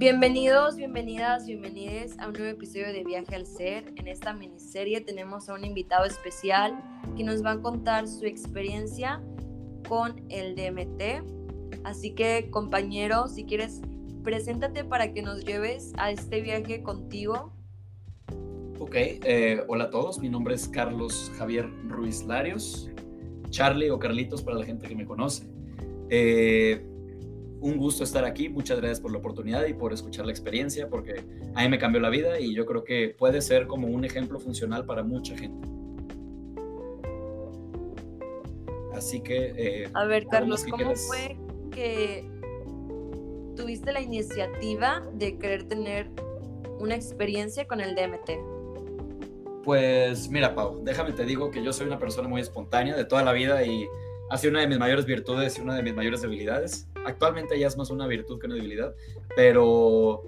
Bienvenidos, 0.00 0.76
bienvenidas, 0.76 1.46
bienvenides 1.46 2.18
a 2.18 2.26
un 2.26 2.32
nuevo 2.32 2.48
episodio 2.48 2.90
de 2.90 3.04
Viaje 3.04 3.34
al 3.36 3.44
Ser. 3.44 3.92
En 3.96 4.08
esta 4.08 4.32
miniserie 4.32 5.02
tenemos 5.02 5.50
a 5.50 5.52
un 5.52 5.62
invitado 5.62 6.06
especial 6.06 6.72
que 7.18 7.22
nos 7.22 7.44
va 7.44 7.50
a 7.50 7.60
contar 7.60 8.08
su 8.08 8.24
experiencia 8.24 9.22
con 9.86 10.24
el 10.30 10.56
DMT. 10.56 11.82
Así 11.84 12.14
que, 12.14 12.48
compañero, 12.48 13.28
si 13.28 13.44
quieres, 13.44 13.82
preséntate 14.24 14.84
para 14.84 15.12
que 15.12 15.20
nos 15.20 15.44
lleves 15.44 15.92
a 15.98 16.10
este 16.10 16.40
viaje 16.40 16.82
contigo. 16.82 17.52
Ok, 18.78 18.94
eh, 18.94 19.62
hola 19.68 19.84
a 19.84 19.90
todos, 19.90 20.18
mi 20.18 20.30
nombre 20.30 20.54
es 20.54 20.66
Carlos 20.66 21.30
Javier 21.36 21.68
Ruiz 21.88 22.24
Larios, 22.24 22.88
Charlie 23.50 23.90
o 23.90 23.98
Carlitos 23.98 24.42
para 24.42 24.56
la 24.56 24.64
gente 24.64 24.88
que 24.88 24.94
me 24.94 25.04
conoce. 25.04 25.44
Eh, 26.08 26.89
un 27.60 27.76
gusto 27.76 28.04
estar 28.04 28.24
aquí, 28.24 28.48
muchas 28.48 28.78
gracias 28.78 29.00
por 29.00 29.12
la 29.12 29.18
oportunidad 29.18 29.66
y 29.66 29.74
por 29.74 29.92
escuchar 29.92 30.24
la 30.26 30.32
experiencia, 30.32 30.88
porque 30.88 31.24
a 31.54 31.62
mí 31.62 31.68
me 31.68 31.78
cambió 31.78 32.00
la 32.00 32.08
vida 32.08 32.40
y 32.40 32.54
yo 32.54 32.64
creo 32.66 32.84
que 32.84 33.14
puede 33.16 33.40
ser 33.42 33.66
como 33.66 33.88
un 33.88 34.04
ejemplo 34.04 34.38
funcional 34.40 34.86
para 34.86 35.02
mucha 35.02 35.36
gente. 35.36 35.68
Así 38.94 39.20
que... 39.20 39.54
Eh, 39.56 39.90
a 39.94 40.04
ver, 40.04 40.26
Carlos, 40.26 40.64
¿cómo 40.68 40.94
fue 40.94 41.36
que 41.70 42.28
tuviste 43.56 43.92
la 43.92 44.00
iniciativa 44.00 45.02
de 45.14 45.38
querer 45.38 45.64
tener 45.64 46.10
una 46.78 46.94
experiencia 46.96 47.66
con 47.66 47.80
el 47.80 47.94
DMT? 47.94 48.60
Pues 49.64 50.30
mira, 50.30 50.54
Pau, 50.54 50.82
déjame 50.82 51.12
te 51.12 51.24
digo 51.24 51.50
que 51.50 51.62
yo 51.62 51.72
soy 51.72 51.86
una 51.86 51.98
persona 51.98 52.28
muy 52.28 52.40
espontánea 52.40 52.96
de 52.96 53.04
toda 53.04 53.22
la 53.22 53.32
vida 53.32 53.64
y 53.64 53.86
ha 54.30 54.38
sido 54.38 54.52
una 54.52 54.60
de 54.60 54.68
mis 54.68 54.78
mayores 54.78 55.04
virtudes 55.04 55.58
y 55.58 55.60
una 55.60 55.76
de 55.76 55.82
mis 55.82 55.94
mayores 55.94 56.22
debilidades. 56.22 56.89
Actualmente 57.04 57.58
ya 57.58 57.66
es 57.66 57.76
más 57.76 57.90
una 57.90 58.06
virtud 58.06 58.38
que 58.38 58.46
una 58.46 58.56
debilidad, 58.56 58.94
pero 59.34 60.24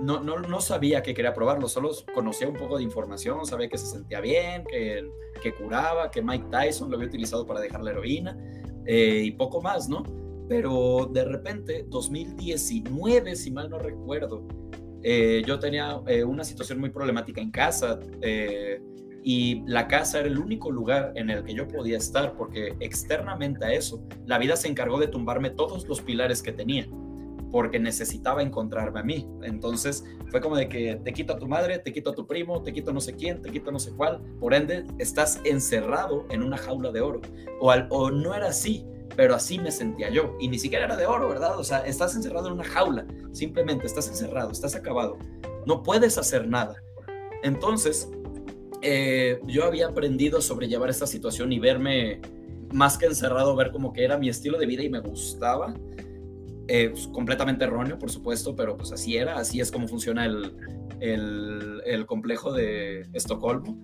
no, 0.00 0.20
no, 0.20 0.38
no 0.38 0.60
sabía 0.60 1.02
que 1.02 1.14
quería 1.14 1.32
probarlo, 1.32 1.68
solo 1.68 1.90
conocía 2.14 2.48
un 2.48 2.56
poco 2.56 2.76
de 2.76 2.82
información, 2.82 3.46
sabía 3.46 3.68
que 3.68 3.78
se 3.78 3.86
sentía 3.86 4.20
bien, 4.20 4.64
que, 4.64 5.08
que 5.42 5.54
curaba, 5.54 6.10
que 6.10 6.22
Mike 6.22 6.46
Tyson 6.50 6.90
lo 6.90 6.96
había 6.96 7.08
utilizado 7.08 7.46
para 7.46 7.60
dejar 7.60 7.82
la 7.82 7.92
heroína 7.92 8.36
eh, 8.84 9.22
y 9.24 9.30
poco 9.32 9.62
más, 9.62 9.88
¿no? 9.88 10.02
Pero 10.48 11.08
de 11.12 11.24
repente, 11.24 11.86
2019, 11.88 13.34
si 13.36 13.50
mal 13.50 13.70
no 13.70 13.78
recuerdo, 13.78 14.46
eh, 15.02 15.42
yo 15.46 15.58
tenía 15.58 16.00
eh, 16.06 16.24
una 16.24 16.44
situación 16.44 16.78
muy 16.78 16.90
problemática 16.90 17.40
en 17.40 17.50
casa 17.50 17.98
y 19.28 19.64
la 19.66 19.88
casa 19.88 20.20
era 20.20 20.28
el 20.28 20.38
único 20.38 20.70
lugar 20.70 21.10
en 21.16 21.30
el 21.30 21.42
que 21.42 21.52
yo 21.52 21.66
podía 21.66 21.96
estar 21.96 22.36
porque 22.36 22.76
externamente 22.78 23.64
a 23.64 23.72
eso, 23.72 24.00
la 24.24 24.38
vida 24.38 24.54
se 24.54 24.68
encargó 24.68 25.00
de 25.00 25.08
tumbarme 25.08 25.50
todos 25.50 25.88
los 25.88 26.00
pilares 26.00 26.44
que 26.44 26.52
tenía 26.52 26.86
porque 27.50 27.80
necesitaba 27.80 28.40
encontrarme 28.40 29.00
a 29.00 29.02
mí. 29.02 29.28
Entonces 29.42 30.04
fue 30.30 30.40
como 30.40 30.54
de 30.54 30.68
que 30.68 31.00
te 31.02 31.12
quito 31.12 31.32
a 31.32 31.38
tu 31.40 31.48
madre, 31.48 31.80
te 31.80 31.92
quito 31.92 32.10
a 32.10 32.14
tu 32.14 32.24
primo, 32.24 32.62
te 32.62 32.72
quito 32.72 32.92
no 32.92 33.00
sé 33.00 33.16
quién, 33.16 33.42
te 33.42 33.50
quito 33.50 33.72
no 33.72 33.80
sé 33.80 33.90
cuál. 33.96 34.20
Por 34.38 34.54
ende, 34.54 34.84
estás 35.00 35.40
encerrado 35.42 36.24
en 36.30 36.44
una 36.44 36.56
jaula 36.56 36.92
de 36.92 37.00
oro. 37.00 37.20
O, 37.60 37.72
o 37.72 38.10
no 38.12 38.32
era 38.32 38.50
así, 38.50 38.86
pero 39.16 39.34
así 39.34 39.58
me 39.58 39.72
sentía 39.72 40.08
yo. 40.08 40.36
Y 40.38 40.46
ni 40.46 40.60
siquiera 40.60 40.84
era 40.84 40.96
de 40.96 41.06
oro, 41.06 41.28
¿verdad? 41.28 41.58
O 41.58 41.64
sea, 41.64 41.78
estás 41.80 42.14
encerrado 42.14 42.46
en 42.46 42.52
una 42.52 42.64
jaula. 42.64 43.04
Simplemente 43.32 43.86
estás 43.86 44.06
encerrado, 44.06 44.52
estás 44.52 44.76
acabado. 44.76 45.18
No 45.66 45.82
puedes 45.82 46.16
hacer 46.16 46.46
nada. 46.46 46.76
Entonces, 47.42 48.08
eh, 48.82 49.40
yo 49.46 49.64
había 49.64 49.88
aprendido 49.88 50.38
a 50.38 50.42
sobrellevar 50.42 50.90
esta 50.90 51.06
situación 51.06 51.52
y 51.52 51.58
verme 51.58 52.20
más 52.72 52.98
que 52.98 53.06
encerrado, 53.06 53.54
ver 53.56 53.70
como 53.70 53.92
que 53.92 54.04
era 54.04 54.18
mi 54.18 54.28
estilo 54.28 54.58
de 54.58 54.66
vida 54.66 54.82
y 54.82 54.90
me 54.90 55.00
gustaba. 55.00 55.74
Eh, 56.68 56.90
pues, 56.90 57.06
completamente 57.08 57.64
erróneo, 57.64 57.98
por 57.98 58.10
supuesto, 58.10 58.56
pero 58.56 58.76
pues 58.76 58.90
así 58.92 59.16
era, 59.16 59.38
así 59.38 59.60
es 59.60 59.70
como 59.70 59.86
funciona 59.86 60.26
el, 60.26 60.52
el, 61.00 62.06
complejo 62.06 62.52
de 62.52 63.06
Estocolmo. 63.12 63.78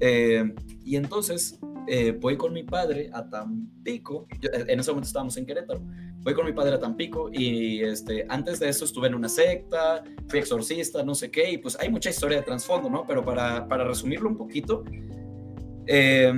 Eh, 0.00 0.52
y 0.84 0.96
entonces 0.96 1.60
eh, 1.86 2.16
voy 2.20 2.36
con 2.36 2.52
mi 2.52 2.64
padre 2.64 3.08
a 3.12 3.28
Tampico, 3.28 4.26
en 4.42 4.80
ese 4.80 4.90
momento 4.90 5.06
estábamos 5.06 5.36
en 5.36 5.46
Querétaro, 5.46 5.80
voy 6.24 6.32
con 6.32 6.46
mi 6.46 6.52
padre 6.52 6.74
a 6.74 6.78
Tampico 6.78 7.28
y 7.30 7.82
este, 7.82 8.24
antes 8.30 8.58
de 8.58 8.70
eso 8.70 8.86
estuve 8.86 9.08
en 9.08 9.14
una 9.14 9.28
secta, 9.28 10.02
fui 10.26 10.38
exorcista, 10.38 11.04
no 11.04 11.14
sé 11.14 11.30
qué, 11.30 11.50
y 11.50 11.58
pues 11.58 11.78
hay 11.78 11.90
mucha 11.90 12.08
historia 12.08 12.38
de 12.38 12.44
trasfondo, 12.44 12.88
¿no? 12.88 13.06
Pero 13.06 13.22
para, 13.22 13.68
para 13.68 13.84
resumirlo 13.84 14.30
un 14.30 14.36
poquito, 14.38 14.84
eh, 15.86 16.32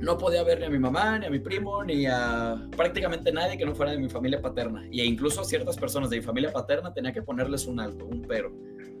no 0.00 0.16
podía 0.16 0.44
ver 0.44 0.60
ni 0.60 0.66
a 0.66 0.70
mi 0.70 0.78
mamá, 0.78 1.18
ni 1.18 1.26
a 1.26 1.30
mi 1.30 1.40
primo, 1.40 1.82
ni 1.82 2.06
a 2.06 2.54
prácticamente 2.76 3.32
nadie 3.32 3.58
que 3.58 3.66
no 3.66 3.74
fuera 3.74 3.90
de 3.90 3.98
mi 3.98 4.08
familia 4.08 4.40
paterna. 4.40 4.86
Y 4.88 5.02
incluso 5.02 5.40
a 5.40 5.44
ciertas 5.44 5.76
personas 5.76 6.10
de 6.10 6.18
mi 6.18 6.22
familia 6.22 6.52
paterna 6.52 6.94
tenía 6.94 7.12
que 7.12 7.22
ponerles 7.22 7.66
un 7.66 7.80
alto, 7.80 8.06
un 8.06 8.22
pero, 8.22 8.52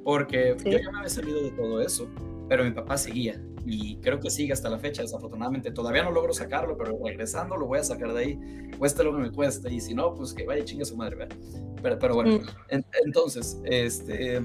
porque 0.02 0.56
yo 0.64 0.78
ya 0.78 0.90
me 0.90 0.98
había 0.98 1.10
salido 1.10 1.40
de 1.44 1.52
todo 1.52 1.80
eso 1.80 2.10
pero 2.48 2.64
mi 2.64 2.70
papá 2.70 2.96
seguía 2.96 3.40
y 3.66 3.96
creo 3.98 4.18
que 4.18 4.30
sigue 4.30 4.52
hasta 4.52 4.70
la 4.70 4.78
fecha, 4.78 5.02
desafortunadamente. 5.02 5.70
Todavía 5.70 6.02
no 6.02 6.10
logro 6.10 6.32
sacarlo, 6.32 6.76
pero 6.76 6.98
regresando 7.04 7.56
lo 7.56 7.66
voy 7.66 7.78
a 7.78 7.84
sacar 7.84 8.12
de 8.14 8.20
ahí, 8.20 8.38
cueste 8.78 9.04
lo 9.04 9.14
que 9.14 9.22
me 9.22 9.30
cueste, 9.30 9.72
y 9.72 9.80
si 9.80 9.94
no, 9.94 10.14
pues 10.14 10.32
que 10.32 10.46
vaya 10.46 10.64
chinga 10.64 10.84
su 10.84 10.96
madre, 10.96 11.16
¿verdad? 11.16 11.36
Pero, 11.82 11.98
pero 11.98 12.14
bueno, 12.14 12.40
entonces, 12.70 13.60
este, 13.64 14.40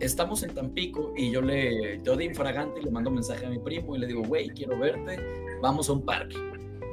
estamos 0.00 0.42
en 0.42 0.54
Tampico 0.54 1.12
y 1.16 1.30
yo 1.30 1.40
le, 1.40 2.02
yo 2.02 2.16
de 2.16 2.24
infragante 2.24 2.82
le 2.82 2.90
mando 2.90 3.10
un 3.10 3.14
mensaje 3.14 3.46
a 3.46 3.48
mi 3.48 3.58
primo 3.58 3.94
y 3.94 4.00
le 4.00 4.06
digo, 4.06 4.22
güey, 4.22 4.48
quiero 4.48 4.78
verte, 4.78 5.18
vamos 5.62 5.88
a 5.88 5.92
un 5.92 6.04
parque. 6.04 6.36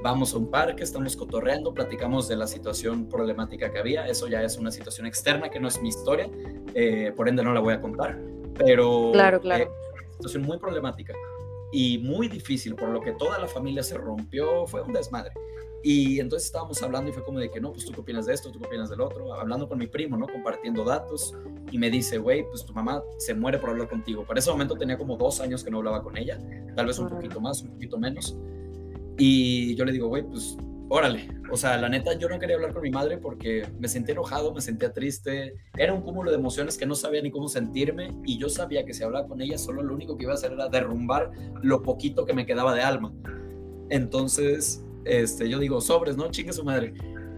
Vamos 0.04 0.34
a 0.34 0.38
un 0.40 0.50
parque, 0.50 0.82
estamos 0.82 1.16
cotorreando, 1.16 1.76
platicamos 1.76 2.28
de 2.28 2.36
la 2.36 2.48
situación 2.48 3.08
problemática 3.08 3.72
que 3.72 3.78
había. 3.78 4.08
Eso 4.08 4.28
ya 4.28 4.42
es 4.42 4.58
una 4.58 4.72
situación 4.72 5.06
externa 5.06 5.50
que 5.50 5.60
no 5.60 5.68
es 5.68 5.80
mi 5.80 5.90
historia, 5.90 6.28
eh, 6.74 7.14
por 7.16 7.30
ende 7.30 7.44
no 7.44 7.54
la 7.54 7.60
voy 7.60 7.76
a 7.76 7.82
contar 7.82 8.18
pero 8.58 9.12
claro, 9.14 9.40
claro. 9.40 9.64
Eh, 9.66 9.70
situación 10.14 10.44
muy 10.44 10.58
problemática 10.58 11.14
y 11.72 11.98
muy 11.98 12.28
difícil, 12.28 12.76
por 12.76 12.90
lo 12.90 13.02
que 13.02 13.14
toda 13.14 13.40
la 13.40 13.48
familia 13.48 13.84
se 13.84 13.98
rompió, 13.98 14.68
fue 14.68 14.82
un 14.82 14.94
desmadre. 14.94 15.32
Y 15.84 16.20
entonces 16.20 16.46
estábamos 16.48 16.82
hablando 16.84 17.10
y 17.10 17.14
fue 17.14 17.24
como 17.24 17.40
de 17.40 17.50
que, 17.50 17.60
no, 17.60 17.72
pues 17.72 17.86
tú 17.86 17.92
qué 17.92 18.02
opinas 18.02 18.28
de 18.28 18.34
esto, 18.34 18.52
tú 18.52 18.60
qué 18.60 18.68
opinas 18.68 18.90
del 18.90 19.02
otro, 19.02 19.34
hablando 19.34 19.68
con 19.68 19.80
mi 19.80 19.88
primo, 19.88 20.16
¿no? 20.16 20.28
Compartiendo 20.28 20.84
datos 20.84 21.34
y 21.72 21.78
me 21.80 21.90
dice, 21.90 22.20
güey, 22.20 22.46
pues 22.48 22.66
tu 22.66 22.74
mamá 22.74 23.02
se 23.18 23.34
muere 23.34 23.58
por 23.58 23.72
hablar 23.72 23.90
contigo. 23.90 24.24
Para 24.24 24.40
ese 24.40 24.52
momento 24.52 24.76
tenía 24.76 24.98
como 24.98 25.18
dos 25.18 25.42
años 25.42 25.64
que 25.64 25.72
no 25.72 25.78
hablaba 25.78 26.04
con 26.04 26.18
ella, 26.18 26.40
tal 26.76 26.86
vez 26.86 27.00
un 27.00 27.10
poquito 27.10 27.40
más, 27.40 27.64
un 27.64 27.72
poquito 27.72 27.98
menos. 27.98 28.38
Y 29.18 29.76
yo 29.76 29.86
le 29.86 29.92
digo, 29.92 30.08
güey, 30.08 30.24
pues 30.24 30.56
órale. 30.92 31.30
O 31.50 31.56
sea, 31.56 31.78
la 31.78 31.88
neta, 31.88 32.14
yo 32.18 32.28
no 32.28 32.38
quería 32.38 32.58
hablar 32.58 32.74
con 32.74 32.82
mi 32.82 32.92
madre 32.92 33.18
porque 33.18 33.66
me 33.80 33.88
sentía 33.88 34.12
enojado, 34.12 34.54
me 34.54 34.60
sentía 34.60 34.92
triste. 34.92 35.56
Era 35.78 35.94
un 35.94 36.02
cúmulo 36.02 36.32
de 36.32 36.38
emociones 36.38 36.78
que 36.78 36.86
no 36.86 36.96
sabía 36.96 37.22
ni 37.22 37.32
cómo 37.32 37.48
sentirme 37.48 38.10
y 38.26 38.38
yo 38.38 38.50
sabía 38.50 38.84
que 38.84 38.94
si 38.94 39.02
hablaba 39.02 39.26
con 39.26 39.42
ella, 39.42 39.58
solo 39.58 39.82
lo 39.84 39.94
único 39.94 40.18
que 40.18 40.24
iba 40.24 40.34
a 40.34 40.36
hacer 40.36 40.52
era 40.52 40.68
derrumbar 40.68 41.32
lo 41.62 41.82
poquito 41.82 42.26
que 42.26 42.34
me 42.34 42.46
quedaba 42.46 42.76
de 42.76 42.82
alma. 42.82 43.14
Entonces, 43.90 44.84
este, 45.06 45.48
yo 45.48 45.60
digo, 45.60 45.80
sobres, 45.80 46.18
¿no? 46.18 46.30
Chingue 46.30 46.52
su 46.52 46.66
madre. 46.66 46.94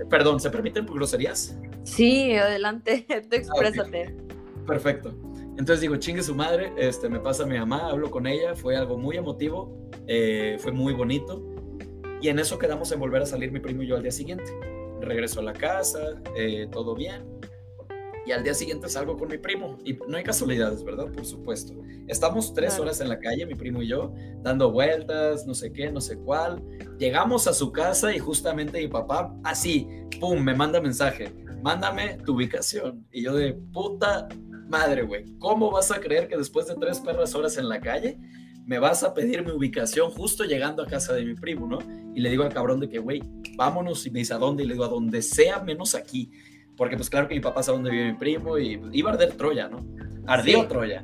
Perdón, 0.10 0.40
¿se 0.40 0.50
permiten 0.50 0.88
groserías? 0.88 1.56
Sí, 1.84 2.34
adelante, 2.34 3.06
te 3.30 3.36
exprésate. 3.36 4.18
Perfecto. 4.66 5.14
Entonces 5.60 5.82
digo, 5.82 5.96
chingue 5.98 6.24
su 6.24 6.34
madre, 6.34 6.74
este, 6.76 7.08
me 7.08 7.20
pasa 7.20 7.44
a 7.44 7.46
mi 7.46 7.60
mamá, 7.60 7.92
hablo 7.92 8.10
con 8.10 8.26
ella, 8.26 8.56
fue 8.56 8.76
algo 8.76 8.98
muy 8.98 9.16
emotivo, 9.16 9.92
eh, 10.08 10.58
fue 10.60 10.72
muy 10.72 10.94
bonito 10.94 11.53
y 12.24 12.30
en 12.30 12.40
eso 12.40 12.58
quedamos 12.58 12.90
en 12.94 13.02
volver 13.02 13.22
a 13.22 13.26
salir 13.26 13.52
mi 13.52 13.60
primo 13.60 13.84
y 13.84 13.88
yo 13.88 13.98
al 13.98 14.02
día 14.02 14.12
siguiente. 14.12 14.46
Regreso 15.02 15.42
a 15.42 15.44
la 15.44 15.52
casa, 15.52 16.00
eh, 16.38 16.70
todo 16.72 16.96
bien. 16.96 17.22
Y 18.26 18.32
al 18.32 18.46
día 18.46 18.54
siguiente 18.54 18.88
salgo 18.88 19.18
con 19.18 19.28
mi 19.28 19.38
primo. 19.38 19.78
Y 19.84 20.00
no 20.08 20.16
hay 20.16 20.24
casualidades, 20.24 20.86
¿verdad? 20.86 21.12
Por 21.12 21.26
supuesto. 21.26 21.74
Estamos 22.08 22.54
tres 22.54 22.80
horas 22.80 23.02
en 23.02 23.10
la 23.10 23.20
calle, 23.20 23.46
mi 23.46 23.56
primo 23.56 23.82
y 23.82 23.90
yo, 23.90 24.14
dando 24.42 24.72
vueltas, 24.72 25.46
no 25.46 25.54
sé 25.54 25.74
qué, 25.74 25.92
no 25.92 26.00
sé 26.00 26.18
cuál. 26.18 26.64
Llegamos 26.98 27.46
a 27.48 27.54
su 27.54 27.74
casa 27.74 28.16
y 28.16 28.20
justamente 28.20 28.80
mi 28.80 28.88
papá, 28.88 29.36
así, 29.44 29.86
pum, 30.22 30.42
me 30.42 30.56
manda 30.56 30.80
mensaje. 30.80 31.30
Mándame 31.62 32.20
tu 32.26 32.36
ubicación. 32.36 33.06
Y 33.12 33.24
yo 33.24 33.36
de 33.36 33.52
puta 33.74 34.30
madre, 34.70 35.02
güey. 35.02 35.26
¿Cómo 35.40 35.72
vas 35.72 35.92
a 35.92 36.00
creer 36.00 36.30
que 36.30 36.38
después 36.38 36.68
de 36.68 36.76
tres 36.76 37.02
perras 37.02 37.36
horas 37.36 37.58
en 37.58 37.68
la 37.68 37.82
calle 37.82 38.18
me 38.66 38.80
vas 38.80 39.04
a 39.04 39.14
pedir 39.14 39.44
mi 39.44 39.52
ubicación 39.52 40.10
justo 40.12 40.44
llegando 40.44 40.84
a 40.84 40.88
casa 40.88 41.14
de 41.14 41.26
mi 41.26 41.36
primo, 41.36 41.68
¿no? 41.68 41.80
Y 42.16 42.22
le 42.22 42.30
digo 42.30 42.44
al 42.44 42.54
cabrón 42.54 42.80
de 42.80 42.90
que, 42.90 43.00
güey, 43.00 43.22
vámonos 43.56 44.06
y 44.06 44.12
me 44.12 44.20
dice 44.20 44.34
a 44.34 44.38
dónde, 44.38 44.64
y 44.64 44.68
le 44.68 44.74
digo 44.74 44.86
a 44.86 44.90
donde 44.90 45.22
sea 45.22 45.60
menos 45.60 45.96
aquí, 45.96 46.32
porque 46.78 46.96
pues 46.96 47.10
claro 47.10 47.28
que 47.28 47.36
mi 47.36 47.42
papá 47.42 47.62
sabe 47.64 47.78
dónde 47.78 47.92
vive 47.92 48.12
mi 48.14 48.18
primo 48.18 48.58
y 48.58 48.80
iba 48.94 49.12
a 49.12 49.14
arder 49.14 49.34
Troya, 49.34 49.68
¿no? 49.68 49.80
Ardió 50.26 50.68
Troya. 50.68 51.04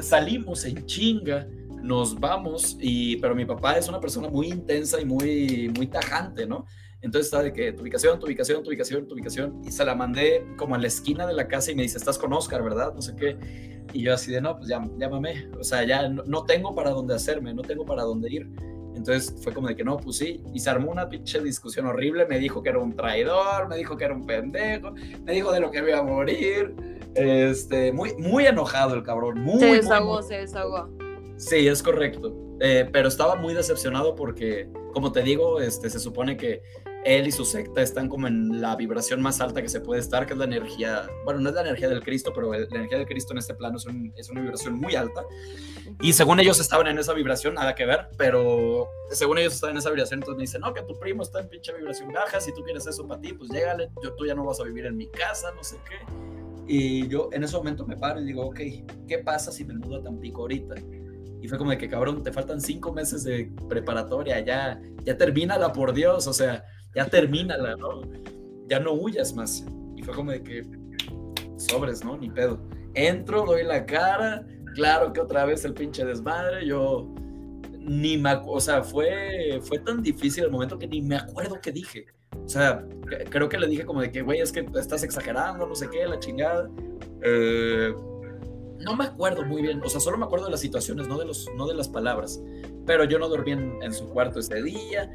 Salimos 0.00 0.64
en 0.64 0.84
chinga, 0.86 1.46
nos 1.82 2.18
vamos, 2.18 2.76
y, 2.80 3.16
pero 3.16 3.34
mi 3.34 3.44
papá 3.44 3.78
es 3.78 3.88
una 3.88 4.00
persona 4.00 4.28
muy 4.28 4.48
intensa 4.48 5.00
y 5.00 5.04
muy, 5.04 5.70
muy 5.76 5.86
tajante, 5.86 6.46
¿no? 6.46 6.66
Entonces 7.04 7.26
está 7.26 7.42
de 7.42 7.52
que 7.52 7.70
tu 7.72 7.82
ubicación, 7.82 8.18
tu 8.18 8.24
ubicación, 8.24 8.62
tu 8.62 8.70
ubicación, 8.70 9.06
tu 9.06 9.14
ubicación. 9.14 9.60
Y 9.62 9.70
se 9.70 9.84
la 9.84 9.94
mandé 9.94 10.46
como 10.56 10.74
a 10.74 10.78
la 10.78 10.86
esquina 10.86 11.26
de 11.26 11.34
la 11.34 11.46
casa 11.46 11.70
y 11.70 11.74
me 11.74 11.82
dice, 11.82 11.98
estás 11.98 12.16
con 12.16 12.32
Oscar, 12.32 12.62
¿verdad? 12.62 12.94
No 12.94 13.02
sé 13.02 13.14
qué. 13.14 13.36
Y 13.92 14.02
yo 14.02 14.14
así 14.14 14.32
de, 14.32 14.40
no, 14.40 14.56
pues 14.56 14.70
ya, 14.70 14.82
llámame. 14.96 15.50
O 15.60 15.62
sea, 15.62 15.84
ya 15.84 16.08
no, 16.08 16.44
tengo 16.44 16.74
para 16.74 16.90
dónde 16.90 17.14
hacerme, 17.14 17.52
no 17.52 17.60
tengo 17.60 17.84
para 17.84 18.04
dónde 18.04 18.32
ir. 18.32 18.48
Entonces 18.96 19.34
fue 19.42 19.52
como 19.52 19.68
de 19.68 19.76
que 19.76 19.84
no, 19.84 19.98
pues 19.98 20.16
sí, 20.16 20.42
y 20.54 20.60
se 20.60 20.70
armó 20.70 20.90
una 20.90 21.08
pinche 21.08 21.42
discusión 21.42 21.84
horrible, 21.84 22.26
me 22.26 22.38
dijo 22.38 22.62
que 22.62 22.70
era 22.70 22.78
un 22.78 22.96
traidor, 22.96 23.68
me 23.68 23.76
dijo 23.76 23.96
que 23.96 24.04
era 24.04 24.14
un 24.14 24.24
pendejo, 24.24 24.92
me 24.92 25.32
dijo 25.32 25.52
de 25.52 25.60
lo 25.60 25.70
que 25.70 25.78
iba 25.78 25.98
a 25.98 26.02
morir, 26.02 26.74
este, 27.14 27.92
muy, 27.92 28.14
muy 28.18 28.46
enojado 28.46 28.94
el 28.94 29.02
cabrón, 29.02 29.40
muy... 29.40 29.58
Se 29.58 29.66
desahogó, 29.66 30.22
se 30.22 30.36
desahogó. 30.36 30.88
Sí, 31.36 31.66
es 31.66 31.82
correcto, 31.82 32.36
eh, 32.60 32.88
pero 32.92 33.08
estaba 33.08 33.34
muy 33.34 33.52
decepcionado 33.52 34.14
porque, 34.14 34.68
como 34.92 35.10
te 35.10 35.22
digo, 35.22 35.60
este, 35.60 35.90
se 35.90 35.98
supone 35.98 36.36
que 36.36 36.62
él 37.04 37.28
y 37.28 37.32
su 37.32 37.44
secta 37.44 37.82
están 37.82 38.08
como 38.08 38.26
en 38.26 38.60
la 38.60 38.76
vibración 38.76 39.20
más 39.20 39.40
alta 39.40 39.60
que 39.60 39.68
se 39.68 39.80
puede 39.80 40.00
estar, 40.00 40.26
que 40.26 40.32
es 40.32 40.38
la 40.38 40.46
energía, 40.46 41.06
bueno, 41.24 41.40
no 41.40 41.50
es 41.50 41.54
la 41.54 41.60
energía 41.60 41.88
del 41.88 42.02
Cristo, 42.02 42.32
pero 42.34 42.50
la 42.52 42.58
energía 42.58 42.98
del 42.98 43.06
Cristo 43.06 43.32
en 43.32 43.38
este 43.38 43.54
plano 43.54 43.76
es, 43.76 43.86
es, 44.16 44.30
una 44.30 44.40
vibración 44.40 44.74
muy 44.74 44.94
alta. 44.94 45.22
Y 46.00 46.14
según 46.14 46.40
ellos 46.40 46.58
estaban 46.60 46.86
en 46.86 46.98
esa 46.98 47.12
vibración, 47.12 47.54
nada 47.54 47.74
que 47.74 47.84
ver, 47.84 48.08
pero 48.16 48.88
según 49.10 49.38
ellos 49.38 49.54
estaban 49.54 49.74
en 49.74 49.78
esa 49.78 49.90
vibración, 49.90 50.20
entonces 50.20 50.36
me 50.36 50.42
dicen, 50.42 50.62
no, 50.62 50.72
que 50.72 50.82
tu 50.82 50.98
primo 50.98 51.22
está 51.22 51.40
en 51.40 51.48
pinche 51.48 51.72
vibración 51.74 52.12
baja, 52.12 52.40
si 52.40 52.54
tú 52.54 52.62
quieres 52.62 52.86
eso 52.86 53.06
para 53.06 53.20
ti, 53.20 53.32
pues 53.34 53.50
llégale, 53.50 53.90
yo, 54.02 54.14
tú 54.14 54.26
ya 54.26 54.34
no 54.34 54.44
vas 54.44 54.60
a 54.60 54.64
vivir 54.64 54.86
en 54.86 54.96
mi 54.96 55.08
casa, 55.08 55.52
no 55.54 55.62
sé 55.62 55.76
qué. 55.88 55.96
Y 56.66 57.06
yo 57.08 57.28
en 57.32 57.44
ese 57.44 57.56
momento 57.56 57.86
me 57.86 57.96
paro 57.96 58.20
y 58.20 58.24
digo, 58.24 58.46
ok, 58.46 58.60
¿qué 59.06 59.18
pasa 59.18 59.52
si 59.52 59.64
me 59.64 59.74
mudo 59.74 59.96
a 59.96 60.02
Tampico 60.02 60.42
ahorita? 60.42 60.76
Y 61.42 61.48
fue 61.48 61.58
como 61.58 61.70
de 61.70 61.76
que, 61.76 61.90
cabrón, 61.90 62.22
te 62.22 62.32
faltan 62.32 62.58
cinco 62.58 62.90
meses 62.90 63.22
de 63.22 63.52
preparatoria, 63.68 64.40
ya, 64.40 64.80
ya 65.02 65.18
termínala, 65.18 65.74
por 65.74 65.92
Dios, 65.92 66.26
o 66.26 66.32
sea, 66.32 66.64
ya 66.94 67.06
termínala, 67.06 67.76
¿no? 67.76 68.02
Ya 68.68 68.80
no 68.80 68.92
huyas 68.92 69.34
más. 69.34 69.66
Y 69.96 70.02
fue 70.02 70.14
como 70.14 70.30
de 70.30 70.42
que, 70.42 70.62
sobres, 71.56 72.04
¿no? 72.04 72.16
Ni 72.16 72.30
pedo. 72.30 72.60
Entro, 72.94 73.44
doy 73.44 73.64
la 73.64 73.84
cara, 73.84 74.46
claro 74.74 75.12
que 75.12 75.20
otra 75.20 75.44
vez 75.44 75.64
el 75.64 75.74
pinche 75.74 76.04
desmadre, 76.04 76.66
yo 76.66 77.12
ni 77.78 78.16
me, 78.16 78.32
o 78.46 78.60
sea, 78.60 78.82
fue, 78.82 79.60
fue 79.62 79.78
tan 79.78 80.02
difícil 80.02 80.44
el 80.44 80.50
momento 80.50 80.78
que 80.78 80.86
ni 80.86 81.02
me 81.02 81.16
acuerdo 81.16 81.60
qué 81.60 81.72
dije. 81.72 82.06
O 82.44 82.48
sea, 82.48 82.84
creo 83.30 83.48
que 83.48 83.58
le 83.58 83.66
dije 83.66 83.84
como 83.84 84.00
de 84.00 84.10
que, 84.10 84.22
güey, 84.22 84.40
es 84.40 84.52
que 84.52 84.66
estás 84.76 85.02
exagerando, 85.02 85.66
no 85.66 85.74
sé 85.74 85.88
qué, 85.90 86.06
la 86.06 86.18
chingada. 86.18 86.70
Eh, 87.22 87.94
no 88.80 88.96
me 88.96 89.04
acuerdo 89.04 89.44
muy 89.44 89.62
bien, 89.62 89.80
o 89.82 89.88
sea, 89.88 90.00
solo 90.00 90.18
me 90.18 90.24
acuerdo 90.24 90.46
de 90.46 90.52
las 90.52 90.60
situaciones, 90.60 91.08
no 91.08 91.18
de, 91.18 91.26
los, 91.26 91.48
no 91.56 91.66
de 91.66 91.74
las 91.74 91.88
palabras. 91.88 92.42
Pero 92.86 93.04
yo 93.04 93.18
no 93.18 93.28
dormí 93.28 93.52
en, 93.52 93.82
en 93.82 93.92
su 93.92 94.08
cuarto 94.08 94.40
ese 94.40 94.62
día 94.62 95.10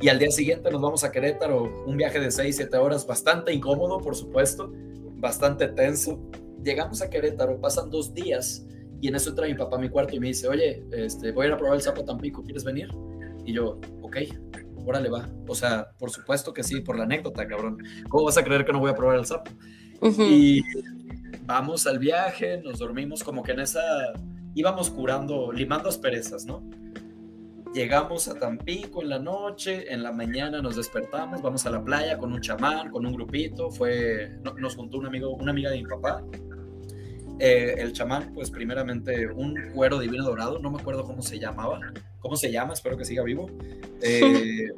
y 0.00 0.08
al 0.08 0.18
día 0.18 0.30
siguiente 0.30 0.70
nos 0.70 0.80
vamos 0.80 1.04
a 1.04 1.10
Querétaro, 1.10 1.84
un 1.86 1.96
viaje 1.96 2.20
de 2.20 2.30
6, 2.30 2.56
7 2.56 2.76
horas, 2.76 3.06
bastante 3.06 3.52
incómodo, 3.52 3.98
por 3.98 4.14
supuesto, 4.14 4.72
bastante 5.16 5.68
tenso. 5.68 6.20
Llegamos 6.62 7.00
a 7.00 7.08
Querétaro, 7.08 7.60
pasan 7.60 7.90
dos 7.90 8.12
días 8.12 8.66
y 9.00 9.08
en 9.08 9.14
eso 9.14 9.30
entra 9.30 9.46
mi 9.46 9.54
papá 9.54 9.76
a 9.76 9.78
mi 9.78 9.88
cuarto 9.88 10.14
y 10.14 10.20
me 10.20 10.28
dice, 10.28 10.48
oye, 10.48 10.84
este, 10.92 11.32
voy 11.32 11.44
a 11.44 11.48
ir 11.48 11.54
a 11.54 11.56
probar 11.56 11.76
el 11.76 11.82
sapo 11.82 12.04
Tampico, 12.04 12.42
¿quieres 12.42 12.64
venir? 12.64 12.88
Y 13.44 13.52
yo, 13.52 13.80
ok, 14.02 14.16
órale 14.84 15.08
va. 15.08 15.28
O 15.46 15.54
sea, 15.54 15.90
por 15.98 16.10
supuesto 16.10 16.52
que 16.52 16.62
sí, 16.62 16.80
por 16.80 16.96
la 16.96 17.04
anécdota, 17.04 17.46
cabrón. 17.46 17.78
¿Cómo 18.08 18.24
vas 18.24 18.36
a 18.38 18.44
creer 18.44 18.64
que 18.64 18.72
no 18.72 18.80
voy 18.80 18.90
a 18.90 18.94
probar 18.94 19.18
el 19.18 19.26
sapo? 19.26 19.50
Y 20.18 20.62
vamos 21.44 21.86
al 21.86 21.98
viaje, 21.98 22.60
nos 22.62 22.78
dormimos 22.78 23.24
como 23.24 23.42
que 23.42 23.52
en 23.52 23.60
esa, 23.60 23.80
íbamos 24.54 24.90
curando, 24.90 25.52
limando 25.52 25.88
asperezas, 25.88 26.44
¿no? 26.44 26.68
Llegamos 27.76 28.26
a 28.26 28.34
Tampico 28.38 29.02
en 29.02 29.10
la 29.10 29.18
noche, 29.18 29.92
en 29.92 30.02
la 30.02 30.10
mañana 30.10 30.62
nos 30.62 30.76
despertamos, 30.76 31.42
vamos 31.42 31.66
a 31.66 31.70
la 31.70 31.84
playa 31.84 32.16
con 32.16 32.32
un 32.32 32.40
chamán, 32.40 32.90
con 32.90 33.04
un 33.04 33.12
grupito, 33.12 33.70
fue, 33.70 34.32
nos 34.56 34.76
juntó 34.76 34.96
un 34.96 35.04
amigo, 35.04 35.34
una 35.34 35.50
amiga 35.50 35.68
de 35.68 35.76
mi 35.76 35.84
papá. 35.84 36.24
Eh, 37.38 37.74
el 37.76 37.92
chamán, 37.92 38.32
pues 38.32 38.50
primeramente 38.50 39.30
un 39.30 39.54
cuero 39.74 39.98
divino 39.98 40.24
dorado, 40.24 40.58
no 40.58 40.70
me 40.70 40.80
acuerdo 40.80 41.04
cómo 41.04 41.20
se 41.20 41.38
llamaba, 41.38 41.78
cómo 42.20 42.34
se 42.36 42.50
llama, 42.50 42.72
espero 42.72 42.96
que 42.96 43.04
siga 43.04 43.22
vivo. 43.24 43.50
Eh, 44.00 44.70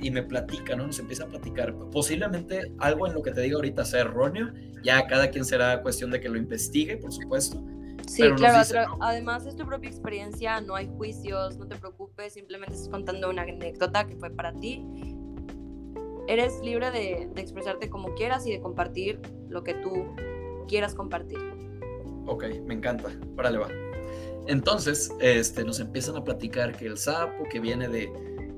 y 0.00 0.12
me 0.12 0.22
platica, 0.22 0.76
¿no? 0.76 0.86
Nos 0.86 1.00
empieza 1.00 1.24
a 1.24 1.26
platicar. 1.26 1.74
Posiblemente 1.90 2.70
algo 2.78 3.08
en 3.08 3.14
lo 3.14 3.22
que 3.22 3.32
te 3.32 3.40
digo 3.40 3.56
ahorita 3.56 3.84
sea 3.84 4.02
erróneo, 4.02 4.52
ya 4.84 5.04
cada 5.08 5.28
quien 5.28 5.44
será 5.44 5.82
cuestión 5.82 6.12
de 6.12 6.20
que 6.20 6.28
lo 6.28 6.38
investigue, 6.38 6.98
por 6.98 7.12
supuesto 7.12 7.60
Sí, 8.06 8.22
claro, 8.36 8.96
además 9.00 9.46
es 9.46 9.56
tu 9.56 9.66
propia 9.66 9.88
experiencia, 9.88 10.60
no 10.60 10.74
hay 10.74 10.88
juicios, 10.88 11.56
no 11.56 11.66
te 11.66 11.76
preocupes, 11.76 12.34
simplemente 12.34 12.74
estás 12.74 12.88
contando 12.88 13.30
una 13.30 13.42
anécdota 13.42 14.06
que 14.06 14.16
fue 14.16 14.30
para 14.30 14.52
ti. 14.52 14.84
Eres 16.26 16.60
libre 16.62 16.90
de, 16.90 17.30
expresarte 17.36 17.90
como 17.90 18.14
quieras 18.14 18.46
y 18.46 18.52
de 18.52 18.60
compartir 18.60 19.20
lo 19.48 19.62
que 19.62 19.74
tú 19.74 20.14
quieras 20.68 20.94
compartir. 20.94 21.38
Ok, 22.26 22.44
me 22.64 22.74
encanta, 22.74 23.10
órale 23.36 23.58
va. 23.58 23.68
Entonces, 24.46 25.10
este, 25.20 25.64
nos 25.64 25.80
empiezan 25.80 26.16
a 26.16 26.24
platicar 26.24 26.76
que 26.76 26.86
el 26.86 26.98
sapo 26.98 27.44
que 27.50 27.60
viene 27.60 27.88
de, 27.88 28.10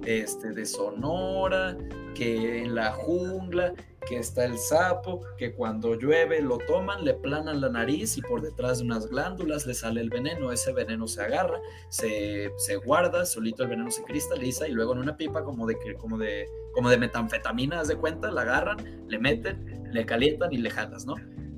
este, 0.04 0.50
de 0.50 0.66
Sonora, 0.66 1.76
que 2.14 2.62
en 2.62 2.74
la 2.74 2.92
jungla, 2.92 3.72
que 4.08 4.18
está 4.18 4.44
el 4.44 4.58
sapo, 4.58 5.20
que 5.36 5.54
cuando 5.54 5.94
llueve 5.94 6.40
lo 6.40 6.58
toman, 6.58 7.04
le 7.04 7.14
planan 7.14 7.60
la 7.60 7.68
nariz 7.68 8.16
y 8.16 8.22
por 8.22 8.40
detrás 8.40 8.78
de 8.78 8.84
unas 8.84 9.08
glándulas 9.08 9.66
le 9.66 9.74
sale 9.74 10.00
el 10.00 10.10
veneno, 10.10 10.52
ese 10.52 10.72
veneno 10.72 11.06
se 11.06 11.22
agarra, 11.22 11.60
se, 11.88 12.52
se 12.56 12.76
guarda, 12.76 13.26
solito 13.26 13.64
el 13.64 13.70
veneno 13.70 13.90
se 13.90 14.02
cristaliza 14.04 14.68
y 14.68 14.72
luego 14.72 14.92
en 14.92 15.00
una 15.00 15.16
pipa 15.16 15.42
como 15.42 15.66
de, 15.66 15.76
como 15.98 16.18
de, 16.18 16.48
como 16.72 16.88
de 16.88 16.98
metanfetamina, 16.98 17.80
haz 17.80 17.88
de 17.88 17.96
cuenta, 17.96 18.30
la 18.30 18.42
agarran, 18.42 19.06
le 19.08 19.18
meten, 19.18 19.90
le 19.92 20.06
calientan 20.06 20.52
y 20.52 20.58
le 20.58 20.70
jalas, 20.70 21.04
¿no? 21.04 21.14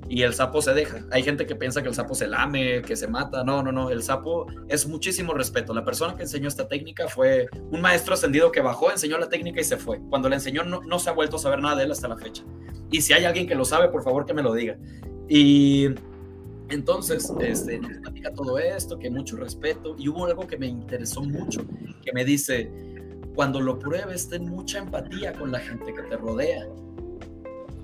Y 0.09 0.23
el 0.23 0.33
sapo 0.33 0.61
se 0.61 0.73
deja. 0.73 1.05
Hay 1.11 1.21
gente 1.21 1.45
que 1.45 1.55
piensa 1.55 1.83
que 1.83 1.87
el 1.87 1.93
sapo 1.93 2.15
se 2.15 2.27
lame, 2.27 2.81
que 2.81 2.95
se 2.95 3.07
mata. 3.07 3.43
No, 3.43 3.61
no, 3.61 3.71
no. 3.71 3.91
El 3.91 4.01
sapo 4.01 4.47
es 4.67 4.87
muchísimo 4.87 5.33
respeto. 5.33 5.71
La 5.71 5.85
persona 5.85 6.15
que 6.15 6.23
enseñó 6.23 6.47
esta 6.47 6.67
técnica 6.67 7.07
fue 7.07 7.47
un 7.69 7.79
maestro 7.79 8.15
ascendido 8.15 8.51
que 8.51 8.59
bajó, 8.61 8.91
enseñó 8.91 9.19
la 9.19 9.29
técnica 9.29 9.61
y 9.61 9.63
se 9.63 9.77
fue. 9.77 9.99
Cuando 10.09 10.27
le 10.27 10.35
enseñó 10.35 10.63
no, 10.63 10.81
no 10.81 10.97
se 10.97 11.11
ha 11.11 11.13
vuelto 11.13 11.35
a 11.35 11.39
saber 11.39 11.61
nada 11.61 11.75
de 11.75 11.83
él 11.83 11.91
hasta 11.91 12.07
la 12.07 12.17
fecha. 12.17 12.43
Y 12.89 13.01
si 13.01 13.13
hay 13.13 13.25
alguien 13.25 13.47
que 13.47 13.53
lo 13.53 13.65
sabe, 13.65 13.89
por 13.89 14.03
favor 14.03 14.25
que 14.25 14.33
me 14.33 14.41
lo 14.41 14.51
diga. 14.53 14.77
Y 15.27 15.89
entonces, 16.69 17.31
este, 17.39 17.77
nos 17.77 17.97
platica 17.99 18.33
todo 18.33 18.57
esto, 18.57 18.97
que 18.97 19.11
mucho 19.11 19.37
respeto. 19.37 19.95
Y 19.95 20.09
hubo 20.09 20.25
algo 20.25 20.47
que 20.47 20.57
me 20.57 20.65
interesó 20.65 21.21
mucho, 21.21 21.61
que 22.03 22.11
me 22.13 22.25
dice, 22.25 22.71
cuando 23.35 23.61
lo 23.61 23.77
pruebes, 23.77 24.27
ten 24.27 24.49
mucha 24.49 24.79
empatía 24.79 25.33
con 25.33 25.51
la 25.51 25.59
gente 25.59 25.93
que 25.93 26.01
te 26.01 26.17
rodea 26.17 26.65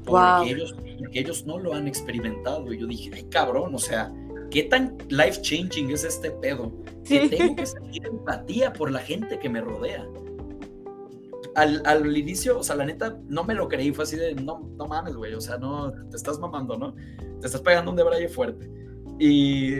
porque, 0.05 0.51
ellos, 0.51 0.75
ellos 1.13 1.45
no 1.45 1.57
lo 1.57 1.73
han 1.73 1.87
experimentado. 1.87 2.71
Y 2.73 2.79
yo 2.79 2.87
dije, 2.87 3.11
ay 3.13 3.23
cabrón, 3.25 3.73
o 3.73 3.79
sea, 3.79 4.13
¿qué 4.51 4.63
tan 4.63 4.97
life 5.09 5.41
changing 5.41 5.91
es 5.91 6.03
este 6.03 6.31
pedo? 6.31 6.73
Que 7.03 7.29
tengo 7.29 7.55
que 7.55 7.65
sentir 7.65 8.05
empatía 8.05 8.73
por 8.73 8.91
la 8.91 8.99
gente 8.99 9.39
que 9.39 9.49
me 9.49 9.61
rodea. 9.61 10.07
Al, 11.55 11.81
al, 11.85 12.17
inicio, 12.17 12.59
o 12.59 12.63
sea, 12.63 12.75
la 12.75 12.85
neta, 12.85 13.17
no 13.27 13.45
me 13.45 13.53
lo 13.53 13.69
creí, 13.69 13.93
fue 13.93 14.03
así 14.03 14.17
de, 14.17 14.35
no, 14.35 14.69
no 14.75 14.87
mames, 14.87 15.15
güey, 15.15 15.33
o 15.33 15.39
sea, 15.39 15.57
no, 15.57 15.91
te 16.09 16.17
estás 16.17 16.37
mamando, 16.37 16.77
¿no? 16.77 16.95
Te 17.39 17.45
estás 17.45 17.61
pegando 17.61 17.91
un 17.91 17.97
debraye 17.97 18.27
fuerte. 18.27 18.69
Y, 19.19 19.75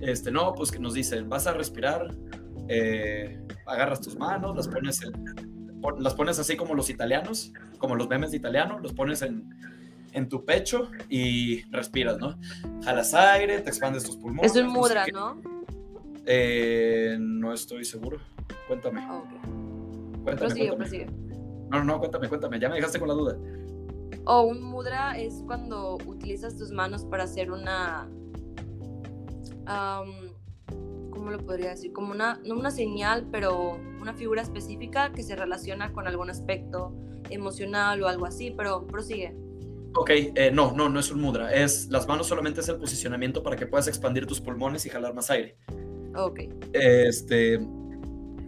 este, 0.00 0.32
no, 0.32 0.52
pues 0.54 0.72
que 0.72 0.80
nos 0.80 0.94
dicen, 0.94 1.28
vas 1.28 1.46
a 1.46 1.52
respirar, 1.52 2.12
eh, 2.68 3.40
agarras 3.66 4.00
tus 4.00 4.16
manos, 4.16 4.56
las 4.56 4.66
pones 4.66 5.02
en, 5.02 5.12
las 5.98 6.14
pones 6.14 6.38
así 6.38 6.56
como 6.56 6.74
los 6.74 6.90
italianos, 6.90 7.52
como 7.78 7.94
los 7.94 8.08
memes 8.08 8.30
de 8.30 8.36
italiano, 8.36 8.78
los 8.78 8.92
pones 8.92 9.22
en, 9.22 9.48
en 10.12 10.28
tu 10.28 10.44
pecho 10.44 10.90
y 11.08 11.62
respiras, 11.70 12.18
¿no? 12.18 12.38
Jalas 12.84 13.14
aire, 13.14 13.60
te 13.60 13.70
expandes 13.70 14.04
tus 14.04 14.16
pulmones. 14.16 14.54
Es 14.54 14.62
un 14.62 14.72
mudra, 14.72 15.06
¿no? 15.12 15.40
Eh, 16.26 17.16
no 17.18 17.52
estoy 17.52 17.84
seguro. 17.84 18.18
Cuéntame. 18.66 19.06
Oh, 19.10 19.24
Cuéntame, 20.22 20.72
prosigue, 20.76 21.06
No, 21.70 21.82
no, 21.82 21.98
cuéntame, 21.98 22.28
cuéntame. 22.28 22.60
Ya 22.60 22.68
me 22.68 22.76
dejaste 22.76 22.98
con 22.98 23.08
la 23.08 23.14
duda. 23.14 23.38
O 24.26 24.42
un 24.42 24.62
mudra 24.62 25.18
es 25.18 25.42
cuando 25.46 25.96
utilizas 26.06 26.56
tus 26.56 26.70
manos 26.70 27.04
para 27.04 27.24
hacer 27.24 27.50
una. 27.50 28.08
¿Cómo 31.10 31.30
lo 31.30 31.38
podría 31.38 31.70
decir? 31.70 31.92
Como 31.92 32.12
una, 32.12 32.40
no 32.44 32.54
una 32.54 32.70
señal, 32.70 33.26
pero 33.30 33.78
una 34.00 34.14
figura 34.14 34.42
específica 34.42 35.12
que 35.12 35.22
se 35.22 35.36
relaciona 35.36 35.92
con 35.92 36.06
algún 36.06 36.30
aspecto 36.30 36.94
emocional 37.30 38.02
o 38.02 38.08
algo 38.08 38.26
así, 38.26 38.50
pero 38.50 38.86
prosigue. 38.86 39.36
Ok, 39.94 40.10
eh, 40.10 40.50
no, 40.52 40.72
no, 40.72 40.88
no 40.88 41.00
es 41.00 41.10
un 41.10 41.20
mudra. 41.20 41.52
Es, 41.52 41.88
las 41.88 42.06
manos 42.06 42.28
solamente 42.28 42.60
es 42.60 42.68
el 42.68 42.76
posicionamiento 42.76 43.42
para 43.42 43.56
que 43.56 43.66
puedas 43.66 43.88
expandir 43.88 44.26
tus 44.26 44.40
pulmones 44.40 44.86
y 44.86 44.90
jalar 44.90 45.14
más 45.14 45.30
aire. 45.30 45.56
Ok. 46.14 46.40
Este, 46.72 47.60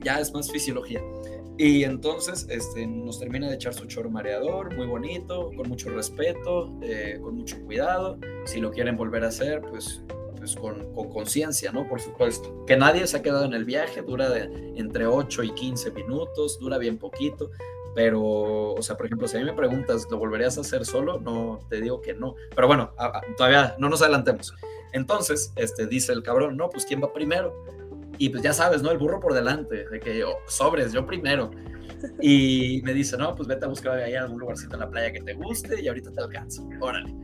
ya 0.02 0.20
es 0.20 0.32
más 0.32 0.50
fisiología. 0.50 1.00
Y 1.58 1.84
entonces 1.84 2.46
este, 2.48 2.86
nos 2.86 3.18
termina 3.18 3.48
de 3.48 3.56
echar 3.56 3.74
su 3.74 3.86
choro 3.86 4.10
mareador, 4.10 4.74
muy 4.74 4.86
bonito, 4.86 5.50
con 5.56 5.68
mucho 5.68 5.90
respeto, 5.90 6.78
eh, 6.82 7.18
con 7.20 7.36
mucho 7.36 7.60
cuidado. 7.64 8.18
Si 8.44 8.60
lo 8.60 8.70
quieren 8.70 8.96
volver 8.96 9.24
a 9.24 9.28
hacer, 9.28 9.60
pues 9.62 10.02
pues 10.42 10.56
con 10.56 10.92
conciencia, 11.10 11.70
¿no? 11.70 11.88
Por 11.88 12.00
supuesto. 12.00 12.64
Que 12.66 12.76
nadie 12.76 13.06
se 13.06 13.16
ha 13.16 13.22
quedado 13.22 13.44
en 13.44 13.54
el 13.54 13.64
viaje, 13.64 14.02
dura 14.02 14.28
de 14.28 14.72
entre 14.74 15.06
8 15.06 15.44
y 15.44 15.50
15 15.50 15.92
minutos, 15.92 16.58
dura 16.58 16.78
bien 16.78 16.98
poquito, 16.98 17.50
pero, 17.94 18.72
o 18.74 18.82
sea, 18.82 18.96
por 18.96 19.06
ejemplo, 19.06 19.28
si 19.28 19.36
a 19.36 19.40
mí 19.40 19.46
me 19.46 19.52
preguntas, 19.52 20.06
¿lo 20.10 20.18
volverías 20.18 20.56
a 20.58 20.62
hacer 20.62 20.84
solo? 20.84 21.20
No, 21.20 21.60
te 21.68 21.80
digo 21.80 22.00
que 22.00 22.14
no. 22.14 22.34
Pero 22.54 22.66
bueno, 22.66 22.92
todavía 23.36 23.74
no 23.78 23.88
nos 23.88 24.02
adelantemos. 24.02 24.54
Entonces, 24.92 25.52
este, 25.56 25.86
dice 25.86 26.12
el 26.12 26.22
cabrón, 26.22 26.56
no, 26.56 26.70
pues 26.70 26.84
¿quién 26.86 27.02
va 27.02 27.12
primero? 27.12 27.54
Y 28.18 28.28
pues 28.28 28.42
ya 28.42 28.52
sabes, 28.52 28.82
¿no? 28.82 28.90
El 28.90 28.98
burro 28.98 29.20
por 29.20 29.34
delante, 29.34 29.88
de 29.88 30.00
que 30.00 30.18
yo, 30.18 30.34
sobres, 30.46 30.92
yo 30.92 31.06
primero. 31.06 31.50
Y 32.20 32.80
me 32.82 32.94
dice, 32.94 33.16
no, 33.16 33.32
pues 33.36 33.46
vete 33.46 33.64
a 33.64 33.68
buscar 33.68 33.96
ahí 33.96 34.16
algún 34.16 34.40
lugarcito 34.40 34.74
en 34.74 34.80
la 34.80 34.90
playa 34.90 35.12
que 35.12 35.20
te 35.20 35.34
guste 35.34 35.80
y 35.80 35.86
ahorita 35.86 36.10
te 36.10 36.20
alcanzo. 36.20 36.68
Órale. 36.80 37.14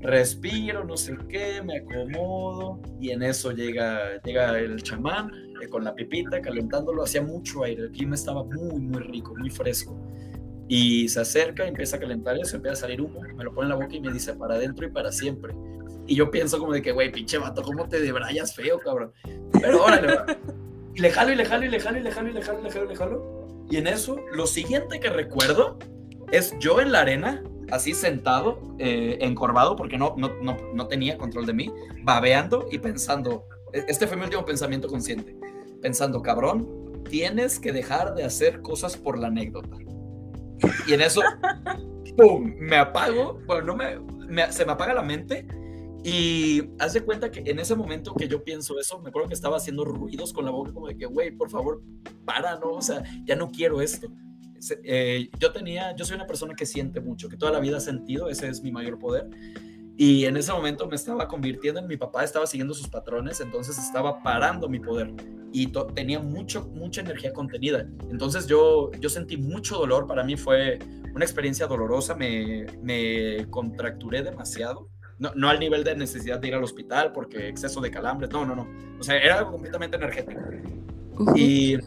Respiro, 0.00 0.84
no 0.84 0.96
sé 0.96 1.16
qué, 1.28 1.62
me 1.62 1.78
acomodo 1.78 2.80
y 3.00 3.10
en 3.10 3.22
eso 3.22 3.50
llega, 3.50 4.20
llega 4.22 4.58
el 4.58 4.82
chamán 4.82 5.32
eh, 5.62 5.68
con 5.68 5.84
la 5.84 5.94
pipita 5.94 6.40
calentándolo. 6.40 7.02
Hacía 7.02 7.22
mucho 7.22 7.64
aire, 7.64 7.84
el 7.84 7.90
clima 7.90 8.14
estaba 8.14 8.44
muy, 8.44 8.80
muy 8.80 9.02
rico, 9.02 9.34
muy 9.36 9.50
fresco. 9.50 9.98
Y 10.68 11.08
se 11.08 11.20
acerca, 11.20 11.66
empieza 11.66 11.96
a 11.96 12.00
calentar 12.00 12.36
eso, 12.38 12.56
empieza 12.56 12.72
a 12.72 12.80
salir 12.80 13.00
humo, 13.00 13.20
me 13.20 13.44
lo 13.44 13.54
pone 13.54 13.66
en 13.66 13.70
la 13.70 13.76
boca 13.76 13.94
y 13.94 14.00
me 14.00 14.12
dice, 14.12 14.34
para 14.34 14.54
adentro 14.54 14.86
y 14.86 14.90
para 14.90 15.12
siempre. 15.12 15.54
Y 16.06 16.14
yo 16.14 16.30
pienso 16.30 16.58
como 16.58 16.72
de 16.72 16.82
que, 16.82 16.92
güey, 16.92 17.10
pinche 17.10 17.38
vato, 17.38 17.62
¿cómo 17.62 17.88
te 17.88 18.00
debrayas 18.00 18.54
feo, 18.54 18.78
cabrón? 18.78 19.12
Pero 19.60 19.84
órale, 19.84 20.14
le 20.94 21.10
jalo 21.10 21.32
y 21.32 21.36
le 21.36 21.44
jalo 21.44 21.66
y 21.66 21.68
le 21.68 21.80
jalo 21.80 21.98
y 21.98 22.02
le 22.02 22.10
jalo 22.10 22.30
y 22.30 22.32
le 22.32 22.42
jalo 22.42 22.60
y 22.60 22.62
le 22.62 22.70
jalo 22.70 22.84
y 22.84 22.88
le 22.88 22.96
jalo. 22.96 23.46
Y 23.70 23.76
en 23.76 23.86
eso, 23.86 24.16
lo 24.32 24.46
siguiente 24.46 25.00
que 25.00 25.08
recuerdo 25.08 25.78
es 26.30 26.56
yo 26.58 26.80
en 26.80 26.92
la 26.92 27.00
arena, 27.00 27.42
así 27.70 27.94
sentado, 27.94 28.60
eh, 28.78 29.18
encorvado, 29.20 29.76
porque 29.76 29.98
no, 29.98 30.14
no, 30.16 30.30
no, 30.42 30.56
no 30.74 30.86
tenía 30.88 31.18
control 31.18 31.46
de 31.46 31.52
mí, 31.52 31.72
babeando 32.02 32.66
y 32.70 32.78
pensando, 32.78 33.44
e, 33.72 33.84
este 33.88 34.06
fue 34.06 34.16
mi 34.16 34.24
último 34.24 34.44
pensamiento 34.44 34.88
consciente, 34.88 35.36
pensando, 35.82 36.22
cabrón, 36.22 37.02
tienes 37.08 37.58
que 37.58 37.72
dejar 37.72 38.14
de 38.14 38.24
hacer 38.24 38.62
cosas 38.62 38.96
por 38.96 39.18
la 39.18 39.28
anécdota. 39.28 39.76
Y 40.86 40.94
en 40.94 41.00
eso, 41.00 41.22
¡pum! 42.16 42.54
Me 42.58 42.76
apago, 42.76 43.40
bueno, 43.46 43.74
no 43.74 43.76
me, 43.76 44.52
se 44.52 44.64
me 44.64 44.72
apaga 44.72 44.94
la 44.94 45.02
mente 45.02 45.46
y 46.02 46.62
haz 46.78 46.92
de 46.92 47.00
cuenta 47.00 47.30
que 47.30 47.42
en 47.50 47.58
ese 47.58 47.74
momento 47.74 48.14
que 48.14 48.28
yo 48.28 48.44
pienso 48.44 48.78
eso, 48.78 49.00
me 49.00 49.08
acuerdo 49.08 49.28
que 49.28 49.34
estaba 49.34 49.56
haciendo 49.56 49.84
ruidos 49.84 50.32
con 50.32 50.44
la 50.44 50.52
boca 50.52 50.72
como 50.72 50.86
de 50.86 50.96
que, 50.96 51.06
güey, 51.06 51.32
por 51.32 51.50
favor, 51.50 51.82
para, 52.24 52.58
no, 52.60 52.70
o 52.70 52.82
sea, 52.82 53.02
ya 53.24 53.34
no 53.34 53.50
quiero 53.50 53.80
esto. 53.80 54.08
Eh, 54.84 55.28
yo 55.38 55.52
tenía, 55.52 55.94
yo 55.94 56.04
soy 56.04 56.16
una 56.16 56.26
persona 56.26 56.54
que 56.54 56.66
siente 56.66 57.00
mucho, 57.00 57.28
que 57.28 57.36
toda 57.36 57.52
la 57.52 57.60
vida 57.60 57.78
ha 57.78 57.80
sentido, 57.80 58.28
ese 58.28 58.48
es 58.48 58.62
mi 58.62 58.70
mayor 58.70 58.98
poder. 58.98 59.28
Y 59.96 60.26
en 60.26 60.36
ese 60.36 60.52
momento 60.52 60.86
me 60.86 60.96
estaba 60.96 61.26
convirtiendo 61.26 61.80
en 61.80 61.86
mi 61.86 61.96
papá, 61.96 62.22
estaba 62.22 62.46
siguiendo 62.46 62.74
sus 62.74 62.88
patrones, 62.88 63.40
entonces 63.40 63.78
estaba 63.78 64.22
parando 64.22 64.68
mi 64.68 64.78
poder 64.78 65.14
y 65.52 65.68
tenía 65.94 66.18
mucho, 66.18 66.68
mucha 66.74 67.00
energía 67.00 67.32
contenida. 67.32 67.88
Entonces 68.10 68.46
yo, 68.46 68.90
yo 69.00 69.08
sentí 69.08 69.38
mucho 69.38 69.78
dolor, 69.78 70.06
para 70.06 70.22
mí 70.22 70.36
fue 70.36 70.78
una 71.14 71.24
experiencia 71.24 71.66
dolorosa, 71.66 72.14
me, 72.14 72.66
me 72.82 73.46
contracturé 73.48 74.22
demasiado 74.22 74.90
no, 75.18 75.32
no, 75.34 75.48
al 75.48 75.58
nivel 75.58 75.82
de 75.82 75.96
necesidad 75.96 76.38
de 76.38 76.48
ir 76.48 76.54
al 76.54 76.64
hospital 76.64 77.12
porque 77.12 77.48
exceso 77.48 77.80
de 77.80 77.90
calambres, 77.90 78.30
no, 78.30 78.44
no, 78.44 78.54
no. 78.54 78.68
O 78.98 79.02
sea, 79.02 79.16
era 79.16 79.38
algo 79.38 79.52
completamente 79.52 79.96
energético. 79.96 80.40
Y, 81.34 81.78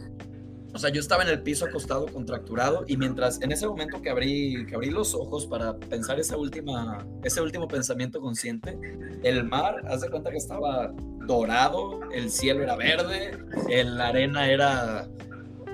o 0.72 0.78
sea, 0.78 0.90
yo 0.90 1.00
estaba 1.00 1.22
en 1.24 1.30
el 1.30 1.42
piso 1.42 1.64
acostado, 1.64 2.06
contracturado, 2.06 2.84
y 2.86 2.96
mientras, 2.96 3.40
en 3.42 3.50
ese 3.52 3.66
momento 3.66 4.00
que 4.00 4.10
abrí, 4.10 4.66
que 4.66 4.74
abrí 4.74 4.90
los 4.90 5.14
ojos 5.14 5.46
para 5.46 5.76
pensar 5.76 6.20
esa 6.20 6.36
última, 6.36 7.04
ese 7.24 7.40
último 7.40 7.66
pensamiento 7.66 8.20
consciente, 8.20 8.78
el 9.22 9.44
mar, 9.44 9.82
haz 9.88 10.02
de 10.02 10.10
cuenta 10.10 10.30
que 10.30 10.36
estaba 10.36 10.92
dorado, 11.26 12.00
el 12.12 12.30
cielo 12.30 12.62
era 12.62 12.76
verde, 12.76 13.38
la 13.84 14.08
arena 14.08 14.50
era, 14.50 15.08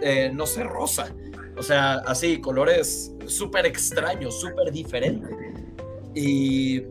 eh, 0.02 0.30
no 0.32 0.46
sé, 0.46 0.64
rosa. 0.64 1.14
O 1.58 1.62
sea, 1.62 1.94
así, 2.06 2.40
colores 2.40 3.12
súper 3.26 3.66
extraños, 3.66 4.40
súper 4.40 4.70
diferentes. 4.72 5.30
Y 6.14 6.82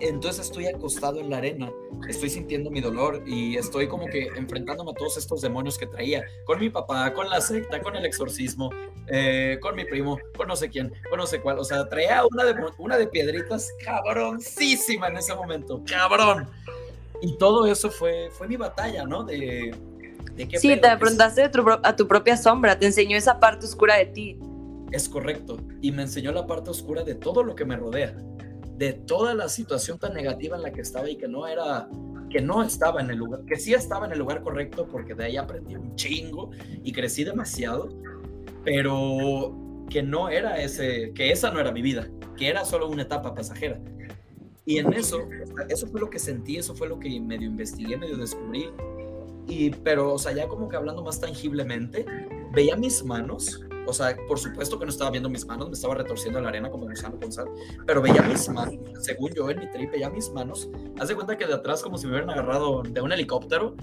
entonces 0.00 0.46
estoy 0.46 0.66
acostado 0.66 1.20
en 1.20 1.30
la 1.30 1.38
arena, 1.38 1.70
estoy 2.08 2.30
sintiendo 2.30 2.70
mi 2.70 2.80
dolor 2.80 3.22
y 3.26 3.56
estoy 3.56 3.88
como 3.88 4.06
que 4.06 4.28
enfrentándome 4.36 4.92
a 4.92 4.94
todos 4.94 5.16
estos 5.16 5.40
demonios 5.40 5.76
que 5.78 5.86
traía, 5.86 6.24
con 6.44 6.58
mi 6.58 6.70
papá, 6.70 7.12
con 7.12 7.28
la 7.28 7.40
secta, 7.40 7.80
con 7.80 7.96
el 7.96 8.04
exorcismo, 8.04 8.70
eh, 9.08 9.58
con 9.60 9.74
mi 9.76 9.84
primo, 9.84 10.18
con 10.36 10.48
no 10.48 10.56
sé 10.56 10.70
quién, 10.70 10.92
con 11.08 11.18
no 11.18 11.26
sé 11.26 11.40
cuál. 11.40 11.58
O 11.58 11.64
sea, 11.64 11.88
traía 11.88 12.22
una 12.30 12.44
de, 12.44 12.54
una 12.78 12.96
de 12.96 13.06
piedritas 13.06 13.70
cabroncísima 13.84 15.08
en 15.08 15.18
ese 15.18 15.34
momento, 15.34 15.82
cabrón. 15.86 16.48
Y 17.22 17.36
todo 17.36 17.66
eso 17.66 17.90
fue, 17.90 18.30
fue 18.32 18.48
mi 18.48 18.56
batalla, 18.56 19.04
¿no? 19.04 19.24
De, 19.24 19.74
de 20.34 20.48
qué 20.48 20.58
sí, 20.58 20.76
te 20.80 20.88
enfrentaste 20.88 21.42
a 21.42 21.50
tu, 21.50 21.64
a 21.82 21.96
tu 21.96 22.08
propia 22.08 22.36
sombra, 22.36 22.78
te 22.78 22.86
enseñó 22.86 23.16
esa 23.16 23.38
parte 23.38 23.66
oscura 23.66 23.96
de 23.96 24.06
ti. 24.06 24.38
Es 24.90 25.08
correcto, 25.08 25.58
y 25.80 25.92
me 25.92 26.02
enseñó 26.02 26.32
la 26.32 26.46
parte 26.46 26.70
oscura 26.70 27.04
de 27.04 27.14
todo 27.14 27.44
lo 27.44 27.54
que 27.54 27.64
me 27.64 27.76
rodea 27.76 28.16
de 28.80 28.94
toda 28.94 29.34
la 29.34 29.50
situación 29.50 29.98
tan 29.98 30.14
negativa 30.14 30.56
en 30.56 30.62
la 30.62 30.72
que 30.72 30.80
estaba 30.80 31.10
y 31.10 31.16
que 31.16 31.28
no 31.28 31.46
era 31.46 31.86
que 32.30 32.40
no 32.40 32.62
estaba 32.62 33.02
en 33.02 33.10
el 33.10 33.18
lugar, 33.18 33.44
que 33.44 33.56
sí 33.56 33.74
estaba 33.74 34.06
en 34.06 34.12
el 34.12 34.18
lugar 34.18 34.40
correcto 34.42 34.88
porque 34.90 35.14
de 35.14 35.24
ahí 35.24 35.36
aprendí 35.36 35.74
un 35.74 35.94
chingo 35.96 36.50
y 36.82 36.90
crecí 36.90 37.24
demasiado, 37.24 37.90
pero 38.64 39.84
que 39.90 40.02
no 40.02 40.30
era 40.30 40.62
ese, 40.62 41.12
que 41.14 41.30
esa 41.30 41.50
no 41.50 41.60
era 41.60 41.72
mi 41.72 41.82
vida, 41.82 42.08
que 42.38 42.48
era 42.48 42.64
solo 42.64 42.88
una 42.88 43.02
etapa 43.02 43.34
pasajera. 43.34 43.78
Y 44.64 44.78
en 44.78 44.94
eso, 44.94 45.28
eso 45.68 45.86
fue 45.88 46.00
lo 46.00 46.08
que 46.08 46.18
sentí, 46.18 46.56
eso 46.56 46.74
fue 46.74 46.88
lo 46.88 46.98
que 46.98 47.20
medio 47.20 47.48
investigué, 47.48 47.98
medio 47.98 48.16
descubrí. 48.16 48.70
Y, 49.46 49.70
pero, 49.70 50.14
o 50.14 50.18
sea, 50.18 50.32
ya 50.32 50.48
como 50.48 50.68
que 50.68 50.76
hablando 50.76 51.02
más 51.02 51.20
tangiblemente, 51.20 52.06
veía 52.54 52.76
mis 52.76 53.04
manos 53.04 53.60
o 53.86 53.92
sea, 53.92 54.16
por 54.28 54.38
supuesto 54.38 54.78
que 54.78 54.84
no 54.84 54.90
estaba 54.90 55.10
viendo 55.10 55.28
mis 55.28 55.46
manos, 55.46 55.68
me 55.68 55.74
estaba 55.74 55.94
retorciendo 55.94 56.38
en 56.38 56.44
la 56.44 56.50
arena 56.50 56.70
como 56.70 56.86
gusano 56.86 57.18
con 57.18 57.32
sal, 57.32 57.48
pero 57.86 58.02
veía 58.02 58.22
mis 58.22 58.48
manos, 58.48 58.78
según 59.00 59.30
yo 59.32 59.50
en 59.50 59.60
mi 59.60 59.70
trip, 59.70 59.90
veía 59.90 60.10
mis 60.10 60.30
manos. 60.30 60.68
Haz 60.98 61.08
de 61.08 61.14
cuenta 61.14 61.36
que 61.36 61.46
de 61.46 61.54
atrás, 61.54 61.82
como 61.82 61.98
si 61.98 62.06
me 62.06 62.12
hubieran 62.12 62.30
agarrado 62.30 62.82
de 62.82 63.00
un 63.00 63.12
helicóptero, 63.12 63.74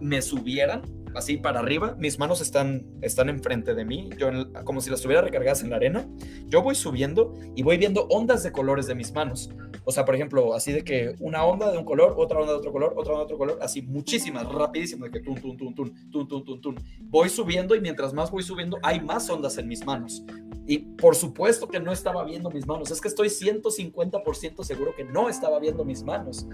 me 0.00 0.20
subieran 0.22 0.82
así 1.14 1.36
para 1.36 1.60
arriba, 1.60 1.96
mis 1.98 2.18
manos 2.18 2.40
están, 2.40 2.86
están 3.02 3.28
enfrente 3.28 3.74
de 3.74 3.84
mí, 3.84 4.10
yo 4.18 4.28
como 4.64 4.80
si 4.80 4.90
las 4.90 5.00
tuviera 5.00 5.22
recargadas 5.22 5.62
en 5.62 5.70
la 5.70 5.76
arena, 5.76 6.08
yo 6.46 6.62
voy 6.62 6.74
subiendo 6.74 7.34
y 7.54 7.62
voy 7.62 7.76
viendo 7.76 8.06
ondas 8.08 8.42
de 8.42 8.52
colores 8.52 8.86
de 8.86 8.94
mis 8.94 9.12
manos. 9.12 9.50
O 9.84 9.92
sea, 9.92 10.04
por 10.04 10.14
ejemplo, 10.14 10.54
así 10.54 10.72
de 10.72 10.82
que 10.82 11.14
una 11.20 11.44
onda 11.44 11.70
de 11.70 11.78
un 11.78 11.84
color, 11.84 12.14
otra 12.16 12.40
onda 12.40 12.52
de 12.52 12.58
otro 12.58 12.72
color, 12.72 12.94
otra 12.96 13.12
onda 13.12 13.20
de 13.20 13.24
otro 13.24 13.38
color, 13.38 13.58
así 13.60 13.82
muchísimas, 13.82 14.50
rapidísimo, 14.50 15.04
de 15.04 15.10
que 15.10 15.20
tun, 15.20 15.34
tun, 15.34 15.56
tun, 15.56 15.74
tun, 15.74 16.10
tun, 16.10 16.28
tun, 16.28 16.44
tun, 16.44 16.60
tun. 16.60 16.76
Voy 17.02 17.28
subiendo 17.28 17.74
y 17.74 17.80
mientras 17.80 18.14
más 18.14 18.30
voy 18.30 18.42
subiendo, 18.42 18.78
hay 18.82 19.00
más 19.00 19.28
ondas 19.28 19.58
en 19.58 19.68
mis 19.68 19.84
manos. 19.84 20.24
Y 20.66 20.78
por 20.78 21.14
supuesto 21.14 21.68
que 21.68 21.80
no 21.80 21.92
estaba 21.92 22.24
viendo 22.24 22.50
mis 22.50 22.66
manos, 22.66 22.90
es 22.90 23.00
que 23.00 23.08
estoy 23.08 23.28
150% 23.28 24.64
seguro 24.64 24.94
que 24.96 25.04
no 25.04 25.28
estaba 25.28 25.58
viendo 25.58 25.84
mis 25.84 26.02
manos. 26.02 26.46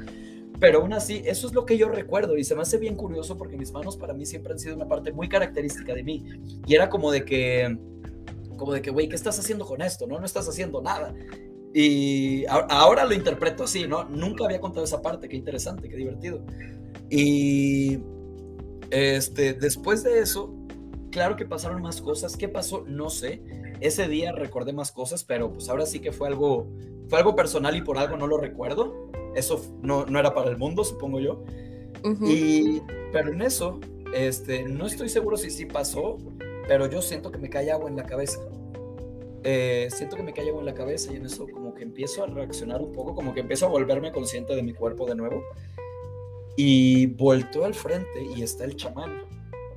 Pero 0.61 0.81
aún 0.81 0.93
así, 0.93 1.23
eso 1.25 1.47
es 1.47 1.55
lo 1.55 1.65
que 1.65 1.79
yo 1.79 1.89
recuerdo 1.89 2.37
y 2.37 2.45
se 2.45 2.55
me 2.55 2.61
hace 2.61 2.77
bien 2.77 2.95
curioso 2.95 3.39
porque 3.39 3.57
mis 3.57 3.73
manos 3.73 3.97
para 3.97 4.13
mí 4.13 4.27
siempre 4.27 4.53
han 4.53 4.59
sido 4.59 4.77
una 4.77 4.87
parte 4.87 5.11
muy 5.11 5.27
característica 5.27 5.95
de 5.95 6.03
mí. 6.05 6.23
Y 6.67 6.75
era 6.75 6.91
como 6.91 7.11
de 7.11 7.25
que, 7.25 7.79
como 8.59 8.75
de 8.75 8.83
que, 8.83 8.91
güey, 8.91 9.09
¿qué 9.09 9.17
estás 9.17 9.39
haciendo 9.39 9.65
con 9.65 9.81
esto? 9.81 10.07
No, 10.07 10.21
no 10.21 10.27
estás 10.27 10.47
haciendo 10.49 10.83
nada. 10.83 11.15
Y 11.73 12.45
ahora 12.47 13.07
lo 13.07 13.15
interpreto 13.15 13.65
así, 13.65 13.89
¿no? 13.89 14.05
Nunca 14.05 14.45
había 14.45 14.61
contado 14.61 14.85
esa 14.85 15.01
parte, 15.01 15.31
qué 15.31 15.37
interesante, 15.37 15.89
qué 15.89 15.97
divertido. 15.97 16.45
Y 17.09 18.01
este, 18.91 19.55
después 19.55 20.03
de 20.03 20.19
eso, 20.19 20.55
claro 21.11 21.37
que 21.37 21.47
pasaron 21.47 21.81
más 21.81 22.03
cosas. 22.03 22.37
¿Qué 22.37 22.49
pasó? 22.49 22.85
No 22.87 23.09
sé. 23.09 23.43
Ese 23.81 24.09
día 24.09 24.33
recordé 24.33 24.75
más 24.75 24.93
cosas, 24.93 25.25
pero 25.25 25.55
pues 25.55 25.71
ahora 25.71 25.87
sí 25.87 26.01
que 26.01 26.13
fue 26.13 26.29
algo, 26.29 26.69
fue 27.09 27.19
algo 27.19 27.35
personal 27.35 27.75
y 27.77 27.81
por 27.81 27.97
algo 27.97 28.19
no 28.19 28.27
lo 28.27 28.37
recuerdo 28.37 29.10
eso 29.35 29.65
no, 29.83 30.07
no 30.07 30.19
era 30.19 30.35
para 30.35 30.51
el 30.51 30.57
mundo, 30.57 30.85
supongo 30.85 31.21
yo. 31.21 31.43
y, 32.23 32.81
pero 33.13 33.33
en 33.33 33.43
eso, 33.43 33.81
este, 34.15 34.65
no 34.65 34.87
estoy 34.87 35.09
seguro 35.09 35.37
si 35.37 35.51
sí 35.51 35.67
pasó, 35.67 36.19
pero 36.67 36.87
yo 36.89 37.03
siento 37.03 37.31
que 37.31 37.39
me 37.39 37.49
cae 37.49 37.71
agua 37.71 37.89
en 37.89 37.97
la 37.97 38.05
cabeza. 38.05 38.41
Eh, 39.43 39.89
siento 39.91 40.17
que 40.17 40.23
me 40.23 40.33
cae 40.33 40.49
agua 40.49 40.61
en 40.61 40.67
la 40.67 40.75
cabeza 40.75 41.13
y 41.13 41.17
en 41.17 41.27
eso 41.27 41.47
como 41.49 41.75
que 41.75 41.83
empiezo 41.83 42.25
a 42.25 42.27
reaccionar 42.27 42.83
un 42.83 42.93
poco, 42.93 43.15
como 43.15 43.33
que 43.33 43.41
empiezo 43.41 43.67
a 43.67 43.69
volverme 43.71 44.13
consciente 44.13 44.55
de 44.55 44.63
mi 44.63 44.75
cuerpo 44.75 45.07
de 45.07 45.15
nuevo. 45.15 45.43
Y 46.57 47.07
vuelto 47.07 47.65
al 47.65 47.75
frente 47.75 48.23
y 48.37 48.43
está 48.43 48.65
el 48.65 48.77
chamán 48.77 49.23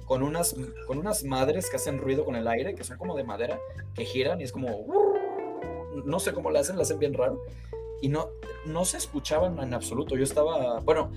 con 0.05 0.21
unas, 0.21 0.55
con 0.85 0.97
unas 0.97 1.23
madres 1.23 1.69
que 1.69 1.77
hacen 1.77 1.97
ruido 1.97 2.25
con 2.25 2.35
el 2.35 2.47
aire, 2.47 2.75
que 2.75 2.83
son 2.83 2.97
como 2.97 3.15
de 3.15 3.23
madera, 3.23 3.59
que 3.93 4.05
giran 4.05 4.41
y 4.41 4.43
es 4.43 4.51
como... 4.51 4.85
No 6.05 6.19
sé 6.19 6.33
cómo 6.33 6.49
lo 6.49 6.59
hacen, 6.59 6.75
lo 6.75 6.81
hacen 6.81 6.99
bien 6.99 7.13
raro 7.13 7.39
y 8.03 8.09
no, 8.09 8.31
no 8.65 8.83
se 8.83 8.97
escuchaban 8.97 9.57
en 9.59 9.73
absoluto. 9.73 10.17
Yo 10.17 10.25
estaba, 10.25 10.81
bueno, 10.81 11.09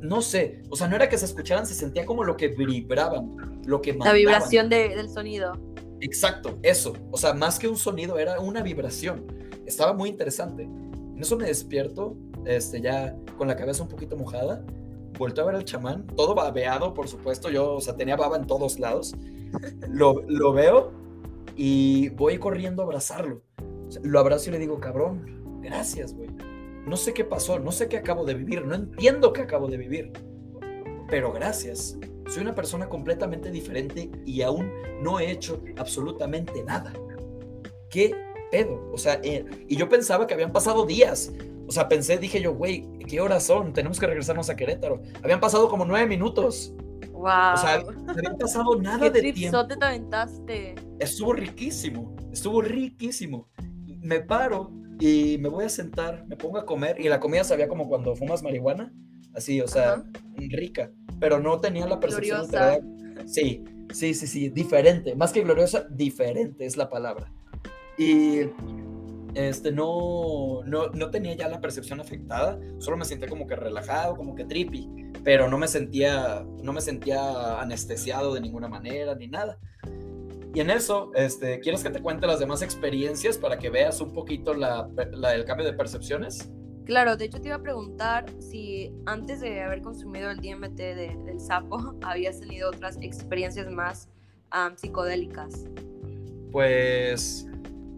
no 0.00 0.22
sé, 0.22 0.62
o 0.70 0.76
sea, 0.76 0.88
no 0.88 0.96
era 0.96 1.10
que 1.10 1.18
se 1.18 1.26
escucharan, 1.26 1.66
se 1.66 1.74
sentía 1.74 2.06
como 2.06 2.24
lo 2.24 2.38
que 2.38 2.48
vibraban, 2.48 3.60
lo 3.66 3.82
que 3.82 3.92
La 3.92 4.14
vibración 4.14 4.70
del 4.70 5.10
sonido. 5.10 5.52
Exacto, 6.00 6.58
eso. 6.62 6.94
O 7.10 7.18
sea, 7.18 7.34
más 7.34 7.58
que 7.58 7.68
un 7.68 7.76
sonido, 7.76 8.18
era 8.18 8.40
una 8.40 8.62
vibración. 8.62 9.26
Estaba 9.66 9.92
muy 9.92 10.08
interesante. 10.08 10.62
En 10.62 11.18
eso 11.20 11.36
me 11.36 11.44
despierto, 11.44 12.16
este, 12.46 12.80
ya 12.80 13.14
con 13.36 13.46
la 13.46 13.54
cabeza 13.54 13.82
un 13.82 13.90
poquito 13.90 14.16
mojada. 14.16 14.64
Vuelto 15.18 15.42
a 15.42 15.44
ver 15.44 15.54
al 15.54 15.66
chamán, 15.66 16.06
todo 16.06 16.34
babeado, 16.34 16.94
por 16.94 17.08
supuesto. 17.08 17.50
Yo, 17.50 17.74
o 17.74 17.80
sea, 17.82 17.94
tenía 17.94 18.16
baba 18.16 18.38
en 18.38 18.46
todos 18.46 18.78
lados. 18.78 19.14
Lo, 19.86 20.22
lo 20.26 20.54
veo 20.54 20.92
y 21.56 22.08
voy 22.08 22.38
corriendo 22.38 22.80
a 22.80 22.86
abrazarlo. 22.86 23.42
lo 24.02 24.18
abrazo 24.18 24.48
y 24.48 24.52
le 24.54 24.58
digo, 24.58 24.80
cabrón, 24.80 25.39
Gracias, 25.60 26.14
güey. 26.14 26.30
No 26.86 26.96
sé 26.96 27.12
qué 27.12 27.24
pasó, 27.24 27.58
no 27.58 27.72
sé 27.72 27.88
qué 27.88 27.98
acabo 27.98 28.24
de 28.24 28.34
vivir, 28.34 28.64
no 28.66 28.74
entiendo 28.74 29.32
qué 29.32 29.42
acabo 29.42 29.68
de 29.68 29.76
vivir. 29.76 30.12
pero 31.08 31.32
gracias. 31.32 31.98
Soy 32.28 32.42
una 32.42 32.54
persona 32.54 32.88
completamente 32.88 33.50
diferente 33.50 34.08
y 34.24 34.42
aún 34.42 34.70
no 35.02 35.18
he 35.18 35.30
hecho 35.32 35.60
absolutamente 35.76 36.62
nada. 36.62 36.92
¿Qué 37.90 38.14
pedo? 38.52 38.88
O 38.92 38.98
sea, 38.98 39.20
eh, 39.24 39.44
y 39.66 39.76
yo 39.76 39.88
pensaba 39.88 40.26
que 40.28 40.34
habían 40.34 40.52
pasado 40.52 40.86
días. 40.86 41.32
O 41.66 41.72
sea, 41.72 41.88
pensé, 41.88 42.18
dije 42.18 42.40
yo, 42.40 42.54
güey, 42.54 42.88
¿qué 43.08 43.20
horas 43.20 43.42
son? 43.44 43.72
Tenemos 43.72 43.98
que 43.98 44.06
regresarnos 44.06 44.48
a 44.48 44.54
Querétaro. 44.56 45.02
Habían 45.24 45.40
pasado 45.40 45.68
como 45.68 45.84
nueve 45.84 46.06
minutos. 46.06 46.72
Wow. 47.10 47.54
O 47.54 47.56
sea, 47.56 47.82
no 47.82 48.12
había 48.12 48.36
pasado 48.38 48.76
nada 48.80 49.10
¿Qué 49.10 49.22
de 49.22 49.32
tiempo. 49.32 49.66
te 49.66 49.74
aventaste? 49.84 50.74
Estuvo 51.00 51.32
riquísimo, 51.32 52.14
estuvo 52.32 52.62
riquísimo. 52.62 53.48
Me 54.02 54.20
paro 54.20 54.70
y 55.00 55.38
me 55.38 55.48
voy 55.48 55.64
a 55.64 55.68
sentar, 55.68 56.26
me 56.28 56.36
pongo 56.36 56.58
a 56.58 56.66
comer 56.66 57.00
y 57.00 57.08
la 57.08 57.18
comida 57.18 57.42
sabía 57.42 57.66
como 57.68 57.88
cuando 57.88 58.14
fumas 58.14 58.42
marihuana, 58.42 58.92
así, 59.34 59.60
o 59.60 59.66
sea, 59.66 59.94
Ajá. 59.94 60.04
rica, 60.36 60.92
pero 61.18 61.40
no 61.40 61.58
tenía 61.60 61.86
la 61.86 61.98
percepción 61.98 62.46
Gloriosa. 62.46 62.72
alterada. 62.74 63.26
Sí, 63.26 63.64
sí, 63.92 64.14
sí, 64.14 64.26
sí, 64.26 64.48
diferente, 64.50 65.14
más 65.16 65.32
que 65.32 65.42
gloriosa, 65.42 65.86
diferente 65.90 66.66
es 66.66 66.76
la 66.76 66.88
palabra. 66.88 67.32
Y 67.98 68.40
este 69.34 69.72
no, 69.72 70.62
no, 70.64 70.88
no 70.88 71.10
tenía 71.10 71.34
ya 71.34 71.48
la 71.48 71.60
percepción 71.60 72.00
afectada, 72.00 72.58
solo 72.78 72.96
me 72.96 73.04
sentía 73.04 73.28
como 73.28 73.46
que 73.46 73.56
relajado, 73.56 74.16
como 74.16 74.34
que 74.34 74.44
trippy, 74.44 74.88
pero 75.24 75.48
no 75.48 75.56
me 75.58 75.68
sentía, 75.68 76.44
no 76.62 76.72
me 76.72 76.80
sentía 76.80 77.60
anestesiado 77.60 78.34
de 78.34 78.40
ninguna 78.40 78.68
manera 78.68 79.14
ni 79.14 79.28
nada. 79.28 79.58
Y 80.52 80.60
en 80.60 80.70
eso, 80.70 81.12
este, 81.14 81.60
¿quieres 81.60 81.82
que 81.82 81.90
te 81.90 82.00
cuente 82.02 82.26
las 82.26 82.40
demás 82.40 82.60
experiencias 82.62 83.38
para 83.38 83.58
que 83.58 83.70
veas 83.70 84.00
un 84.00 84.12
poquito 84.12 84.52
la, 84.54 84.88
la- 85.12 85.34
el 85.34 85.44
cambio 85.44 85.64
de 85.64 85.72
percepciones? 85.74 86.50
Claro, 86.86 87.16
de 87.16 87.26
hecho 87.26 87.40
te 87.40 87.48
iba 87.48 87.56
a 87.56 87.62
preguntar 87.62 88.26
si 88.40 88.92
antes 89.06 89.40
de 89.40 89.62
haber 89.62 89.80
consumido 89.80 90.28
el 90.30 90.38
DMT 90.38 90.76
de- 90.76 91.16
del 91.24 91.38
sapo, 91.40 91.94
habías 92.02 92.40
tenido 92.40 92.68
otras 92.70 92.98
experiencias 93.00 93.70
más 93.70 94.08
am, 94.50 94.76
psicodélicas. 94.76 95.66
Pues 96.50 97.46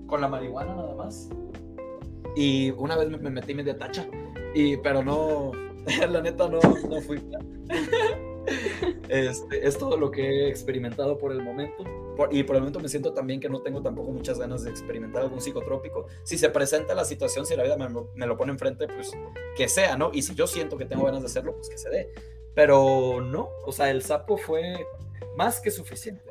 con 0.07 0.21
la 0.21 0.29
marihuana 0.29 0.75
nada 0.75 0.95
más. 0.95 1.31
Y 2.37 2.71
una 2.73 2.97
vez 2.97 3.09
me, 3.09 3.17
me 3.17 3.31
metí 3.31 3.55
media 3.55 3.79
tacha, 3.79 4.07
y, 4.55 4.77
pero 4.77 5.03
no, 5.03 5.53
la 6.11 6.21
neta 6.21 6.49
no, 6.51 6.59
no 6.89 7.01
fui. 7.01 7.19
Este, 9.09 9.67
es 9.67 9.77
todo 9.77 9.97
lo 9.99 10.11
que 10.11 10.23
he 10.23 10.49
experimentado 10.49 11.19
por 11.19 11.33
el 11.33 11.43
momento. 11.43 11.85
Por- 12.17 12.33
y 12.35 12.43
por 12.45 12.57
el 12.57 12.63
momento 12.63 12.81
me 12.81 12.89
siento 12.89 13.13
también 13.13 13.41
que 13.41 13.49
no 13.49 13.61
tengo 13.61 13.83
tampoco 13.83 14.11
muchas 14.11 14.39
ganas 14.39 14.65
de 14.65 14.71
experimentar 14.71 15.23
algún 15.23 15.41
psicotrópico. 15.41 16.07
Si 16.23 16.39
se 16.39 16.49
presenta 16.49 16.95
la 16.95 17.05
situación, 17.05 17.45
si 17.45 17.55
la 17.57 17.63
vida 17.63 17.77
me, 17.77 17.89
me 18.15 18.27
lo 18.27 18.37
pone 18.39 18.53
enfrente, 18.53 18.87
pues 18.89 19.11
que 19.57 19.69
sea, 19.69 19.97
¿no? 19.99 20.11
Y 20.15 20.23
si 20.23 20.35
yo 20.35 20.47
siento 20.47 20.79
que 20.79 20.87
tengo 20.87 21.05
ganas 21.05 21.21
de 21.21 21.27
hacerlo, 21.27 21.55
pues 21.57 21.69
que 21.69 21.77
se 21.79 21.91
dé. 21.91 22.13
Pero 22.55 23.21
no, 23.21 23.49
o 23.67 23.73
sea, 23.73 23.91
el 23.91 24.03
sapo 24.03 24.37
fue 24.39 24.87
más 25.37 25.61
que 25.61 25.71
suficiente. 25.71 26.25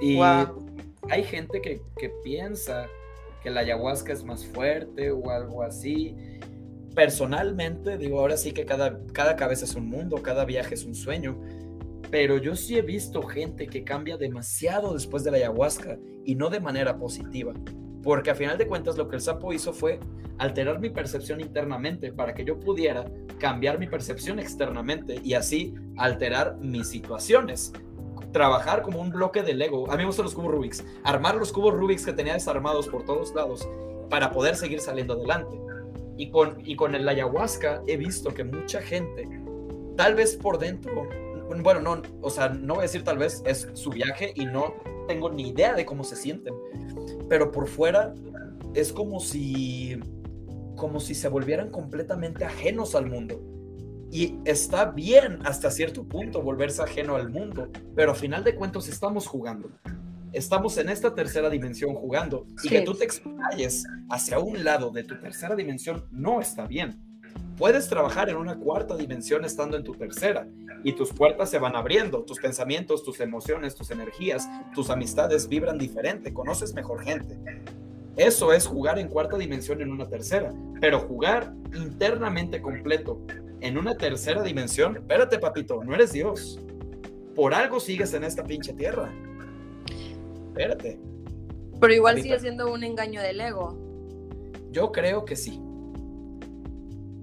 Y 0.00 0.16
Wow. 0.16 0.66
hay 1.08 1.24
gente 1.24 1.60
que, 1.62 1.80
que 1.96 2.10
piensa 2.22 2.88
que 3.42 3.50
la 3.50 3.60
ayahuasca 3.60 4.12
es 4.12 4.22
más 4.24 4.44
fuerte 4.46 5.10
o 5.12 5.30
algo 5.30 5.62
así. 5.62 6.14
Personalmente, 6.94 7.96
digo, 7.96 8.20
ahora 8.20 8.36
sí 8.36 8.52
que 8.52 8.64
cada, 8.64 8.98
cada 9.12 9.36
cabeza 9.36 9.64
es 9.64 9.74
un 9.74 9.88
mundo, 9.88 10.22
cada 10.22 10.44
viaje 10.44 10.74
es 10.74 10.84
un 10.84 10.94
sueño, 10.94 11.38
pero 12.10 12.36
yo 12.36 12.54
sí 12.54 12.76
he 12.76 12.82
visto 12.82 13.22
gente 13.22 13.66
que 13.66 13.84
cambia 13.84 14.18
demasiado 14.18 14.92
después 14.92 15.24
de 15.24 15.30
la 15.30 15.38
ayahuasca 15.38 15.98
y 16.24 16.34
no 16.34 16.50
de 16.50 16.60
manera 16.60 16.98
positiva, 16.98 17.54
porque 18.02 18.30
a 18.30 18.34
final 18.34 18.58
de 18.58 18.66
cuentas 18.66 18.98
lo 18.98 19.08
que 19.08 19.16
el 19.16 19.22
sapo 19.22 19.52
hizo 19.54 19.72
fue 19.72 19.98
alterar 20.36 20.80
mi 20.80 20.90
percepción 20.90 21.40
internamente 21.40 22.12
para 22.12 22.34
que 22.34 22.44
yo 22.44 22.60
pudiera 22.60 23.06
cambiar 23.38 23.78
mi 23.78 23.86
percepción 23.86 24.38
externamente 24.38 25.20
y 25.22 25.34
así 25.34 25.74
alterar 25.96 26.58
mis 26.58 26.88
situaciones 26.88 27.72
trabajar 28.32 28.82
como 28.82 29.00
un 29.00 29.10
bloque 29.10 29.42
de 29.42 29.54
Lego. 29.54 29.90
A 29.90 29.92
mí 29.92 29.98
me 29.98 30.06
gustan 30.06 30.24
los 30.24 30.34
cubos 30.34 30.52
Rubik's. 30.52 30.84
Armar 31.04 31.36
los 31.36 31.52
cubos 31.52 31.74
Rubik's 31.74 32.04
que 32.04 32.12
tenía 32.12 32.32
desarmados 32.32 32.88
por 32.88 33.04
todos 33.04 33.34
lados 33.34 33.68
para 34.08 34.32
poder 34.32 34.56
seguir 34.56 34.80
saliendo 34.80 35.14
adelante. 35.14 35.60
Y 36.16 36.30
con, 36.30 36.58
y 36.64 36.76
con 36.76 36.94
el 36.94 37.08
ayahuasca 37.08 37.82
he 37.86 37.96
visto 37.96 38.32
que 38.34 38.44
mucha 38.44 38.80
gente, 38.82 39.28
tal 39.96 40.14
vez 40.14 40.36
por 40.36 40.58
dentro, 40.58 41.08
bueno, 41.60 41.80
no, 41.80 42.02
o 42.20 42.30
sea, 42.30 42.48
no 42.48 42.74
voy 42.74 42.80
a 42.80 42.82
decir 42.82 43.04
tal 43.04 43.18
vez, 43.18 43.42
es 43.44 43.68
su 43.74 43.90
viaje 43.90 44.32
y 44.34 44.46
no 44.46 44.74
tengo 45.06 45.30
ni 45.30 45.48
idea 45.48 45.74
de 45.74 45.84
cómo 45.84 46.04
se 46.04 46.16
sienten. 46.16 46.54
Pero 47.28 47.50
por 47.50 47.68
fuera 47.68 48.14
es 48.74 48.92
como 48.92 49.20
si, 49.20 49.98
como 50.76 51.00
si 51.00 51.14
se 51.14 51.28
volvieran 51.28 51.70
completamente 51.70 52.44
ajenos 52.44 52.94
al 52.94 53.06
mundo. 53.06 53.40
Y 54.10 54.38
está 54.44 54.86
bien 54.86 55.38
hasta 55.44 55.70
cierto 55.70 56.04
punto 56.04 56.42
volverse 56.42 56.82
ajeno 56.82 57.16
al 57.16 57.30
mundo, 57.30 57.68
pero 57.94 58.12
a 58.12 58.14
final 58.14 58.44
de 58.44 58.54
cuentas 58.54 58.88
estamos 58.88 59.26
jugando. 59.26 59.70
Estamos 60.32 60.78
en 60.78 60.88
esta 60.88 61.14
tercera 61.14 61.50
dimensión 61.50 61.94
jugando 61.94 62.46
y 62.56 62.60
Sí. 62.60 62.68
que 62.70 62.80
tú 62.82 62.94
te 62.94 63.04
explayes 63.04 63.84
hacia 64.08 64.38
un 64.38 64.64
lado 64.64 64.90
de 64.90 65.04
tu 65.04 65.18
tercera 65.20 65.54
dimensión 65.54 66.04
no 66.10 66.40
está 66.40 66.66
bien. 66.66 66.98
Puedes 67.58 67.88
trabajar 67.88 68.30
en 68.30 68.36
una 68.36 68.56
cuarta 68.58 68.96
dimensión 68.96 69.44
estando 69.44 69.76
en 69.76 69.84
tu 69.84 69.92
tercera 69.94 70.48
y 70.84 70.92
tus 70.94 71.12
puertas 71.12 71.50
se 71.50 71.58
van 71.58 71.76
abriendo, 71.76 72.24
tus 72.24 72.38
pensamientos, 72.40 73.04
tus 73.04 73.20
emociones, 73.20 73.74
tus 73.74 73.90
energías, 73.90 74.48
tus 74.74 74.88
amistades 74.90 75.48
vibran 75.48 75.78
diferente, 75.78 76.32
conoces 76.32 76.72
mejor 76.74 77.02
gente. 77.04 77.38
Eso 78.16 78.52
es 78.52 78.66
jugar 78.66 78.98
en 78.98 79.08
cuarta 79.08 79.36
dimensión 79.36 79.80
en 79.80 79.92
una 79.92 80.08
tercera, 80.08 80.52
pero 80.80 81.00
jugar 81.00 81.52
internamente 81.74 82.60
completo 82.60 83.20
en 83.60 83.78
una 83.78 83.96
tercera 83.96 84.42
dimensión, 84.42 84.96
espérate 84.96 85.38
papito, 85.38 85.84
no 85.84 85.94
eres 85.94 86.12
Dios. 86.12 86.58
Por 87.34 87.54
algo 87.54 87.80
sigues 87.80 88.12
en 88.14 88.24
esta 88.24 88.42
pinche 88.44 88.72
tierra. 88.72 89.12
Espérate. 90.56 91.00
Pero 91.80 91.92
igual 91.94 92.12
Ahorita. 92.16 92.22
sigue 92.28 92.40
siendo 92.40 92.72
un 92.72 92.84
engaño 92.84 93.20
del 93.20 93.40
ego. 93.40 93.76
Yo 94.70 94.92
creo 94.92 95.24
que 95.24 95.36
sí. 95.36 95.60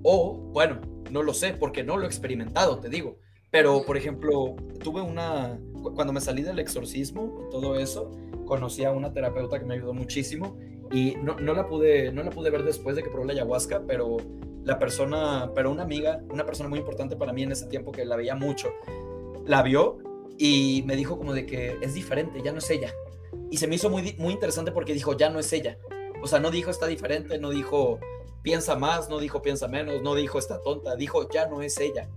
O, 0.03 0.33
bueno, 0.53 0.79
no 1.11 1.23
lo 1.23 1.33
sé 1.33 1.53
porque 1.53 1.83
no 1.83 1.97
lo 1.97 2.03
he 2.03 2.07
experimentado, 2.07 2.79
te 2.79 2.89
digo. 2.89 3.17
Pero, 3.51 3.83
por 3.85 3.97
ejemplo, 3.97 4.55
tuve 4.83 5.01
una, 5.01 5.59
cu- 5.81 5.93
cuando 5.93 6.13
me 6.13 6.21
salí 6.21 6.41
del 6.43 6.59
exorcismo 6.59 7.45
y 7.47 7.51
todo 7.51 7.79
eso, 7.79 8.11
conocí 8.45 8.83
a 8.83 8.91
una 8.91 9.11
terapeuta 9.11 9.59
que 9.59 9.65
me 9.65 9.73
ayudó 9.75 9.93
muchísimo 9.93 10.57
y 10.91 11.15
no, 11.23 11.39
no 11.39 11.53
la 11.53 11.67
pude, 11.67 12.11
no 12.11 12.23
la 12.23 12.29
pude 12.29 12.49
ver 12.49 12.63
después 12.63 12.95
de 12.95 13.03
que 13.03 13.09
probé 13.09 13.27
la 13.27 13.33
ayahuasca, 13.33 13.83
pero 13.87 14.17
la 14.63 14.77
persona, 14.77 15.51
pero 15.55 15.71
una 15.71 15.83
amiga, 15.83 16.21
una 16.31 16.45
persona 16.45 16.69
muy 16.69 16.79
importante 16.79 17.15
para 17.15 17.33
mí 17.33 17.43
en 17.43 17.51
ese 17.51 17.65
tiempo 17.67 17.91
que 17.91 18.05
la 18.05 18.15
veía 18.15 18.35
mucho, 18.35 18.69
la 19.45 19.63
vio 19.63 19.97
y 20.37 20.83
me 20.85 20.95
dijo 20.95 21.17
como 21.17 21.33
de 21.33 21.45
que 21.45 21.77
es 21.81 21.93
diferente, 21.95 22.41
ya 22.43 22.51
no 22.51 22.59
es 22.59 22.69
ella. 22.69 22.93
Y 23.51 23.57
se 23.57 23.67
me 23.67 23.75
hizo 23.75 23.89
muy, 23.89 24.15
muy 24.17 24.33
interesante 24.33 24.71
porque 24.71 24.93
dijo, 24.93 25.17
ya 25.17 25.29
no 25.29 25.39
es 25.39 25.51
ella. 25.53 25.77
O 26.21 26.27
sea, 26.27 26.39
no 26.39 26.51
dijo 26.51 26.69
está 26.71 26.87
diferente, 26.87 27.39
no 27.39 27.49
dijo 27.49 27.99
piensa 28.41 28.75
más, 28.75 29.09
no 29.09 29.19
dijo 29.19 29.41
piensa 29.41 29.67
menos, 29.67 30.01
no 30.01 30.15
dijo 30.15 30.39
está 30.39 30.61
tonta, 30.61 30.95
dijo 30.95 31.29
ya 31.29 31.47
no 31.47 31.61
es 31.61 31.77
ella. 31.79 32.09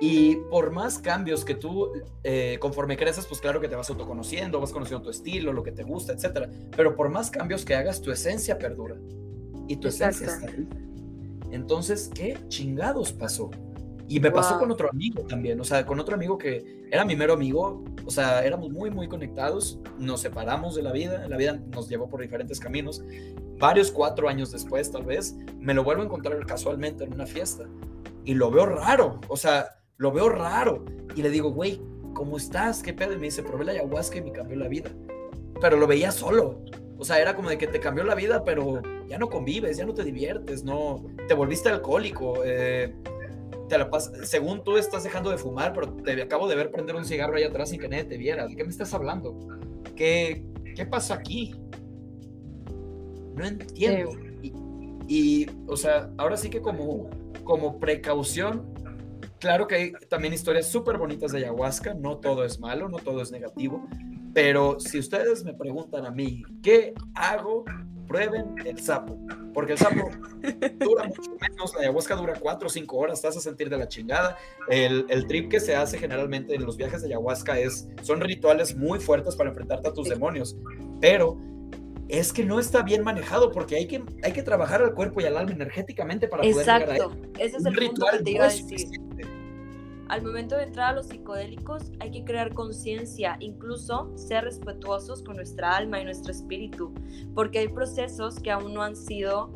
Y 0.00 0.36
por 0.50 0.70
más 0.70 0.98
cambios 0.98 1.44
que 1.44 1.54
tú, 1.54 1.90
eh, 2.22 2.58
conforme 2.60 2.96
creces, 2.96 3.26
pues 3.26 3.40
claro 3.40 3.60
que 3.60 3.68
te 3.68 3.74
vas 3.74 3.90
autoconociendo, 3.90 4.60
vas 4.60 4.70
conociendo 4.70 5.02
tu 5.02 5.10
estilo, 5.10 5.52
lo 5.52 5.64
que 5.64 5.72
te 5.72 5.82
gusta, 5.82 6.12
etcétera. 6.12 6.48
Pero 6.76 6.94
por 6.94 7.08
más 7.08 7.30
cambios 7.30 7.64
que 7.64 7.74
hagas, 7.74 8.00
tu 8.00 8.12
esencia 8.12 8.58
perdura. 8.58 8.96
Y 9.66 9.76
tu 9.76 9.88
esencia 9.88 10.26
Exacto. 10.26 10.46
está 10.46 10.56
ahí. 10.56 10.68
Entonces, 11.50 12.10
¿qué 12.14 12.38
chingados 12.48 13.12
pasó? 13.12 13.50
Y 14.08 14.20
me 14.20 14.30
pasó 14.30 14.58
con 14.58 14.70
otro 14.70 14.88
amigo 14.90 15.22
también, 15.24 15.60
o 15.60 15.64
sea, 15.64 15.84
con 15.84 16.00
otro 16.00 16.14
amigo 16.14 16.38
que 16.38 16.86
era 16.90 17.04
mi 17.04 17.14
mero 17.14 17.34
amigo, 17.34 17.84
o 18.06 18.10
sea, 18.10 18.42
éramos 18.42 18.70
muy, 18.70 18.90
muy 18.90 19.06
conectados, 19.06 19.78
nos 19.98 20.22
separamos 20.22 20.74
de 20.74 20.82
la 20.82 20.92
vida, 20.92 21.28
la 21.28 21.36
vida 21.36 21.60
nos 21.72 21.90
llevó 21.90 22.08
por 22.08 22.22
diferentes 22.22 22.58
caminos. 22.58 23.04
Varios 23.58 23.90
cuatro 23.90 24.28
años 24.28 24.50
después, 24.50 24.90
tal 24.90 25.04
vez, 25.04 25.36
me 25.58 25.74
lo 25.74 25.84
vuelvo 25.84 26.02
a 26.02 26.04
encontrar 26.06 26.44
casualmente 26.46 27.04
en 27.04 27.12
una 27.12 27.26
fiesta 27.26 27.68
y 28.24 28.34
lo 28.34 28.50
veo 28.50 28.64
raro, 28.64 29.20
o 29.28 29.36
sea, 29.36 29.78
lo 29.98 30.10
veo 30.12 30.30
raro. 30.30 30.84
Y 31.14 31.22
le 31.22 31.28
digo, 31.28 31.50
güey, 31.50 31.80
¿cómo 32.14 32.36
estás? 32.36 32.82
¿Qué 32.82 32.94
pedo? 32.94 33.12
Y 33.12 33.16
me 33.16 33.24
dice, 33.24 33.42
probé 33.42 33.64
la 33.64 33.72
ayahuasca 33.72 34.18
y 34.18 34.22
me 34.22 34.32
cambió 34.32 34.56
la 34.56 34.68
vida. 34.68 34.90
Pero 35.60 35.76
lo 35.76 35.86
veía 35.86 36.12
solo. 36.12 36.62
O 36.98 37.04
sea, 37.04 37.20
era 37.20 37.34
como 37.34 37.48
de 37.48 37.58
que 37.58 37.66
te 37.66 37.78
cambió 37.78 38.04
la 38.04 38.14
vida, 38.14 38.42
pero 38.44 38.82
ya 39.06 39.18
no 39.18 39.28
convives, 39.28 39.76
ya 39.76 39.86
no 39.86 39.94
te 39.94 40.04
diviertes, 40.04 40.64
no, 40.64 41.04
te 41.28 41.34
volviste 41.34 41.68
alcohólico, 41.68 42.42
eh, 42.44 42.94
te 43.68 43.78
la 43.78 43.90
pas- 43.90 44.12
según 44.24 44.64
tú 44.64 44.76
estás 44.76 45.04
dejando 45.04 45.30
de 45.30 45.38
fumar, 45.38 45.72
pero 45.72 45.92
te 45.92 46.20
acabo 46.22 46.48
de 46.48 46.56
ver 46.56 46.70
prender 46.70 46.96
un 46.96 47.04
cigarro 47.04 47.36
ahí 47.36 47.44
atrás 47.44 47.70
sin 47.70 47.80
que 47.80 47.88
nadie 47.88 48.04
te 48.04 48.16
viera. 48.16 48.46
¿De 48.46 48.56
qué 48.56 48.64
me 48.64 48.70
estás 48.70 48.92
hablando? 48.94 49.38
¿Qué, 49.94 50.44
qué 50.74 50.86
pasa 50.86 51.14
aquí? 51.14 51.54
No 53.34 53.44
entiendo. 53.46 54.10
Y, 54.42 54.52
y, 55.06 55.46
o 55.66 55.76
sea, 55.76 56.10
ahora 56.16 56.36
sí 56.36 56.50
que 56.50 56.60
como, 56.60 57.08
como 57.44 57.78
precaución, 57.78 58.74
claro 59.38 59.66
que 59.66 59.74
hay 59.74 59.92
también 60.08 60.34
historias 60.34 60.66
súper 60.66 60.98
bonitas 60.98 61.32
de 61.32 61.38
ayahuasca, 61.38 61.94
no 61.94 62.18
todo 62.18 62.44
es 62.44 62.58
malo, 62.58 62.88
no 62.88 62.98
todo 62.98 63.22
es 63.22 63.30
negativo, 63.30 63.86
pero 64.34 64.78
si 64.80 64.98
ustedes 64.98 65.44
me 65.44 65.54
preguntan 65.54 66.04
a 66.06 66.10
mí, 66.10 66.42
¿qué 66.62 66.94
hago 67.14 67.64
prueben 68.08 68.54
el 68.64 68.80
sapo, 68.80 69.18
porque 69.54 69.72
el 69.72 69.78
sapo 69.78 70.10
dura 70.78 71.04
mucho 71.04 71.36
menos, 71.40 71.74
la 71.74 71.82
ayahuasca 71.82 72.16
dura 72.16 72.34
cuatro 72.40 72.66
o 72.66 72.70
cinco 72.70 72.96
horas, 72.96 73.18
estás 73.18 73.36
a 73.36 73.40
sentir 73.40 73.68
de 73.68 73.76
la 73.76 73.86
chingada. 73.86 74.36
El, 74.68 75.06
el, 75.08 75.26
trip 75.26 75.50
que 75.50 75.60
se 75.60 75.76
hace 75.76 75.98
generalmente 75.98 76.54
en 76.54 76.64
los 76.64 76.76
viajes 76.76 77.02
de 77.02 77.08
ayahuasca 77.08 77.58
es, 77.58 77.88
son 78.02 78.20
rituales 78.20 78.74
muy 78.76 78.98
fuertes 78.98 79.36
para 79.36 79.50
enfrentarte 79.50 79.88
a 79.88 79.92
tus 79.92 80.08
demonios, 80.08 80.56
pero 81.00 81.38
es 82.08 82.32
que 82.32 82.44
no 82.44 82.58
está 82.58 82.82
bien 82.82 83.04
manejado 83.04 83.52
porque 83.52 83.76
hay 83.76 83.86
que, 83.86 84.02
hay 84.22 84.32
que 84.32 84.42
trabajar 84.42 84.82
al 84.82 84.94
cuerpo 84.94 85.20
y 85.20 85.24
al 85.24 85.36
alma 85.36 85.52
energéticamente 85.52 86.26
para 86.26 86.42
poder 86.42 86.56
llegar 86.56 86.82
a 86.82 86.94
Exacto, 86.94 87.16
ese 87.38 87.56
es 87.58 87.66
el 87.66 87.74
ritual 87.74 87.90
punto 87.90 88.18
que 88.18 88.24
te 88.24 88.30
iba 88.30 88.44
a 88.46 88.48
decir. 88.48 88.88
Al 90.08 90.22
momento 90.22 90.56
de 90.56 90.64
entrar 90.64 90.90
a 90.90 90.92
los 90.94 91.08
psicodélicos 91.08 91.92
hay 92.00 92.10
que 92.10 92.24
crear 92.24 92.54
conciencia, 92.54 93.36
incluso 93.40 94.10
ser 94.16 94.44
respetuosos 94.44 95.22
con 95.22 95.36
nuestra 95.36 95.76
alma 95.76 96.00
y 96.00 96.04
nuestro 96.04 96.32
espíritu, 96.32 96.94
porque 97.34 97.58
hay 97.58 97.68
procesos 97.68 98.40
que 98.40 98.50
aún 98.50 98.72
no 98.72 98.82
han 98.82 98.96
sido 98.96 99.48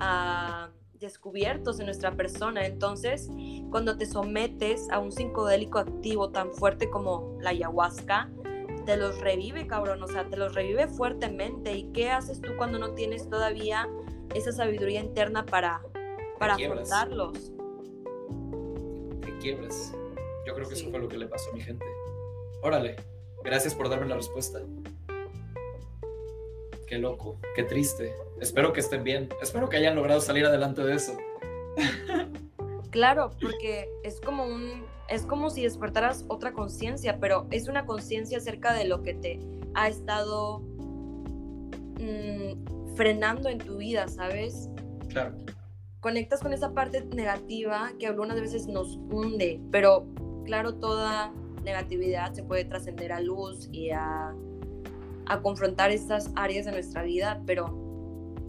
uh, 0.00 0.72
descubiertos 0.98 1.78
en 1.78 1.86
nuestra 1.86 2.12
persona. 2.12 2.64
Entonces, 2.64 3.28
cuando 3.70 3.98
te 3.98 4.06
sometes 4.06 4.88
a 4.90 4.98
un 4.98 5.12
psicodélico 5.12 5.78
activo 5.78 6.30
tan 6.30 6.52
fuerte 6.52 6.88
como 6.88 7.36
la 7.42 7.50
ayahuasca, 7.50 8.30
te 8.86 8.96
los 8.96 9.20
revive, 9.20 9.66
cabrón, 9.66 10.02
o 10.02 10.08
sea, 10.08 10.26
te 10.30 10.38
los 10.38 10.54
revive 10.54 10.88
fuertemente. 10.88 11.76
¿Y 11.76 11.92
qué 11.92 12.10
haces 12.10 12.40
tú 12.40 12.52
cuando 12.56 12.78
no 12.78 12.94
tienes 12.94 13.28
todavía 13.28 13.86
esa 14.34 14.52
sabiduría 14.52 15.00
interna 15.00 15.44
para, 15.44 15.82
para 16.38 16.54
afrontarlos? 16.54 17.52
Quiebras. 19.38 19.92
Yo 20.46 20.54
creo 20.54 20.68
que 20.68 20.74
eso 20.74 20.90
fue 20.90 20.98
lo 20.98 21.08
que 21.08 21.18
le 21.18 21.26
pasó 21.26 21.50
a 21.50 21.54
mi 21.54 21.60
gente. 21.60 21.86
Órale, 22.62 22.96
gracias 23.44 23.74
por 23.74 23.88
darme 23.88 24.06
la 24.06 24.16
respuesta. 24.16 24.60
Qué 26.86 26.98
loco, 26.98 27.38
qué 27.54 27.64
triste. 27.64 28.14
Espero 28.40 28.72
que 28.72 28.80
estén 28.80 29.04
bien. 29.04 29.28
Espero 29.42 29.68
que 29.68 29.76
hayan 29.76 29.94
logrado 29.94 30.20
salir 30.20 30.44
adelante 30.46 30.82
de 30.82 30.94
eso. 30.94 31.16
Claro, 32.90 33.32
porque 33.38 33.86
es 34.02 34.18
como 34.18 34.46
un 34.46 34.86
es 35.08 35.22
como 35.22 35.50
si 35.50 35.62
despertaras 35.62 36.24
otra 36.28 36.52
conciencia, 36.52 37.18
pero 37.18 37.46
es 37.50 37.68
una 37.68 37.86
conciencia 37.86 38.38
acerca 38.38 38.74
de 38.74 38.86
lo 38.86 39.02
que 39.02 39.14
te 39.14 39.40
ha 39.74 39.88
estado 39.88 40.60
mm, 41.98 42.94
frenando 42.94 43.48
en 43.48 43.58
tu 43.58 43.78
vida, 43.78 44.08
¿sabes? 44.08 44.68
Claro. 45.08 45.36
Conectas 46.00 46.40
con 46.40 46.52
esa 46.52 46.72
parte 46.72 47.04
negativa 47.04 47.90
que 47.98 48.06
algunas 48.06 48.40
veces 48.40 48.68
nos 48.68 48.96
hunde, 49.10 49.60
pero 49.72 50.06
claro, 50.44 50.76
toda 50.76 51.32
negatividad 51.64 52.32
se 52.32 52.44
puede 52.44 52.64
trascender 52.64 53.12
a 53.12 53.20
luz 53.20 53.68
y 53.72 53.90
a, 53.90 54.32
a 55.26 55.42
confrontar 55.42 55.90
estas 55.90 56.30
áreas 56.36 56.66
de 56.66 56.72
nuestra 56.72 57.02
vida, 57.02 57.42
pero 57.46 57.88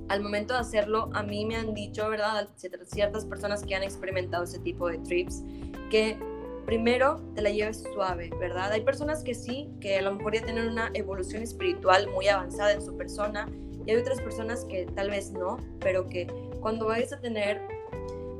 al 0.09 0.21
momento 0.21 0.53
de 0.53 0.59
hacerlo, 0.59 1.09
a 1.13 1.23
mí 1.23 1.45
me 1.45 1.55
han 1.55 1.73
dicho, 1.73 2.07
¿verdad? 2.09 2.49
Ciertas 2.55 3.25
personas 3.25 3.63
que 3.63 3.75
han 3.75 3.83
experimentado 3.83 4.43
ese 4.43 4.59
tipo 4.59 4.87
de 4.87 4.99
trips, 4.99 5.43
que 5.89 6.17
primero 6.65 7.19
te 7.35 7.41
la 7.41 7.49
lleves 7.49 7.83
suave, 7.93 8.29
¿verdad? 8.39 8.71
Hay 8.71 8.81
personas 8.81 9.23
que 9.23 9.33
sí, 9.33 9.71
que 9.79 9.97
a 9.97 10.01
lo 10.03 10.15
mejor 10.15 10.35
ya 10.35 10.43
tienen 10.43 10.67
una 10.67 10.91
evolución 10.93 11.41
espiritual 11.41 12.09
muy 12.11 12.27
avanzada 12.27 12.73
en 12.73 12.81
su 12.81 12.95
persona, 12.95 13.49
y 13.85 13.91
hay 13.91 13.97
otras 13.97 14.21
personas 14.21 14.65
que 14.65 14.85
tal 14.95 15.09
vez 15.09 15.31
no, 15.31 15.57
pero 15.79 16.09
que 16.09 16.27
cuando 16.59 16.87
vayas 16.87 17.13
a 17.13 17.19
tener 17.19 17.61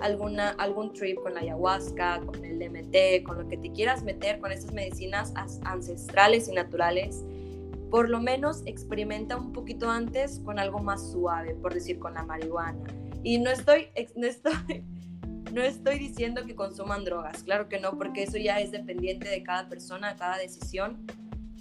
alguna, 0.01 0.51
algún 0.51 0.93
trip 0.93 1.21
con 1.21 1.33
la 1.33 1.41
ayahuasca, 1.41 2.21
con 2.25 2.43
el 2.43 2.59
DMT, 2.59 3.23
con 3.23 3.39
lo 3.39 3.47
que 3.47 3.57
te 3.57 3.71
quieras 3.71 4.03
meter, 4.03 4.39
con 4.39 4.51
estas 4.51 4.73
medicinas 4.73 5.33
ancestrales 5.63 6.47
y 6.47 6.53
naturales, 6.53 7.23
por 7.89 8.09
lo 8.09 8.21
menos 8.21 8.61
experimenta 8.65 9.35
un 9.35 9.51
poquito 9.51 9.89
antes 9.89 10.39
con 10.39 10.59
algo 10.59 10.79
más 10.79 11.11
suave, 11.11 11.55
por 11.55 11.73
decir 11.73 11.99
con 11.99 12.13
la 12.13 12.23
marihuana. 12.23 12.83
Y 13.23 13.39
no 13.39 13.49
estoy, 13.49 13.87
no 14.15 14.27
estoy, 14.27 14.83
no 15.53 15.61
estoy 15.61 15.99
diciendo 15.99 16.45
que 16.45 16.55
consuman 16.55 17.03
drogas, 17.03 17.43
claro 17.43 17.67
que 17.67 17.79
no, 17.79 17.97
porque 17.97 18.23
eso 18.23 18.37
ya 18.37 18.59
es 18.59 18.71
dependiente 18.71 19.27
de 19.27 19.43
cada 19.43 19.67
persona, 19.67 20.15
cada 20.15 20.37
decisión. 20.37 21.05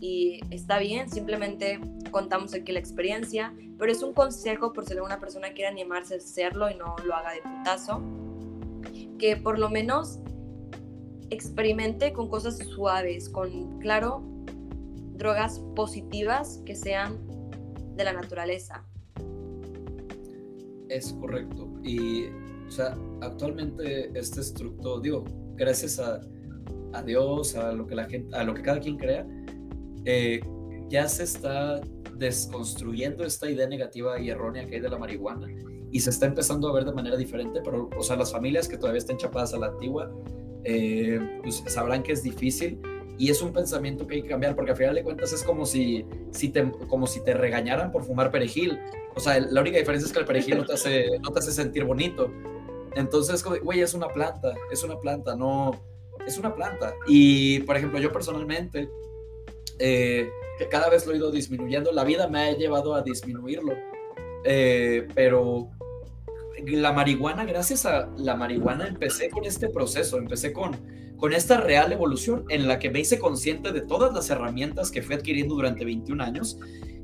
Y 0.01 0.41
está 0.51 0.79
bien, 0.79 1.11
simplemente 1.11 1.81
contamos 2.11 2.55
aquí 2.55 2.73
la 2.73 2.79
experiencia, 2.79 3.53
pero 3.79 3.91
es 3.91 4.03
un 4.03 4.13
consejo 4.13 4.73
por 4.73 4.85
si 4.87 4.93
alguna 4.93 5.19
persona 5.19 5.53
quiere 5.53 5.69
animarse 5.69 6.15
a 6.15 6.17
hacerlo 6.19 6.71
y 6.71 6.77
no 6.77 6.95
lo 7.05 7.15
haga 7.15 7.33
de 7.33 7.43
putazo 7.43 8.03
que 9.19 9.37
por 9.37 9.59
lo 9.59 9.69
menos 9.69 10.21
experimente 11.31 12.13
con 12.13 12.29
cosas 12.29 12.57
suaves, 12.59 13.29
con, 13.29 13.79
claro, 13.81 14.23
drogas 15.17 15.61
positivas 15.75 16.63
que 16.65 16.75
sean 16.75 17.19
de 17.97 18.05
la 18.05 18.13
naturaleza. 18.13 18.85
Es 20.89 21.13
correcto. 21.21 21.69
Y, 21.83 22.27
o 22.67 22.71
sea, 22.71 22.97
actualmente 23.21 24.11
este 24.19 24.41
estructo, 24.41 25.01
digo, 25.01 25.25
gracias 25.57 25.99
a, 25.99 26.21
a, 26.93 27.03
Dios, 27.03 27.57
a 27.57 27.73
lo 27.73 27.87
que 27.87 27.95
la 27.95 28.05
gente, 28.09 28.35
a 28.35 28.45
lo 28.45 28.55
que 28.55 28.63
cada 28.63 28.81
quien 28.81 28.97
crea, 28.97 29.27
eh, 30.11 30.41
ya 30.89 31.07
se 31.07 31.25
está 31.25 31.83
desconstruyendo 32.17 33.25
esta 33.25 33.51
idea 33.51 33.69
negativa 33.69 34.19
y 34.19 34.31
errónea 34.31 34.65
que 34.65 34.77
hay 34.77 34.81
de 34.81 34.89
la 34.89 34.97
marihuana 34.97 35.47
y 35.91 36.01
se 36.01 36.09
está 36.09 36.25
empezando 36.25 36.67
a 36.69 36.73
ver 36.73 36.87
de 36.87 36.93
manera 36.93 37.15
diferente, 37.15 37.61
pero, 37.63 37.91
o 37.95 38.03
sea, 38.03 38.17
las 38.17 38.33
familias 38.33 38.69
que 38.69 38.79
todavía 38.79 38.99
estén 38.99 39.19
chapadas 39.19 39.53
a 39.53 39.59
la 39.59 39.67
antigua, 39.67 40.11
eh, 40.65 41.21
pues 41.43 41.63
sabrán 41.67 42.03
que 42.03 42.13
es 42.13 42.23
difícil 42.23 42.81
y 43.19 43.29
es 43.29 43.43
un 43.43 43.53
pensamiento 43.53 44.07
que 44.07 44.15
hay 44.15 44.23
que 44.23 44.29
cambiar, 44.29 44.57
porque 44.57 44.71
al 44.71 44.79
final 44.79 44.95
de 44.95 45.03
cuentas 45.03 45.31
es 45.35 45.43
como 45.43 45.67
si, 45.67 46.07
si 46.31 46.49
te, 46.49 46.73
como 46.89 47.07
si 47.07 47.23
te 47.23 47.35
regañaran 47.35 47.93
por 47.93 48.03
fumar 48.03 48.31
perejil. 48.31 48.79
O 49.15 49.21
sea, 49.21 49.39
la 49.41 49.61
única 49.61 49.77
diferencia 49.77 50.07
es 50.07 50.13
que 50.13 50.21
el 50.21 50.27
perejil 50.27 50.57
no 50.57 50.65
te 50.65 50.73
hace, 50.73 51.19
no 51.21 51.31
te 51.33 51.41
hace 51.41 51.53
sentir 51.53 51.85
bonito. 51.85 52.33
Entonces, 52.97 53.45
güey, 53.45 53.81
es 53.81 53.93
una 53.93 54.09
planta, 54.09 54.55
es 54.71 54.83
una 54.85 54.99
planta, 54.99 55.37
no, 55.37 55.73
es 56.27 56.39
una 56.39 56.55
planta. 56.55 56.95
Y, 57.07 57.61
por 57.61 57.77
ejemplo, 57.77 57.99
yo 57.99 58.11
personalmente, 58.11 58.89
eh, 59.79 60.29
que 60.59 60.69
cada 60.69 60.89
vez 60.91 61.07
lo 61.07 61.13
he 61.13 61.17
ido 61.17 61.31
disminuyendo, 61.31 61.93
la 61.93 62.05
vida 62.05 62.29
me 62.29 62.41
ha 62.41 62.53
llevado 62.53 62.95
a 62.95 63.03
disminuirlo. 63.03 63.75
Eh, 64.45 65.07
pero 65.15 65.71
la 66.67 66.93
marihuana, 66.93 67.45
gracias 67.45 67.87
a 67.87 68.09
la 68.17 68.35
marihuana, 68.35 68.87
empecé 68.89 69.31
con 69.31 69.45
este 69.45 69.69
proceso, 69.69 70.19
empecé 70.19 70.53
con, 70.53 70.77
con 71.17 71.33
esta 71.33 71.61
real 71.61 71.93
evolución 71.93 72.45
en 72.49 72.67
la 72.67 72.79
que 72.79 72.91
me 72.91 73.01
hice 73.01 73.19
consciente 73.19 73.73
de 73.73 73.83
todas 73.83 74.13
las 74.13 74.31
herramientas 74.31 74.91
que 74.91 75.03
fui 75.03 75.15
adquiriendo 75.15 75.55
durante 75.55 75.85
21 75.85 76.23
años 76.23 76.59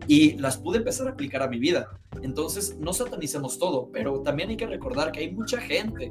y 0.07 0.37
las 0.39 0.57
pude 0.59 0.79
empezar 0.79 1.07
a 1.09 1.11
aplicar 1.13 1.43
a 1.43 1.49
mi 1.49 1.59
vida. 1.59 1.89
Entonces, 2.23 2.77
no 2.79 2.93
satanicemos 2.93 3.59
todo, 3.59 3.91
pero 3.93 4.21
también 4.21 4.51
hay 4.51 4.57
que 4.57 4.67
recordar 4.67 5.13
que 5.13 5.21
hay 5.21 5.33
mucha 5.33 5.61
gente. 5.61 6.11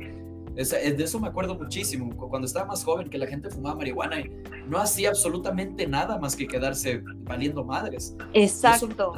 De 0.56 1.04
eso 1.04 1.20
me 1.20 1.28
acuerdo 1.28 1.56
muchísimo, 1.56 2.16
cuando 2.30 2.46
estaba 2.46 2.66
más 2.66 2.84
joven, 2.84 3.10
que 3.10 3.18
la 3.18 3.28
gente 3.28 3.50
fumaba 3.50 3.76
marihuana 3.76 4.20
y 4.22 4.32
no 4.68 4.78
hacía 4.78 5.10
absolutamente 5.10 5.88
nada 5.88 6.18
más 6.18 6.36
que 6.36 6.48
quedarse 6.48 7.02
valiendo 7.24 7.64
madres. 7.64 8.16
Exacto. 8.34 9.14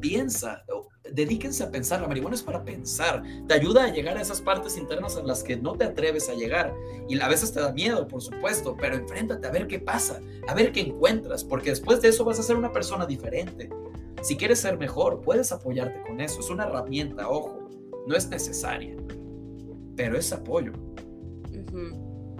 piensa, 0.00 0.64
dedíquense 1.12 1.62
a 1.62 1.70
pensar, 1.70 2.00
la 2.00 2.08
marihuana 2.08 2.34
es 2.34 2.42
para 2.42 2.64
pensar, 2.64 3.22
te 3.46 3.54
ayuda 3.54 3.84
a 3.84 3.92
llegar 3.92 4.16
a 4.16 4.22
esas 4.22 4.40
partes 4.40 4.76
internas 4.76 5.16
en 5.16 5.26
las 5.26 5.42
que 5.42 5.56
no 5.56 5.74
te 5.74 5.84
atreves 5.84 6.28
a 6.28 6.34
llegar 6.34 6.74
y 7.08 7.20
a 7.20 7.28
veces 7.28 7.52
te 7.52 7.60
da 7.60 7.72
miedo, 7.72 8.06
por 8.06 8.22
supuesto, 8.22 8.76
pero 8.78 8.96
enfréntate 8.96 9.46
a 9.46 9.50
ver 9.50 9.66
qué 9.66 9.78
pasa, 9.78 10.20
a 10.48 10.54
ver 10.54 10.72
qué 10.72 10.80
encuentras, 10.80 11.44
porque 11.44 11.70
después 11.70 12.00
de 12.00 12.08
eso 12.08 12.24
vas 12.24 12.38
a 12.38 12.42
ser 12.42 12.56
una 12.56 12.72
persona 12.72 13.06
diferente. 13.06 13.68
Si 14.22 14.36
quieres 14.36 14.60
ser 14.60 14.78
mejor, 14.78 15.20
puedes 15.22 15.50
apoyarte 15.52 16.02
con 16.02 16.20
eso, 16.20 16.40
es 16.40 16.50
una 16.50 16.64
herramienta, 16.64 17.28
ojo, 17.28 17.68
no 18.06 18.14
es 18.14 18.28
necesaria, 18.28 18.96
pero 20.00 20.16
es 20.16 20.32
apoyo. 20.32 20.72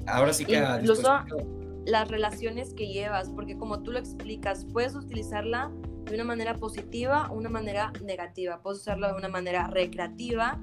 Ahora 0.07 0.33
sí 0.33 0.46
que... 0.46 0.57
Incluso 0.57 1.12
las 1.85 2.09
relaciones 2.09 2.73
que 2.73 2.88
llevas, 2.88 3.29
porque 3.31 3.57
como 3.59 3.83
tú 3.83 3.92
lo 3.92 3.99
explicas, 3.99 4.66
puedes 4.73 4.94
utilizarla 4.94 5.70
de 6.05 6.14
una 6.14 6.25
manera 6.25 6.55
positiva 6.55 7.29
o 7.31 7.35
una 7.35 7.51
manera 7.51 7.92
negativa. 8.03 8.62
Puedes 8.62 8.81
usarlo 8.81 9.09
de 9.09 9.14
una 9.14 9.29
manera 9.29 9.66
recreativa, 9.66 10.59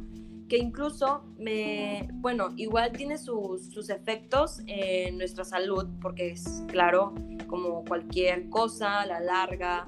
que 0.49 0.57
incluso 0.57 1.23
me, 1.37 2.09
bueno, 2.13 2.49
igual 2.55 2.91
tiene 2.93 3.17
sus, 3.17 3.69
sus 3.71 3.89
efectos 3.89 4.61
en 4.65 5.17
nuestra 5.17 5.43
salud, 5.43 5.85
porque 6.01 6.31
es 6.31 6.63
claro, 6.67 7.13
como 7.47 7.83
cualquier 7.85 8.49
cosa, 8.49 9.05
la 9.05 9.19
larga, 9.19 9.87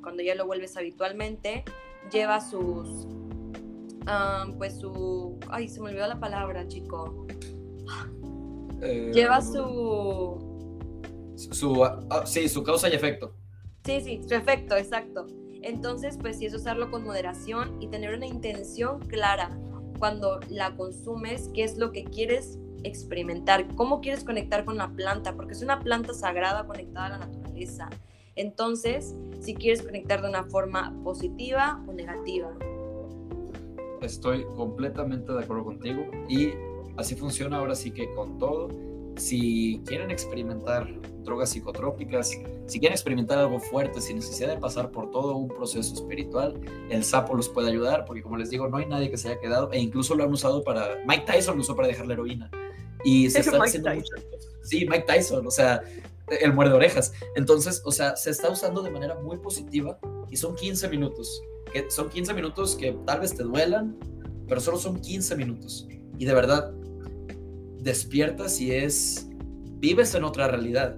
cuando 0.00 0.22
ya 0.22 0.34
lo 0.34 0.46
vuelves 0.46 0.76
habitualmente, 0.76 1.64
lleva 2.10 2.40
sus, 2.40 3.06
pues 4.58 4.78
su, 4.78 5.38
ay, 5.48 5.68
se 5.68 5.80
me 5.80 5.90
olvidó 5.90 6.06
la 6.06 6.20
palabra, 6.20 6.66
chico. 6.68 7.26
lleva 9.12 9.40
su... 9.40 10.50
Su, 11.36 11.84
ah, 11.84 12.24
sí, 12.24 12.48
su 12.48 12.62
causa 12.62 12.88
y 12.88 12.92
efecto. 12.92 13.34
Sí, 13.84 14.00
sí, 14.00 14.20
su 14.26 14.34
efecto, 14.34 14.76
exacto. 14.76 15.26
Entonces, 15.62 16.16
pues 16.20 16.38
sí 16.38 16.46
es 16.46 16.54
usarlo 16.54 16.90
con 16.90 17.04
moderación 17.04 17.80
y 17.80 17.88
tener 17.88 18.14
una 18.14 18.26
intención 18.26 19.00
clara 19.00 19.58
cuando 19.98 20.40
la 20.48 20.76
consumes, 20.76 21.48
qué 21.54 21.64
es 21.64 21.78
lo 21.78 21.92
que 21.92 22.04
quieres 22.04 22.58
experimentar, 22.84 23.72
cómo 23.76 24.00
quieres 24.00 24.24
conectar 24.24 24.64
con 24.64 24.76
la 24.76 24.90
planta, 24.90 25.34
porque 25.34 25.52
es 25.52 25.62
una 25.62 25.80
planta 25.80 26.14
sagrada 26.14 26.66
conectada 26.66 27.06
a 27.06 27.08
la 27.10 27.18
naturaleza. 27.18 27.88
Entonces, 28.34 29.14
si 29.40 29.54
quieres 29.54 29.82
conectar 29.82 30.22
de 30.22 30.28
una 30.28 30.44
forma 30.44 30.94
positiva 31.04 31.82
o 31.86 31.92
negativa. 31.92 32.52
Estoy 34.02 34.44
completamente 34.56 35.32
de 35.32 35.42
acuerdo 35.42 35.64
contigo 35.64 36.10
y 36.28 36.50
así 36.96 37.14
funciona 37.14 37.58
ahora 37.58 37.74
sí 37.74 37.90
que 37.90 38.12
con 38.14 38.38
todo. 38.38 38.68
Si 39.16 39.82
quieren 39.84 40.10
experimentar 40.10 40.88
drogas 41.22 41.50
psicotrópicas, 41.50 42.30
si 42.66 42.78
quieren 42.78 42.94
experimentar 42.94 43.38
algo 43.38 43.60
fuerte 43.60 44.00
sin 44.00 44.16
necesidad 44.16 44.48
de 44.54 44.56
pasar 44.56 44.90
por 44.90 45.10
todo 45.10 45.36
un 45.36 45.48
proceso 45.48 45.94
espiritual, 45.94 46.58
el 46.88 47.04
sapo 47.04 47.34
los 47.34 47.48
puede 47.48 47.68
ayudar, 47.68 48.04
porque 48.06 48.22
como 48.22 48.38
les 48.38 48.48
digo, 48.48 48.68
no 48.68 48.78
hay 48.78 48.86
nadie 48.86 49.10
que 49.10 49.18
se 49.18 49.28
haya 49.28 49.40
quedado, 49.40 49.70
e 49.72 49.78
incluso 49.78 50.14
lo 50.14 50.24
han 50.24 50.32
usado 50.32 50.64
para, 50.64 50.98
Mike 51.06 51.24
Tyson 51.26 51.56
lo 51.56 51.60
usó 51.60 51.76
para 51.76 51.88
dejar 51.88 52.06
la 52.06 52.14
heroína. 52.14 52.50
Y 53.04 53.28
se 53.28 53.40
está 53.40 53.62
haciendo 53.62 53.94
muchas 53.94 54.24
cosas. 54.24 54.48
Sí, 54.62 54.86
Mike 54.88 55.04
Tyson, 55.06 55.46
o 55.46 55.50
sea, 55.50 55.82
el 56.28 56.52
muerde 56.52 56.74
orejas. 56.74 57.12
Entonces, 57.36 57.82
o 57.84 57.92
sea, 57.92 58.16
se 58.16 58.30
está 58.30 58.48
usando 58.50 58.82
de 58.82 58.90
manera 58.90 59.16
muy 59.16 59.38
positiva 59.38 59.98
y 60.30 60.36
son 60.36 60.54
15 60.54 60.88
minutos. 60.88 61.42
Son 61.88 62.08
15 62.08 62.34
minutos 62.34 62.76
que 62.76 62.92
tal 63.06 63.20
vez 63.20 63.34
te 63.34 63.42
duelan, 63.42 63.96
pero 64.48 64.60
solo 64.60 64.78
son 64.78 65.00
15 65.00 65.36
minutos. 65.36 65.88
Y 66.18 66.24
de 66.24 66.34
verdad, 66.34 66.72
despiertas 67.78 68.60
y 68.60 68.72
es, 68.72 69.28
vives 69.78 70.14
en 70.14 70.24
otra 70.24 70.48
realidad. 70.48 70.96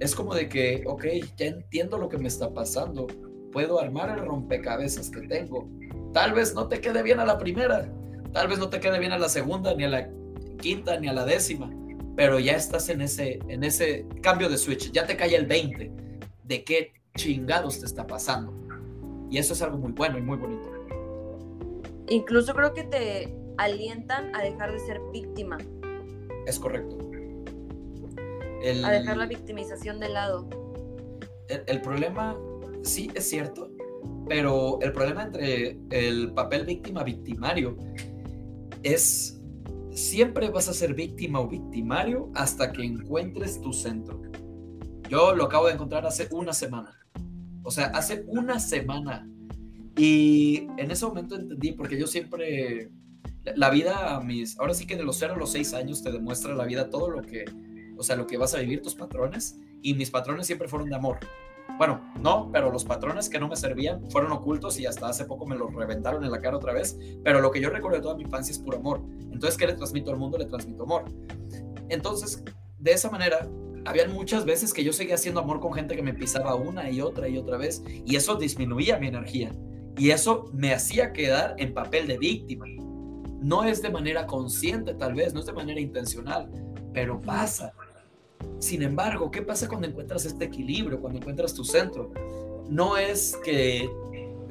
Es 0.00 0.14
como 0.14 0.34
de 0.34 0.48
que, 0.48 0.84
ok, 0.86 1.04
ya 1.36 1.46
entiendo 1.46 1.98
lo 1.98 2.08
que 2.08 2.18
me 2.18 2.28
está 2.28 2.52
pasando. 2.52 3.06
Puedo 3.52 3.80
armar 3.80 4.18
el 4.18 4.24
rompecabezas 4.24 5.10
que 5.10 5.22
tengo. 5.22 5.68
Tal 6.12 6.32
vez 6.32 6.54
no 6.54 6.68
te 6.68 6.80
quede 6.80 7.02
bien 7.02 7.20
a 7.20 7.24
la 7.24 7.38
primera. 7.38 7.92
Tal 8.32 8.48
vez 8.48 8.58
no 8.58 8.68
te 8.68 8.80
quede 8.80 8.98
bien 8.98 9.12
a 9.12 9.18
la 9.18 9.28
segunda, 9.28 9.74
ni 9.74 9.84
a 9.84 9.88
la 9.88 10.10
quinta, 10.58 10.98
ni 10.98 11.08
a 11.08 11.12
la 11.12 11.24
décima 11.24 11.70
pero 12.16 12.38
ya 12.38 12.52
estás 12.52 12.88
en 12.88 13.00
ese, 13.00 13.38
en 13.48 13.64
ese 13.64 14.06
cambio 14.22 14.48
de 14.48 14.58
switch, 14.58 14.92
ya 14.92 15.06
te 15.06 15.16
cae 15.16 15.34
el 15.34 15.46
20 15.46 15.90
de 16.44 16.64
qué 16.64 16.92
chingados 17.16 17.80
te 17.80 17.86
está 17.86 18.06
pasando. 18.06 18.52
Y 19.32 19.38
eso 19.38 19.54
es 19.54 19.62
algo 19.62 19.78
muy 19.78 19.92
bueno 19.92 20.18
y 20.18 20.20
muy 20.20 20.36
bonito. 20.36 20.70
Incluso 22.10 22.52
creo 22.54 22.74
que 22.74 22.84
te 22.84 23.34
alientan 23.56 24.36
a 24.36 24.42
dejar 24.42 24.70
de 24.70 24.78
ser 24.78 25.00
víctima. 25.10 25.56
Es 26.46 26.58
correcto. 26.58 26.98
a 28.84 28.90
dejar 28.90 29.16
la 29.16 29.24
victimización 29.24 30.00
de 30.00 30.10
lado. 30.10 30.46
El, 31.48 31.62
el 31.66 31.80
problema, 31.80 32.36
sí, 32.82 33.10
es 33.14 33.26
cierto, 33.26 33.70
pero 34.28 34.78
el 34.82 34.92
problema 34.92 35.22
entre 35.22 35.78
el 35.88 36.34
papel 36.34 36.66
víctima-victimario 36.66 37.78
es 38.82 39.40
siempre 39.92 40.50
vas 40.50 40.68
a 40.68 40.74
ser 40.74 40.92
víctima 40.92 41.40
o 41.40 41.48
victimario 41.48 42.30
hasta 42.34 42.70
que 42.70 42.84
encuentres 42.84 43.62
tu 43.62 43.72
centro. 43.72 44.20
Yo 45.08 45.34
lo 45.34 45.44
acabo 45.44 45.68
de 45.68 45.72
encontrar 45.72 46.04
hace 46.04 46.28
una 46.32 46.52
semana. 46.52 47.01
O 47.62 47.70
sea, 47.70 47.86
hace 47.86 48.24
una 48.26 48.58
semana. 48.58 49.28
Y 49.96 50.66
en 50.78 50.90
ese 50.90 51.04
momento 51.06 51.36
entendí, 51.36 51.72
porque 51.72 51.98
yo 51.98 52.06
siempre, 52.06 52.90
la 53.56 53.70
vida 53.70 54.16
a 54.16 54.20
mis, 54.20 54.58
ahora 54.58 54.74
sí 54.74 54.86
que 54.86 54.96
de 54.96 55.04
los 55.04 55.18
0 55.18 55.34
a 55.34 55.38
los 55.38 55.52
6 55.52 55.74
años 55.74 56.02
te 56.02 56.10
demuestra 56.10 56.54
la 56.54 56.64
vida 56.64 56.88
todo 56.90 57.10
lo 57.10 57.22
que, 57.22 57.44
o 57.96 58.02
sea, 58.02 58.16
lo 58.16 58.26
que 58.26 58.36
vas 58.36 58.54
a 58.54 58.58
vivir, 58.58 58.82
tus 58.82 58.94
patrones. 58.94 59.58
Y 59.82 59.94
mis 59.94 60.10
patrones 60.10 60.46
siempre 60.46 60.68
fueron 60.68 60.88
de 60.88 60.96
amor. 60.96 61.18
Bueno, 61.78 62.00
no, 62.20 62.50
pero 62.52 62.70
los 62.70 62.84
patrones 62.84 63.28
que 63.28 63.38
no 63.38 63.48
me 63.48 63.56
servían 63.56 64.08
fueron 64.10 64.32
ocultos 64.32 64.78
y 64.78 64.86
hasta 64.86 65.08
hace 65.08 65.24
poco 65.24 65.46
me 65.46 65.56
los 65.56 65.74
reventaron 65.74 66.24
en 66.24 66.30
la 66.30 66.40
cara 66.40 66.56
otra 66.56 66.72
vez. 66.72 66.98
Pero 67.24 67.40
lo 67.40 67.50
que 67.50 67.60
yo 67.60 67.70
recuerdo 67.70 67.96
de 67.96 68.02
toda 68.02 68.16
mi 68.16 68.22
infancia 68.22 68.52
es 68.52 68.58
puro 68.58 68.78
amor. 68.78 69.02
Entonces, 69.32 69.56
¿qué 69.56 69.66
le 69.66 69.74
transmito 69.74 70.10
al 70.10 70.18
mundo? 70.18 70.38
Le 70.38 70.46
transmito 70.46 70.84
amor. 70.84 71.04
Entonces, 71.88 72.44
de 72.78 72.92
esa 72.92 73.10
manera, 73.10 73.48
habían 73.84 74.12
muchas 74.12 74.44
veces 74.44 74.72
que 74.72 74.84
yo 74.84 74.92
seguía 74.92 75.14
haciendo 75.14 75.40
amor 75.40 75.60
con 75.60 75.72
gente 75.72 75.96
que 75.96 76.02
me 76.02 76.14
pisaba 76.14 76.54
una 76.54 76.90
y 76.90 77.00
otra 77.00 77.28
y 77.28 77.38
otra 77.38 77.56
vez. 77.56 77.82
Y 78.04 78.16
eso 78.16 78.36
disminuía 78.36 78.98
mi 78.98 79.08
energía. 79.08 79.52
Y 79.96 80.10
eso 80.10 80.50
me 80.52 80.72
hacía 80.72 81.12
quedar 81.12 81.54
en 81.58 81.74
papel 81.74 82.06
de 82.06 82.18
víctima. 82.18 82.66
No 83.40 83.64
es 83.64 83.82
de 83.82 83.90
manera 83.90 84.26
consciente, 84.26 84.94
tal 84.94 85.14
vez, 85.14 85.34
no 85.34 85.40
es 85.40 85.46
de 85.46 85.52
manera 85.52 85.80
intencional, 85.80 86.48
pero 86.92 87.20
pasa. 87.20 87.72
Sin 88.58 88.82
embargo, 88.82 89.30
¿qué 89.30 89.42
pasa 89.42 89.68
cuando 89.68 89.88
encuentras 89.88 90.24
este 90.24 90.44
equilibrio, 90.44 91.00
cuando 91.00 91.18
encuentras 91.18 91.52
tu 91.52 91.64
centro? 91.64 92.12
No 92.68 92.96
es 92.96 93.36
que 93.44 93.90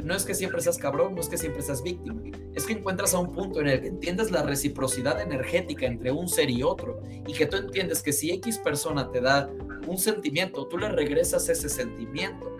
no 0.03 0.15
es 0.15 0.25
que 0.25 0.33
siempre 0.33 0.61
seas 0.61 0.77
cabrón, 0.77 1.15
no 1.15 1.21
es 1.21 1.29
que 1.29 1.37
siempre 1.37 1.61
seas 1.61 1.83
víctima, 1.83 2.21
es 2.53 2.65
que 2.65 2.73
encuentras 2.73 3.13
a 3.13 3.19
un 3.19 3.33
punto 3.33 3.61
en 3.61 3.67
el 3.67 3.81
que 3.81 3.87
entiendes 3.87 4.31
la 4.31 4.43
reciprocidad 4.43 5.21
energética 5.21 5.85
entre 5.85 6.11
un 6.11 6.27
ser 6.27 6.49
y 6.49 6.63
otro 6.63 7.01
y 7.27 7.33
que 7.33 7.45
tú 7.45 7.57
entiendes 7.57 8.01
que 8.01 8.13
si 8.13 8.31
X 8.31 8.57
persona 8.57 9.11
te 9.11 9.21
da 9.21 9.49
un 9.87 9.97
sentimiento, 9.97 10.67
tú 10.67 10.77
le 10.77 10.89
regresas 10.89 11.47
ese 11.49 11.69
sentimiento, 11.69 12.57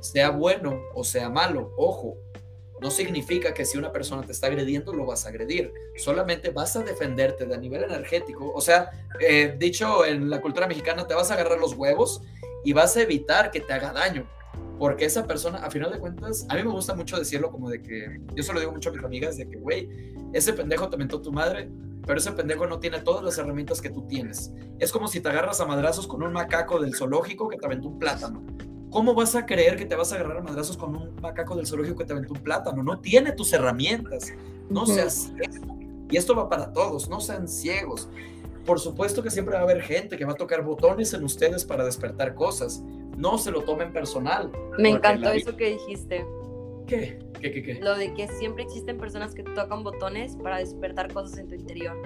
sea 0.00 0.30
bueno 0.30 0.80
o 0.94 1.04
sea 1.04 1.28
malo, 1.28 1.72
ojo, 1.76 2.16
no 2.80 2.90
significa 2.90 3.52
que 3.52 3.64
si 3.64 3.76
una 3.76 3.92
persona 3.92 4.22
te 4.22 4.32
está 4.32 4.46
agrediendo 4.46 4.92
lo 4.92 5.04
vas 5.04 5.26
a 5.26 5.28
agredir, 5.28 5.72
solamente 5.96 6.50
vas 6.50 6.76
a 6.76 6.82
defenderte 6.82 7.44
de 7.44 7.54
a 7.54 7.58
nivel 7.58 7.84
energético. 7.84 8.50
O 8.54 8.60
sea, 8.60 8.90
eh, 9.20 9.54
dicho 9.58 10.04
en 10.06 10.30
la 10.30 10.40
cultura 10.40 10.66
mexicana, 10.66 11.06
te 11.06 11.14
vas 11.14 11.30
a 11.30 11.34
agarrar 11.34 11.58
los 11.58 11.74
huevos 11.74 12.22
y 12.64 12.72
vas 12.72 12.96
a 12.96 13.02
evitar 13.02 13.50
que 13.50 13.60
te 13.60 13.72
haga 13.72 13.92
daño. 13.92 14.26
Porque 14.80 15.04
esa 15.04 15.26
persona, 15.26 15.58
a 15.58 15.70
final 15.70 15.92
de 15.92 15.98
cuentas, 15.98 16.46
a 16.48 16.54
mí 16.54 16.62
me 16.64 16.70
gusta 16.70 16.94
mucho 16.94 17.18
decirlo 17.18 17.50
como 17.50 17.68
de 17.68 17.82
que, 17.82 18.18
yo 18.34 18.42
se 18.42 18.50
lo 18.50 18.60
digo 18.60 18.72
mucho 18.72 18.88
a 18.88 18.92
mis 18.94 19.04
amigas, 19.04 19.36
de 19.36 19.46
que, 19.46 19.58
güey, 19.58 19.90
ese 20.32 20.54
pendejo 20.54 20.88
te 20.88 20.96
mentó 20.96 21.20
tu 21.20 21.30
madre, 21.30 21.70
pero 22.06 22.18
ese 22.18 22.32
pendejo 22.32 22.66
no 22.66 22.80
tiene 22.80 22.98
todas 23.00 23.22
las 23.22 23.36
herramientas 23.36 23.82
que 23.82 23.90
tú 23.90 24.06
tienes. 24.06 24.54
Es 24.78 24.90
como 24.90 25.06
si 25.06 25.20
te 25.20 25.28
agarras 25.28 25.60
a 25.60 25.66
madrazos 25.66 26.06
con 26.06 26.22
un 26.22 26.32
macaco 26.32 26.80
del 26.80 26.94
zoológico 26.94 27.46
que 27.46 27.58
te 27.58 27.66
aventó 27.66 27.88
un 27.88 27.98
plátano. 27.98 28.42
¿Cómo 28.88 29.12
vas 29.14 29.34
a 29.34 29.44
creer 29.44 29.76
que 29.76 29.84
te 29.84 29.96
vas 29.96 30.12
a 30.12 30.14
agarrar 30.14 30.38
a 30.38 30.42
madrazos 30.42 30.78
con 30.78 30.96
un 30.96 31.14
macaco 31.20 31.56
del 31.56 31.66
zoológico 31.66 31.98
que 31.98 32.06
te 32.06 32.14
aventó 32.14 32.32
un 32.32 32.40
plátano? 32.40 32.82
No 32.82 33.00
tiene 33.00 33.32
tus 33.32 33.52
herramientas. 33.52 34.32
No 34.70 34.86
seas 34.86 35.30
ciego. 35.36 35.76
Y 36.10 36.16
esto 36.16 36.34
va 36.34 36.48
para 36.48 36.72
todos, 36.72 37.06
no 37.10 37.20
sean 37.20 37.48
ciegos. 37.48 38.08
Por 38.64 38.80
supuesto 38.80 39.22
que 39.22 39.30
siempre 39.30 39.56
va 39.56 39.60
a 39.60 39.64
haber 39.64 39.82
gente 39.82 40.16
que 40.16 40.24
va 40.24 40.32
a 40.32 40.36
tocar 40.36 40.64
botones 40.64 41.12
en 41.12 41.22
ustedes 41.22 41.66
para 41.66 41.84
despertar 41.84 42.34
cosas. 42.34 42.82
No 43.20 43.36
se 43.36 43.50
lo 43.50 43.62
tomen 43.62 43.92
personal. 43.92 44.50
Me 44.78 44.88
encantó 44.88 45.28
eso 45.28 45.54
que 45.54 45.72
dijiste. 45.72 46.24
¿Qué? 46.86 47.18
¿Qué, 47.38 47.52
qué, 47.52 47.62
qué? 47.62 47.74
Lo 47.74 47.94
de 47.94 48.14
que 48.14 48.26
siempre 48.28 48.62
existen 48.64 48.96
personas 48.96 49.34
que 49.34 49.42
tocan 49.42 49.84
botones 49.84 50.36
para 50.36 50.56
despertar 50.56 51.12
cosas 51.12 51.38
en 51.38 51.48
tu 51.48 51.54
interior. 51.54 52.00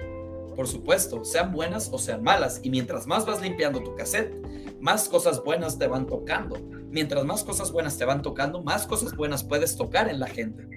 Por 0.57 0.67
supuesto, 0.67 1.23
sean 1.23 1.53
buenas 1.53 1.89
o 1.91 1.97
sean 1.97 2.21
malas. 2.21 2.59
Y 2.63 2.69
mientras 2.69 3.07
más 3.07 3.25
vas 3.25 3.41
limpiando 3.41 3.81
tu 3.81 3.95
cassette, 3.95 4.35
más 4.81 5.07
cosas 5.07 5.41
buenas 5.41 5.79
te 5.79 5.87
van 5.87 6.05
tocando. 6.05 6.57
Mientras 6.89 7.23
más 7.23 7.45
cosas 7.45 7.71
buenas 7.71 7.97
te 7.97 8.03
van 8.03 8.21
tocando, 8.21 8.61
más 8.61 8.85
cosas 8.85 9.15
buenas 9.15 9.41
puedes 9.41 9.77
tocar 9.77 10.09
en 10.09 10.19
la 10.19 10.27
gente. 10.27 10.67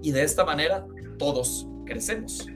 Y 0.00 0.12
de 0.12 0.22
esta 0.22 0.44
manera 0.44 0.86
todos 1.18 1.66
crecemos. 1.86 2.46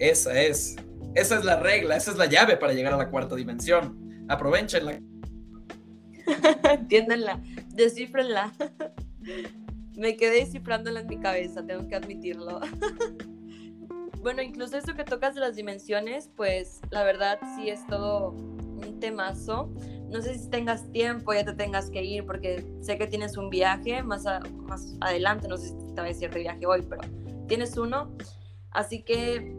Esa 0.00 0.40
es, 0.40 0.74
esa 1.14 1.38
es 1.38 1.44
la 1.44 1.60
regla, 1.60 1.94
esa 1.94 2.10
es 2.10 2.16
la 2.16 2.26
llave 2.26 2.56
para 2.56 2.72
llegar 2.72 2.94
a 2.94 2.96
la 2.96 3.10
cuarta 3.10 3.36
dimensión. 3.36 4.26
Aprovechenla. 4.28 5.00
Entiéndanla, 6.70 7.40
descifrenla. 7.68 8.52
Me 9.96 10.16
quedé 10.16 10.40
descifrándola 10.40 11.00
en 11.00 11.06
mi 11.08 11.18
cabeza, 11.18 11.64
tengo 11.64 11.86
que 11.88 11.96
admitirlo. 11.96 12.60
bueno, 14.22 14.42
incluso 14.42 14.78
eso 14.78 14.94
que 14.94 15.04
tocas 15.04 15.34
de 15.34 15.40
las 15.40 15.56
dimensiones, 15.56 16.30
pues 16.36 16.80
la 16.90 17.04
verdad 17.04 17.38
sí 17.56 17.68
es 17.68 17.86
todo 17.86 18.30
un 18.30 18.98
temazo. 19.00 19.70
No 20.08 20.22
sé 20.22 20.38
si 20.38 20.48
tengas 20.48 20.90
tiempo, 20.90 21.34
ya 21.34 21.44
te 21.44 21.52
tengas 21.52 21.90
que 21.90 22.02
ir, 22.02 22.24
porque 22.24 22.64
sé 22.80 22.98
que 22.98 23.06
tienes 23.06 23.36
un 23.36 23.50
viaje 23.50 24.02
más, 24.02 24.24
más 24.54 24.96
adelante, 25.00 25.48
no 25.48 25.56
sé 25.56 25.68
si 25.68 25.74
te 25.74 26.00
voy 26.00 26.00
a 26.00 26.04
decir 26.04 26.30
de 26.30 26.40
viaje 26.40 26.66
hoy, 26.66 26.82
pero 26.82 27.02
tienes 27.46 27.76
uno. 27.76 28.16
Así 28.70 29.02
que 29.02 29.56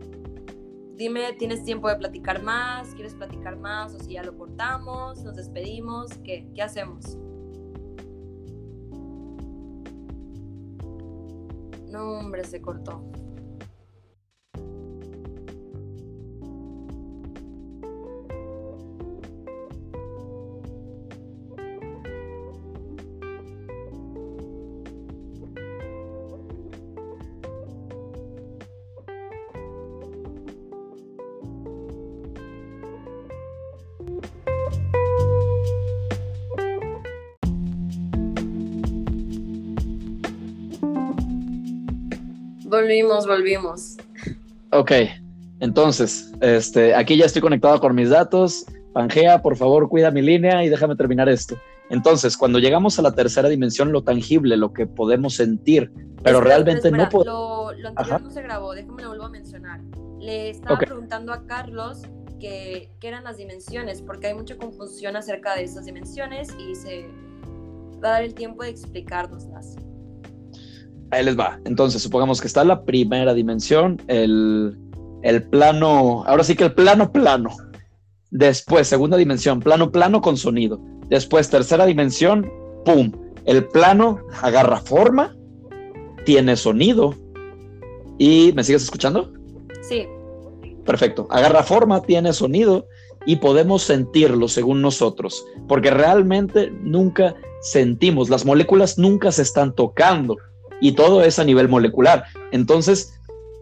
dime, 1.02 1.34
¿tienes 1.34 1.64
tiempo 1.64 1.90
de 1.90 1.96
platicar 1.96 2.44
más? 2.44 2.94
¿Quieres 2.94 3.16
platicar 3.16 3.58
más? 3.58 3.96
O 3.96 4.00
si 4.00 4.14
ya 4.14 4.24
lo 4.24 4.38
cortamos, 4.38 5.24
nos 5.24 5.36
despedimos, 5.36 6.14
¿qué, 6.24 6.48
qué 6.54 6.62
hacemos? 6.62 7.18
No, 11.90 12.20
hombre, 12.20 12.44
se 12.44 12.62
cortó. 12.62 13.04
Volvimos, 42.82 43.28
volvimos. 43.28 43.98
Ok, 44.72 44.92
entonces, 45.60 46.32
este, 46.42 46.96
aquí 46.96 47.16
ya 47.16 47.26
estoy 47.26 47.40
conectado 47.40 47.80
con 47.80 47.94
mis 47.94 48.10
datos. 48.10 48.66
Pangea, 48.94 49.44
por 49.44 49.56
favor, 49.56 49.88
cuida 49.88 50.10
mi 50.10 50.24
línea 50.24 50.64
y 50.64 50.70
déjame 50.70 50.96
terminar 50.96 51.30
esto. 51.30 51.56
Entonces, 51.92 52.36
cuando 52.36 52.58
llegamos 52.58 52.98
a 52.98 53.04
la 53.04 53.12
tercera 53.12 53.50
dimensión, 53.50 53.92
lo 53.92 54.04
tangible, 54.04 54.58
lo 54.58 54.74
que 54.74 54.88
podemos 54.88 55.36
sentir, 55.36 55.92
pero 56.24 56.42
realmente 56.42 56.90
no 56.90 57.08
podemos... 57.08 57.26
Lo, 57.26 57.72
lo 57.74 57.90
anterior 57.90 58.22
no 58.22 58.32
se 58.32 58.42
grabó, 58.42 58.74
déjame 58.74 59.04
lo 59.04 59.10
vuelvo 59.10 59.26
a 59.26 59.30
mencionar. 59.30 59.80
Le 60.20 60.50
estaba 60.50 60.80
preguntando 60.80 61.34
a 61.34 61.46
Carlos 61.46 62.02
qué 62.40 62.90
eran 63.02 63.24
las 63.24 63.38
dimensiones, 63.38 64.02
porque 64.02 64.28
hay 64.28 64.34
mucha 64.34 64.58
confusión 64.58 65.16
acerca 65.16 65.56
de 65.56 65.66
esas 65.66 65.86
dimensiones 65.86 66.50
y 66.58 66.74
se 66.74 67.06
va 68.04 68.10
a 68.10 68.12
dar 68.14 68.24
el 68.24 68.34
tiempo 68.34 68.64
de 68.64 68.70
explicárnoslas. 68.70 69.76
Ahí 71.12 71.26
les 71.26 71.38
va. 71.38 71.60
Entonces, 71.66 72.02
supongamos 72.02 72.40
que 72.42 72.48
está 72.48 72.64
la 72.64 72.84
primera 72.84 73.34
dimensión, 73.34 74.02
el, 74.08 74.78
el 75.24 75.44
plano, 75.44 76.24
ahora 76.26 76.44
sí 76.44 76.56
que 76.56 76.66
el 76.66 76.74
plano 76.74 77.12
plano. 77.12 77.52
Después, 78.30 78.88
segunda 78.88 79.18
dimensión, 79.18 79.60
plano 79.60 79.92
plano 79.92 80.22
con 80.22 80.38
sonido. 80.38 80.80
Después, 81.10 81.50
tercera 81.50 81.86
dimensión, 81.86 82.50
¡pum! 82.86 83.12
El 83.46 83.68
plano 83.68 84.20
agarra 84.42 84.78
forma, 84.78 85.36
tiene 86.26 86.56
sonido. 86.56 87.14
¿Y 88.18 88.54
me 88.56 88.64
sigues 88.64 88.84
escuchando? 88.84 89.34
Sí. 89.82 90.08
Perfecto. 90.86 91.28
Agarra 91.30 91.64
forma, 91.64 92.02
tiene 92.02 92.32
sonido 92.32 92.86
y 93.26 93.36
podemos 93.36 93.84
sentirlo 93.84 94.48
según 94.48 94.82
nosotros, 94.82 95.46
porque 95.68 95.92
realmente 95.92 96.72
nunca 96.82 97.36
sentimos, 97.62 98.30
las 98.30 98.46
moléculas 98.46 98.98
nunca 98.98 99.32
se 99.32 99.44
están 99.44 99.76
tocando 99.76 100.38
y 100.82 100.94
todo 100.94 101.24
es 101.24 101.40
a 101.40 101.44
nivel 101.44 101.70
molecular. 101.70 102.26
Entonces, 102.52 103.14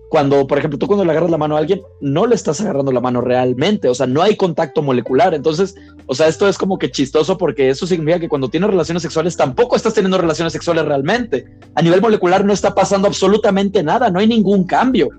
cuando, 0.10 0.48
por 0.48 0.58
ejemplo, 0.58 0.80
tú 0.80 0.88
cuando 0.88 1.06
le 1.06 1.12
agarras 1.12 1.30
la 1.30 1.38
mano 1.38 1.56
a 1.56 1.60
alguien, 1.60 1.82
no 2.02 2.26
le 2.26 2.34
estás 2.34 2.60
agarrando 2.62 2.92
la 2.92 3.00
mano 3.00 3.22
realmente, 3.22 3.88
o 3.88 3.94
sea, 3.94 4.08
no 4.08 4.24
hay 4.24 4.36
contacto 4.36 4.82
molecular. 4.82 5.36
Entonces, 5.36 5.76
o 6.08 6.16
sea, 6.16 6.28
esto 6.28 6.48
es 6.48 6.58
como 6.58 6.80
que 6.80 6.90
chistoso 6.90 7.38
porque 7.38 7.70
eso 7.70 7.86
significa 7.86 8.20
que 8.20 8.28
cuando 8.28 8.50
tienes 8.50 8.72
relaciones 8.72 9.04
sexuales 9.04 9.38
tampoco 9.38 9.76
estás 9.76 9.94
teniendo 9.94 10.18
relaciones 10.18 10.52
sexuales 10.52 10.84
realmente. 10.86 11.46
A 11.76 11.84
nivel 11.84 12.02
molecular 12.02 12.44
no 12.44 12.54
está 12.54 12.74
pasando 12.74 13.08
absolutamente 13.08 13.84
nada, 13.84 14.10
no 14.10 14.20
hay 14.20 14.28
ningún 14.28 14.64
cambio. 14.64 15.10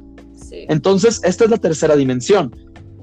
Entonces, 0.50 1.20
esta 1.22 1.44
es 1.44 1.50
la 1.50 1.58
tercera 1.58 1.94
dimensión. 1.94 2.54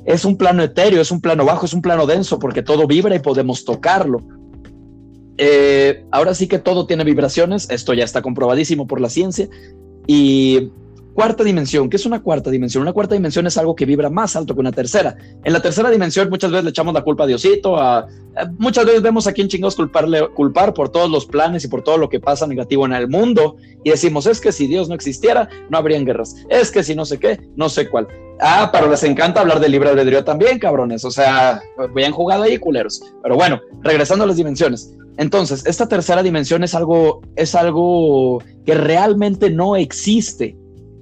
Es 0.05 0.25
un 0.25 0.37
plano 0.37 0.63
etéreo, 0.63 1.01
es 1.01 1.11
un 1.11 1.21
plano 1.21 1.45
bajo, 1.45 1.65
es 1.65 1.73
un 1.73 1.81
plano 1.81 2.05
denso 2.05 2.37
porque 2.37 2.63
todo 2.63 2.85
vibra 2.85 3.15
y 3.15 3.19
podemos 3.19 3.63
tocarlo. 3.63 4.21
Eh, 5.37 6.05
ahora 6.11 6.33
sí 6.33 6.47
que 6.47 6.59
todo 6.59 6.87
tiene 6.87 7.03
vibraciones, 7.03 7.69
esto 7.69 7.93
ya 7.93 8.03
está 8.03 8.21
comprobadísimo 8.21 8.87
por 8.87 9.01
la 9.01 9.09
ciencia. 9.09 9.47
Y 10.07 10.71
Cuarta 11.17 11.43
dimensión, 11.43 11.89
¿qué 11.89 11.95
es 11.95 12.05
una 12.05 12.21
cuarta 12.21 12.51
dimensión? 12.51 12.83
Una 12.83 12.93
cuarta 12.93 13.15
dimensión 13.15 13.47
es 13.47 13.57
algo 13.57 13.75
que 13.75 13.87
vibra 13.87 14.07
más 14.07 14.35
alto 14.35 14.53
que 14.53 14.59
una 14.59 14.71
tercera. 14.71 15.17
En 15.43 15.51
la 15.51 15.59
tercera 15.63 15.89
dimensión 15.89 16.29
muchas 16.29 16.51
veces 16.51 16.63
le 16.65 16.69
echamos 16.69 16.93
la 16.93 17.01
culpa 17.01 17.23
a 17.23 17.25
Diosito, 17.25 17.75
a, 17.75 18.05
muchas 18.59 18.85
veces 18.85 19.01
vemos 19.01 19.25
a 19.25 19.33
quién 19.33 19.47
chingados 19.47 19.75
culparle, 19.75 20.27
culpar 20.35 20.75
por 20.75 20.89
todos 20.89 21.09
los 21.09 21.25
planes 21.25 21.65
y 21.65 21.69
por 21.69 21.81
todo 21.81 21.97
lo 21.97 22.07
que 22.07 22.19
pasa 22.19 22.45
negativo 22.45 22.85
en 22.85 22.93
el 22.93 23.07
mundo 23.07 23.55
y 23.83 23.89
decimos, 23.89 24.27
es 24.27 24.39
que 24.39 24.51
si 24.51 24.67
Dios 24.67 24.89
no 24.89 24.93
existiera, 24.93 25.49
no 25.71 25.79
habrían 25.79 26.05
guerras. 26.05 26.35
Es 26.49 26.69
que 26.69 26.83
si 26.83 26.93
no 26.93 27.03
sé 27.03 27.17
qué, 27.17 27.39
no 27.55 27.67
sé 27.67 27.89
cuál. 27.89 28.07
Ah, 28.39 28.69
pero 28.71 28.87
les 28.87 29.01
encanta 29.01 29.41
hablar 29.41 29.59
de 29.59 29.69
libre 29.69 29.89
albedrío 29.89 30.23
también, 30.23 30.59
cabrones. 30.59 31.03
O 31.03 31.09
sea, 31.09 31.59
habían 31.79 32.11
jugado 32.11 32.43
ahí 32.43 32.59
culeros. 32.59 33.01
Pero 33.23 33.33
bueno, 33.33 33.59
regresando 33.81 34.23
a 34.23 34.27
las 34.27 34.37
dimensiones. 34.37 34.95
Entonces, 35.17 35.65
esta 35.65 35.87
tercera 35.87 36.23
dimensión 36.23 36.63
es 36.63 36.75
algo, 36.75 37.21
es 37.35 37.55
algo 37.55 38.43
que 38.65 38.75
realmente 38.75 39.49
no 39.49 39.75
existe 39.75 40.55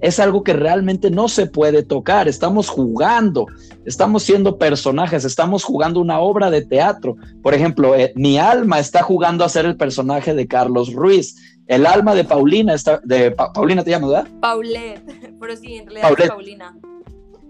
es 0.05 0.19
algo 0.19 0.43
que 0.43 0.53
realmente 0.53 1.09
no 1.09 1.27
se 1.27 1.47
puede 1.47 1.81
tocar. 1.81 2.27
Estamos 2.27 2.69
jugando, 2.69 3.47
estamos 3.85 4.21
siendo 4.21 4.57
personajes, 4.59 5.25
estamos 5.25 5.63
jugando 5.63 5.99
una 5.99 6.19
obra 6.19 6.51
de 6.51 6.63
teatro. 6.63 7.15
Por 7.41 7.55
ejemplo, 7.55 7.95
eh, 7.95 8.13
mi 8.15 8.37
alma 8.37 8.79
está 8.79 9.01
jugando 9.01 9.43
a 9.43 9.49
ser 9.49 9.65
el 9.65 9.77
personaje 9.77 10.35
de 10.35 10.47
Carlos 10.47 10.93
Ruiz. 10.93 11.57
El 11.65 11.87
alma 11.87 12.13
de 12.13 12.23
Paulina 12.23 12.75
está, 12.75 13.01
de 13.03 13.31
Paulina 13.31 13.83
te 13.83 13.89
llamas, 13.89 14.11
¿verdad? 14.11 14.27
Paulette, 14.39 15.37
pero 15.39 15.55
sí, 15.55 15.75
en 15.75 15.87
realidad 15.87 16.13
es 16.19 16.29
Paulina. 16.29 16.77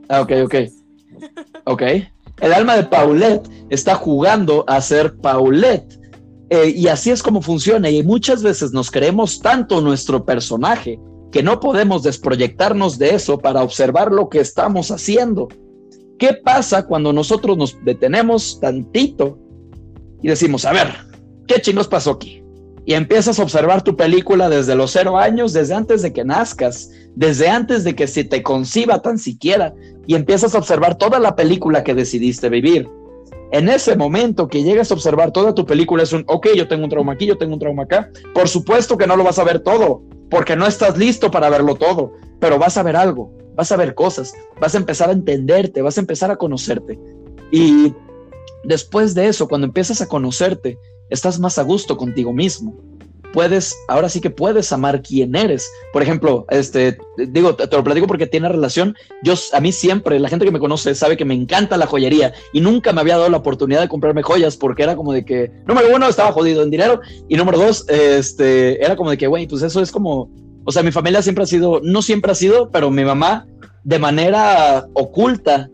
Ah, 0.09 0.21
ok, 0.21 0.31
ok. 0.45 0.55
Ok. 1.67 1.81
El 2.41 2.53
alma 2.53 2.75
de 2.75 2.83
Paulette 2.83 3.49
está 3.69 3.95
jugando 3.95 4.65
a 4.67 4.79
ser 4.81 5.17
Paulette. 5.17 5.99
Eh, 6.49 6.73
y 6.75 6.87
así 6.87 7.11
es 7.11 7.23
como 7.23 7.41
funciona. 7.41 7.89
Y 7.89 8.03
muchas 8.03 8.43
veces 8.43 8.71
nos 8.71 8.91
creemos 8.91 9.39
tanto 9.39 9.81
nuestro 9.81 10.25
personaje 10.25 10.99
que 11.31 11.43
no 11.43 11.59
podemos 11.59 12.03
desproyectarnos 12.03 12.97
de 12.97 13.15
eso 13.15 13.37
para 13.39 13.63
observar 13.63 14.11
lo 14.11 14.29
que 14.29 14.39
estamos 14.39 14.91
haciendo. 14.91 15.49
¿Qué 16.17 16.33
pasa 16.33 16.85
cuando 16.85 17.11
nosotros 17.11 17.57
nos 17.57 17.77
detenemos 17.83 18.59
tantito 18.61 19.37
y 20.21 20.29
decimos, 20.29 20.65
a 20.65 20.71
ver, 20.71 20.87
¿qué 21.45 21.59
chingos 21.59 21.87
pasó 21.87 22.11
aquí? 22.11 22.41
Y 22.85 22.93
empiezas 22.93 23.39
a 23.39 23.43
observar 23.43 23.83
tu 23.83 23.97
película 23.97 24.47
desde 24.47 24.75
los 24.75 24.91
cero 24.91 25.17
años, 25.17 25.51
desde 25.51 25.73
antes 25.73 26.03
de 26.03 26.13
que 26.13 26.23
nazcas, 26.23 26.89
desde 27.15 27.49
antes 27.49 27.83
de 27.83 27.95
que 27.95 28.07
se 28.07 28.23
te 28.23 28.43
conciba 28.43 29.01
tan 29.01 29.17
siquiera, 29.17 29.73
y 30.07 30.15
empiezas 30.15 30.55
a 30.55 30.59
observar 30.59 30.97
toda 30.97 31.19
la 31.19 31.35
película 31.35 31.83
que 31.83 31.95
decidiste 31.95 32.47
vivir. 32.47 32.87
En 33.51 33.69
ese 33.69 33.95
momento 33.95 34.47
que 34.47 34.63
llegas 34.63 34.91
a 34.91 34.93
observar 34.95 35.31
toda 35.31 35.53
tu 35.53 35.65
película 35.65 36.03
es 36.03 36.13
un, 36.13 36.23
ok, 36.27 36.47
yo 36.55 36.67
tengo 36.67 36.83
un 36.83 36.89
trauma 36.89 37.13
aquí, 37.13 37.25
yo 37.25 37.37
tengo 37.37 37.53
un 37.53 37.59
trauma 37.59 37.83
acá. 37.83 38.09
Por 38.33 38.49
supuesto 38.49 38.97
que 38.97 39.07
no 39.07 39.15
lo 39.15 39.23
vas 39.23 39.39
a 39.39 39.43
ver 39.43 39.59
todo, 39.59 40.01
porque 40.29 40.55
no 40.55 40.65
estás 40.65 40.97
listo 40.97 41.31
para 41.31 41.49
verlo 41.49 41.75
todo, 41.75 42.13
pero 42.39 42.57
vas 42.57 42.77
a 42.77 42.83
ver 42.83 42.95
algo, 42.95 43.31
vas 43.55 43.71
a 43.71 43.77
ver 43.77 43.93
cosas, 43.95 44.33
vas 44.59 44.75
a 44.75 44.77
empezar 44.77 45.09
a 45.09 45.13
entenderte, 45.13 45.81
vas 45.81 45.97
a 45.97 46.01
empezar 46.01 46.31
a 46.31 46.37
conocerte. 46.37 46.99
Y 47.51 47.93
después 48.63 49.13
de 49.13 49.27
eso, 49.27 49.47
cuando 49.47 49.67
empiezas 49.67 50.01
a 50.01 50.07
conocerte, 50.07 50.77
estás 51.09 51.39
más 51.39 51.57
a 51.57 51.63
gusto 51.63 51.97
contigo 51.97 52.33
mismo. 52.33 52.75
Puedes, 53.35 53.77
ahora 53.89 54.07
sí 54.07 54.21
que 54.21 54.29
puedes 54.29 54.71
amar 54.71 55.01
quien 55.01 55.35
eres. 55.35 55.69
Por 55.91 56.01
ejemplo, 56.01 56.45
este, 56.49 56.97
digo, 57.17 57.53
te, 57.53 57.67
lo 57.67 57.83
platico 57.83 58.07
porque 58.07 58.27
tiene 58.27 58.47
relación. 58.47 58.95
Yo, 59.23 59.33
a 59.51 59.59
mí 59.59 59.73
siempre, 59.73 60.21
la 60.21 60.29
gente 60.29 60.45
que 60.45 60.51
me 60.51 60.59
conoce 60.59 60.95
sabe 60.95 61.17
que 61.17 61.25
me 61.25 61.33
encanta 61.33 61.75
la 61.75 61.85
joyería 61.85 62.33
y 62.53 62.61
nunca 62.61 62.93
me 62.93 63.01
había 63.01 63.17
dado 63.17 63.29
la 63.29 63.35
oportunidad 63.35 63.81
de 63.81 63.89
comprarme 63.89 64.23
joyas 64.23 64.55
porque 64.55 64.83
era 64.83 64.95
como 64.95 65.11
de 65.11 65.25
que, 65.25 65.51
número 65.67 65.89
uno, 65.93 66.07
estaba 66.07 66.31
jodido 66.31 66.63
en 66.63 66.71
dinero 66.71 67.01
y 67.27 67.35
número 67.35 67.57
dos, 67.57 67.85
este, 67.89 68.81
era 68.81 68.95
como 68.95 69.09
de 69.09 69.17
que, 69.17 69.27
güey, 69.27 69.47
pues 69.47 69.63
eso 69.63 69.81
es 69.81 69.91
como, 69.91 70.31
o 70.63 70.71
sea, 70.71 70.81
mi 70.81 70.93
familia 70.93 71.21
siempre 71.21 71.43
ha 71.43 71.47
sido, 71.47 71.81
no 71.83 72.01
siempre 72.01 72.31
ha 72.31 72.35
sido, 72.35 72.71
pero 72.71 72.89
mi 72.89 73.03
mamá 73.03 73.45
de 73.83 73.99
manera 73.99 74.87
oculta 74.93 75.69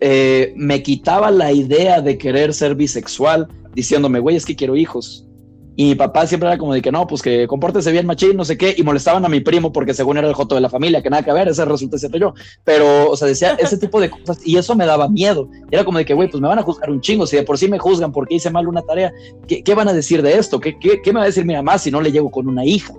eh, 0.00 0.54
me 0.56 0.82
quitaba 0.82 1.30
la 1.30 1.52
idea 1.52 2.00
de 2.00 2.16
querer 2.16 2.54
ser 2.54 2.74
bisexual, 2.74 3.48
diciéndome, 3.74 4.18
güey, 4.18 4.36
es 4.36 4.46
que 4.46 4.56
quiero 4.56 4.76
hijos. 4.76 5.28
Y 5.74 5.86
mi 5.86 5.94
papá 5.94 6.26
siempre 6.26 6.48
era 6.48 6.58
como 6.58 6.74
de 6.74 6.82
que 6.82 6.92
no, 6.92 7.06
pues 7.06 7.22
que 7.22 7.46
compórtese 7.46 7.90
bien, 7.92 8.06
machín, 8.06 8.36
no 8.36 8.44
sé 8.44 8.58
qué, 8.58 8.74
y 8.76 8.82
molestaban 8.82 9.24
a 9.24 9.28
mi 9.28 9.40
primo 9.40 9.72
porque 9.72 9.94
según 9.94 10.18
era 10.18 10.28
el 10.28 10.34
joto 10.34 10.54
de 10.54 10.60
la 10.60 10.68
familia, 10.68 11.02
que 11.02 11.08
nada 11.08 11.22
que 11.22 11.32
ver, 11.32 11.48
ese 11.48 11.64
resulta 11.64 11.96
ser 11.96 12.10
yo. 12.12 12.34
Pero, 12.64 13.10
o 13.10 13.16
sea, 13.16 13.28
decía 13.28 13.56
ese 13.58 13.78
tipo 13.78 14.00
de 14.00 14.10
cosas 14.10 14.38
y 14.44 14.56
eso 14.56 14.74
me 14.74 14.84
daba 14.84 15.08
miedo. 15.08 15.48
Era 15.70 15.84
como 15.84 15.98
de 15.98 16.04
que, 16.04 16.14
güey, 16.14 16.28
pues 16.28 16.40
me 16.40 16.48
van 16.48 16.58
a 16.58 16.62
juzgar 16.62 16.90
un 16.90 17.00
chingo, 17.00 17.26
si 17.26 17.36
de 17.36 17.42
por 17.42 17.56
sí 17.56 17.68
me 17.68 17.78
juzgan 17.78 18.12
porque 18.12 18.34
hice 18.34 18.50
mal 18.50 18.68
una 18.68 18.82
tarea, 18.82 19.12
¿qué, 19.48 19.62
qué 19.62 19.74
van 19.74 19.88
a 19.88 19.92
decir 19.94 20.22
de 20.22 20.36
esto? 20.36 20.60
¿Qué, 20.60 20.78
¿Qué, 20.78 21.00
qué, 21.02 21.12
me 21.12 21.20
va 21.20 21.24
a 21.24 21.26
decir 21.26 21.46
mi 21.46 21.54
mamá 21.54 21.78
si 21.78 21.90
no 21.90 22.00
le 22.00 22.12
llego 22.12 22.30
con 22.30 22.48
una 22.48 22.64
hija? 22.64 22.92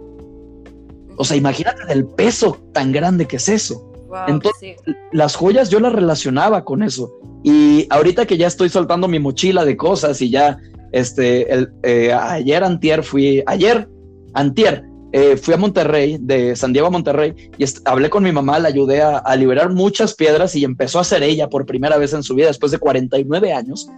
O 1.18 1.24
sea, 1.24 1.38
imagínate 1.38 1.82
el 1.90 2.06
peso 2.06 2.58
tan 2.72 2.92
grande 2.92 3.28
que 3.28 3.36
es 3.36 3.50
eso. 3.50 3.90
Entonces, 4.28 4.78
las 5.12 5.36
joyas 5.36 5.70
yo 5.70 5.80
las 5.80 5.94
relacionaba 5.94 6.64
con 6.64 6.84
eso. 6.84 7.12
Y 7.44 7.88
ahorita 7.90 8.26
que 8.26 8.38
ya 8.38 8.48
estoy 8.48 8.70
soltando 8.70 9.08
mi 9.08 9.20
mochila 9.20 9.66
de 9.66 9.76
cosas 9.76 10.22
y 10.22 10.30
ya 10.30 10.60
este, 10.94 11.48
eh, 11.82 12.14
ayer 12.14 12.64
antier 12.64 13.04
fui, 13.04 13.44
ayer 13.46 13.90
antier, 14.34 14.86
eh, 15.12 15.38
fui 15.38 15.54
a 15.54 15.58
Monterrey, 15.58 16.18
de 16.20 16.56
San 16.56 16.72
Diego 16.72 16.88
a 16.88 16.92
Monterrey, 16.92 17.34
y 17.58 17.66
hablé 17.86 18.10
con 18.10 18.24
mi 18.24 18.32
mamá, 18.32 18.60
le 18.60 18.68
ayudé 18.68 19.02
a, 19.02 19.36
liberar 19.36 19.72
muchas 19.74 20.14
piedras 20.14 20.56
y 20.56 20.64
empezó 20.64 21.00
a 21.00 21.02
hacer 21.02 21.24
ella 21.24 21.50
por 21.50 21.66
primera 21.66 21.98
vez 21.98 22.14
en 22.14 22.24
su 22.24 22.36
vida 22.36 22.48
después 22.48 22.72
de 22.72 22.78
49 22.78 23.54
años. 23.54 23.90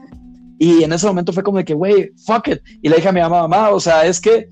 Y 0.58 0.84
en 0.84 0.93
ese 0.93 1.05
momento 1.05 1.34
fue 1.34 1.43
como 1.43 1.58
de 1.58 1.65
que, 1.65 1.73
güey, 1.73 2.12
fuck 2.25 2.47
it. 2.47 2.60
Y 2.81 2.88
le 2.88 2.95
dije 2.95 3.10
a 3.10 3.12
mi 3.12 3.19
mamá, 3.19 3.41
mamá, 3.41 3.71
o 3.71 3.79
sea, 3.79 4.05
es 4.05 4.21
que 4.21 4.49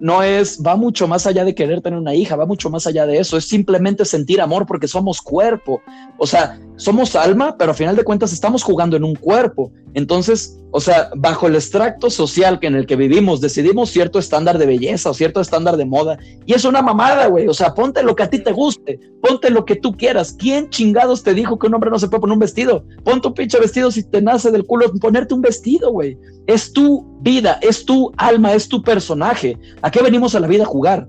no 0.00 0.22
es, 0.22 0.62
va 0.64 0.76
mucho 0.76 1.06
más 1.08 1.26
allá 1.26 1.44
de 1.44 1.54
querer 1.54 1.82
tener 1.82 1.98
una 1.98 2.14
hija, 2.14 2.36
va 2.36 2.46
mucho 2.46 2.70
más 2.70 2.86
allá 2.86 3.06
de 3.06 3.18
eso, 3.18 3.36
es 3.36 3.46
simplemente 3.46 4.04
sentir 4.04 4.40
amor 4.40 4.66
porque 4.66 4.88
somos 4.88 5.20
cuerpo, 5.20 5.82
o 6.18 6.26
sea, 6.26 6.58
somos 6.82 7.14
alma, 7.14 7.56
pero 7.56 7.70
a 7.70 7.74
final 7.74 7.94
de 7.94 8.02
cuentas 8.02 8.32
estamos 8.32 8.64
jugando 8.64 8.96
en 8.96 9.04
un 9.04 9.14
cuerpo. 9.14 9.70
Entonces, 9.94 10.58
o 10.72 10.80
sea, 10.80 11.10
bajo 11.14 11.46
el 11.46 11.54
extracto 11.54 12.10
social 12.10 12.58
que 12.58 12.66
en 12.66 12.74
el 12.74 12.86
que 12.86 12.96
vivimos, 12.96 13.40
decidimos 13.40 13.90
cierto 13.90 14.18
estándar 14.18 14.58
de 14.58 14.66
belleza 14.66 15.10
o 15.10 15.14
cierto 15.14 15.40
estándar 15.40 15.76
de 15.76 15.84
moda. 15.84 16.18
Y 16.44 16.54
es 16.54 16.64
una 16.64 16.82
mamada, 16.82 17.28
güey. 17.28 17.46
O 17.46 17.54
sea, 17.54 17.74
ponte 17.74 18.02
lo 18.02 18.16
que 18.16 18.24
a 18.24 18.30
ti 18.30 18.40
te 18.40 18.50
guste, 18.50 18.98
ponte 19.20 19.50
lo 19.50 19.64
que 19.64 19.76
tú 19.76 19.96
quieras. 19.96 20.34
¿Quién 20.36 20.70
chingados 20.70 21.22
te 21.22 21.34
dijo 21.34 21.56
que 21.56 21.68
un 21.68 21.74
hombre 21.74 21.90
no 21.90 22.00
se 22.00 22.08
puede 22.08 22.22
poner 22.22 22.34
un 22.34 22.40
vestido? 22.40 22.84
Pon 23.04 23.20
tu 23.20 23.32
pinche 23.32 23.60
vestido 23.60 23.90
si 23.92 24.02
te 24.02 24.20
nace 24.20 24.50
del 24.50 24.64
culo 24.64 24.92
ponerte 25.00 25.34
un 25.34 25.42
vestido, 25.42 25.92
güey. 25.92 26.18
Es 26.48 26.72
tu 26.72 27.06
vida, 27.20 27.60
es 27.62 27.84
tu 27.84 28.10
alma, 28.16 28.54
es 28.54 28.66
tu 28.66 28.82
personaje. 28.82 29.56
¿A 29.82 29.90
qué 29.90 30.02
venimos 30.02 30.34
a 30.34 30.40
la 30.40 30.48
vida 30.48 30.64
a 30.64 30.66
jugar? 30.66 31.06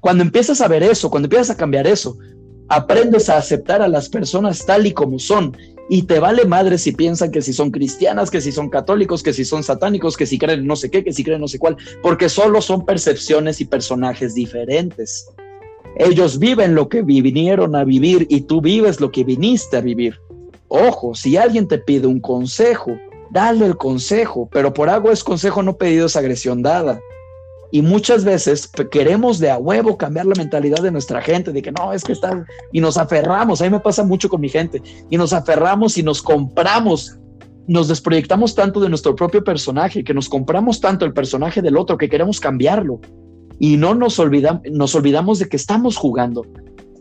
Cuando 0.00 0.22
empiezas 0.22 0.60
a 0.60 0.68
ver 0.68 0.82
eso, 0.82 1.08
cuando 1.08 1.26
empiezas 1.26 1.50
a 1.50 1.56
cambiar 1.56 1.86
eso, 1.86 2.16
aprendes 2.68 3.28
a 3.28 3.38
aceptar 3.38 3.82
a 3.82 3.88
las 3.88 4.08
personas 4.08 4.64
tal 4.64 4.86
y 4.86 4.92
como 4.92 5.18
son. 5.18 5.56
Y 5.90 6.02
te 6.02 6.18
vale 6.18 6.44
madre 6.44 6.76
si 6.76 6.92
piensan 6.92 7.30
que 7.30 7.40
si 7.40 7.52
son 7.52 7.70
cristianas, 7.70 8.30
que 8.30 8.42
si 8.42 8.52
son 8.52 8.68
católicos, 8.68 9.22
que 9.22 9.32
si 9.32 9.44
son 9.44 9.62
satánicos, 9.62 10.16
que 10.16 10.26
si 10.26 10.38
creen 10.38 10.66
no 10.66 10.76
sé 10.76 10.90
qué, 10.90 11.02
que 11.02 11.14
si 11.14 11.24
creen 11.24 11.40
no 11.40 11.48
sé 11.48 11.58
cuál, 11.58 11.76
porque 12.02 12.28
solo 12.28 12.60
son 12.60 12.84
percepciones 12.84 13.60
y 13.60 13.64
personajes 13.64 14.34
diferentes. 14.34 15.26
Ellos 15.96 16.38
viven 16.38 16.74
lo 16.74 16.88
que 16.88 17.02
vinieron 17.02 17.74
a 17.74 17.84
vivir 17.84 18.26
y 18.28 18.42
tú 18.42 18.60
vives 18.60 19.00
lo 19.00 19.10
que 19.10 19.24
viniste 19.24 19.78
a 19.78 19.80
vivir. 19.80 20.20
Ojo, 20.68 21.14
si 21.14 21.38
alguien 21.38 21.66
te 21.66 21.78
pide 21.78 22.06
un 22.06 22.20
consejo, 22.20 22.98
dale 23.30 23.64
el 23.64 23.76
consejo, 23.78 24.48
pero 24.52 24.74
por 24.74 24.90
algo 24.90 25.10
es 25.10 25.24
consejo 25.24 25.62
no 25.62 25.78
pedido 25.78 26.06
es 26.06 26.16
agresión 26.16 26.62
dada. 26.62 27.00
Y 27.70 27.82
muchas 27.82 28.24
veces 28.24 28.70
queremos 28.90 29.38
de 29.38 29.50
a 29.50 29.58
huevo 29.58 29.98
cambiar 29.98 30.26
la 30.26 30.34
mentalidad 30.34 30.82
de 30.82 30.90
nuestra 30.90 31.20
gente, 31.20 31.52
de 31.52 31.60
que 31.60 31.72
no, 31.72 31.92
es 31.92 32.02
que 32.02 32.12
está, 32.12 32.44
y 32.72 32.80
nos 32.80 32.96
aferramos, 32.96 33.60
a 33.60 33.64
mí 33.64 33.70
me 33.70 33.80
pasa 33.80 34.04
mucho 34.04 34.28
con 34.28 34.40
mi 34.40 34.48
gente, 34.48 34.82
y 35.10 35.16
nos 35.18 35.32
aferramos 35.32 35.98
y 35.98 36.02
nos 36.02 36.22
compramos, 36.22 37.18
nos 37.66 37.88
desproyectamos 37.88 38.54
tanto 38.54 38.80
de 38.80 38.88
nuestro 38.88 39.14
propio 39.14 39.44
personaje, 39.44 40.02
que 40.02 40.14
nos 40.14 40.28
compramos 40.28 40.80
tanto 40.80 41.04
el 41.04 41.12
personaje 41.12 41.60
del 41.60 41.76
otro, 41.76 41.98
que 41.98 42.08
queremos 42.08 42.40
cambiarlo, 42.40 43.00
y 43.58 43.76
no 43.76 43.94
nos, 43.94 44.18
olvidamos, 44.18 44.62
nos 44.70 44.94
olvidamos 44.94 45.38
de 45.38 45.48
que 45.48 45.56
estamos 45.56 45.96
jugando. 45.96 46.46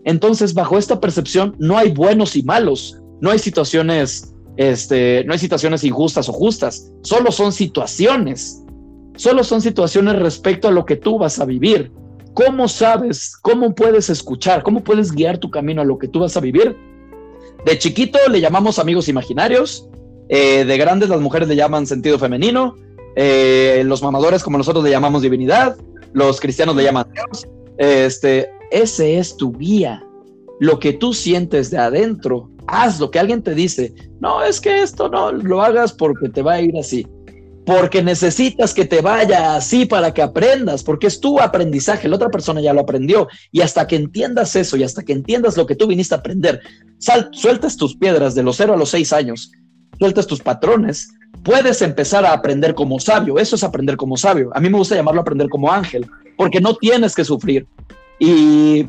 Entonces, 0.03 0.53
bajo 0.53 0.77
esta 0.77 0.99
percepción, 0.99 1.55
no 1.59 1.77
hay 1.77 1.91
buenos 1.91 2.35
y 2.35 2.43
malos, 2.43 2.99
no 3.21 3.29
hay 3.29 3.39
situaciones, 3.39 4.33
este, 4.57 5.23
no 5.25 5.33
hay 5.33 5.39
situaciones 5.39 5.83
injustas 5.85 6.27
o 6.27 6.33
justas, 6.33 6.91
solo 7.03 7.31
son 7.31 7.53
situaciones 7.53 8.63
Solo 9.17 9.43
son 9.43 9.61
situaciones 9.61 10.15
respecto 10.15 10.67
a 10.67 10.71
lo 10.71 10.85
que 10.85 10.95
tú 10.95 11.17
vas 11.17 11.39
a 11.39 11.45
vivir. 11.45 11.91
¿Cómo 12.35 12.67
sabes? 12.67 13.35
¿Cómo 13.41 13.73
puedes 13.73 14.11
escuchar? 14.11 14.61
¿Cómo 14.61 14.83
puedes 14.83 15.11
guiar 15.11 15.39
tu 15.39 15.49
camino 15.49 15.81
a 15.81 15.85
lo 15.85 15.97
que 15.97 16.07
tú 16.07 16.19
vas 16.19 16.37
a 16.37 16.39
vivir? 16.39 16.77
De 17.65 17.79
chiquito 17.79 18.19
le 18.29 18.39
llamamos 18.39 18.77
amigos 18.77 19.09
imaginarios, 19.09 19.89
eh, 20.29 20.63
de 20.63 20.77
grandes 20.77 21.09
las 21.09 21.19
mujeres 21.19 21.47
le 21.47 21.55
llaman 21.55 21.87
sentido 21.87 22.19
femenino, 22.19 22.75
eh, 23.15 23.81
los 23.87 24.03
mamadores 24.03 24.43
como 24.43 24.59
nosotros 24.59 24.83
le 24.83 24.91
llamamos 24.91 25.23
divinidad, 25.23 25.75
los 26.13 26.39
cristianos 26.39 26.75
le 26.75 26.83
llaman 26.83 27.07
Dios. 27.11 27.47
Este, 27.79 28.51
ese 28.69 29.17
es 29.17 29.35
tu 29.35 29.51
guía. 29.51 30.03
Lo 30.59 30.77
que 30.77 30.93
tú 30.93 31.11
sientes 31.11 31.71
de 31.71 31.79
adentro, 31.79 32.51
haz 32.67 32.99
lo 32.99 33.09
que 33.09 33.17
alguien 33.17 33.41
te 33.41 33.55
dice. 33.55 33.95
No, 34.19 34.43
es 34.43 34.61
que 34.61 34.83
esto 34.83 35.09
no 35.09 35.31
lo 35.31 35.63
hagas 35.63 35.91
porque 35.91 36.29
te 36.29 36.43
va 36.43 36.53
a 36.53 36.61
ir 36.61 36.77
así 36.77 37.07
porque 37.67 38.01
necesitas 38.01 38.73
que 38.73 38.85
te 38.85 39.01
vaya 39.01 39.57
así 39.57 39.85
para 39.85 40.13
que 40.13 40.21
aprendas, 40.21 40.83
porque 40.83 41.07
es 41.07 41.19
tu 41.19 41.37
aprendizaje, 41.37 42.07
la 42.07 42.15
otra 42.15 42.29
persona 42.29 42.61
ya 42.61 42.71
lo 42.71 42.79
aprendió, 42.79 43.27
y 43.51 43.59
hasta 43.59 43.85
que 43.85 43.97
entiendas 43.97 44.55
eso 44.55 44.77
y 44.77 44.83
hasta 44.83 45.03
que 45.03 45.11
entiendas 45.11 45.57
lo 45.57 45.67
que 45.67 45.75
tú 45.75 45.85
viniste 45.85 46.15
a 46.15 46.19
aprender, 46.19 46.61
sal, 46.97 47.27
sueltas 47.33 47.75
tus 47.75 47.97
piedras 47.97 48.35
de 48.35 48.43
los 48.43 48.55
0 48.55 48.73
a 48.73 48.77
los 48.77 48.87
6 48.91 49.11
años, 49.11 49.51
sueltas 49.99 50.27
tus 50.27 50.39
patrones, 50.39 51.09
puedes 51.43 51.81
empezar 51.81 52.25
a 52.25 52.31
aprender 52.31 52.73
como 52.73 53.01
sabio, 53.01 53.37
eso 53.37 53.57
es 53.57 53.65
aprender 53.65 53.97
como 53.97 54.15
sabio, 54.15 54.49
a 54.53 54.61
mí 54.61 54.69
me 54.69 54.77
gusta 54.77 54.95
llamarlo 54.95 55.19
aprender 55.19 55.49
como 55.49 55.69
ángel, 55.69 56.09
porque 56.37 56.61
no 56.61 56.73
tienes 56.73 57.15
que 57.15 57.25
sufrir. 57.25 57.67
Y 58.17 58.85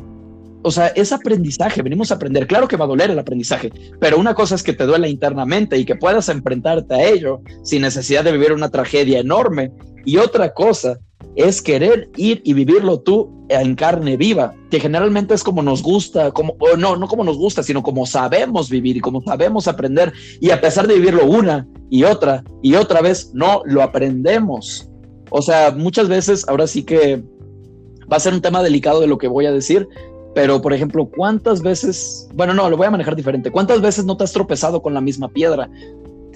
o 0.61 0.71
sea, 0.71 0.87
es 0.87 1.11
aprendizaje, 1.11 1.81
venimos 1.81 2.11
a 2.11 2.15
aprender. 2.15 2.47
Claro 2.47 2.67
que 2.67 2.77
va 2.77 2.85
a 2.85 2.89
doler 2.89 3.11
el 3.11 3.19
aprendizaje, 3.19 3.71
pero 3.99 4.17
una 4.17 4.33
cosa 4.33 4.55
es 4.55 4.63
que 4.63 4.73
te 4.73 4.85
duela 4.85 5.07
internamente 5.07 5.77
y 5.77 5.85
que 5.85 5.95
puedas 5.95 6.29
enfrentarte 6.29 6.93
a 6.93 7.07
ello 7.07 7.41
sin 7.63 7.81
necesidad 7.81 8.23
de 8.23 8.31
vivir 8.31 8.51
una 8.51 8.69
tragedia 8.69 9.19
enorme. 9.19 9.71
Y 10.05 10.17
otra 10.17 10.53
cosa 10.53 10.99
es 11.35 11.61
querer 11.61 12.09
ir 12.17 12.41
y 12.43 12.53
vivirlo 12.53 12.99
tú 12.99 13.45
en 13.49 13.75
carne 13.75 14.17
viva, 14.17 14.53
que 14.69 14.79
generalmente 14.79 15.33
es 15.33 15.43
como 15.43 15.61
nos 15.61 15.81
gusta, 15.81 16.31
como, 16.31 16.55
o 16.59 16.75
no, 16.77 16.97
no 16.97 17.07
como 17.07 17.23
nos 17.23 17.37
gusta, 17.37 17.63
sino 17.63 17.81
como 17.81 18.05
sabemos 18.05 18.69
vivir 18.69 18.97
y 18.97 19.01
como 19.01 19.21
sabemos 19.21 19.67
aprender. 19.67 20.13
Y 20.39 20.51
a 20.51 20.61
pesar 20.61 20.87
de 20.87 20.95
vivirlo 20.95 21.25
una 21.25 21.67
y 21.89 22.03
otra 22.03 22.43
y 22.61 22.75
otra 22.75 23.01
vez, 23.01 23.31
no 23.33 23.61
lo 23.65 23.81
aprendemos. 23.81 24.89
O 25.31 25.41
sea, 25.41 25.71
muchas 25.71 26.09
veces, 26.09 26.47
ahora 26.47 26.67
sí 26.67 26.83
que 26.83 27.23
va 28.11 28.17
a 28.17 28.19
ser 28.19 28.33
un 28.33 28.41
tema 28.41 28.63
delicado 28.63 28.99
de 28.99 29.07
lo 29.07 29.17
que 29.17 29.27
voy 29.27 29.45
a 29.45 29.51
decir, 29.51 29.87
pero, 30.35 30.61
por 30.61 30.73
ejemplo, 30.73 31.05
¿cuántas 31.05 31.61
veces, 31.61 32.29
bueno, 32.33 32.53
no, 32.53 32.69
lo 32.69 32.77
voy 32.77 32.87
a 32.87 32.91
manejar 32.91 33.15
diferente, 33.15 33.51
¿cuántas 33.51 33.81
veces 33.81 34.05
no 34.05 34.15
te 34.15 34.23
has 34.23 34.31
tropezado 34.31 34.81
con 34.81 34.93
la 34.93 35.01
misma 35.01 35.27
piedra? 35.29 35.69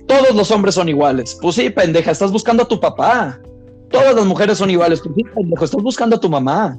Todos 0.08 0.36
los 0.36 0.52
hombres 0.52 0.76
son 0.76 0.89
iguales. 0.89 1.38
Pues 1.41 1.56
sí, 1.56 1.70
pendeja, 1.70 2.12
estás 2.12 2.32
buscando 2.32 2.64
a 2.64 2.68
tu 2.68 2.80
papá. 2.80 3.39
Todas 3.89 4.16
las 4.16 4.26
mujeres 4.26 4.58
son 4.58 4.70
iguales. 4.70 5.00
Pues 5.02 5.16
sí, 5.16 5.24
pendejo, 5.24 5.64
estás 5.64 5.82
buscando 5.82 6.16
a 6.16 6.20
tu 6.20 6.30
mamá. 6.30 6.78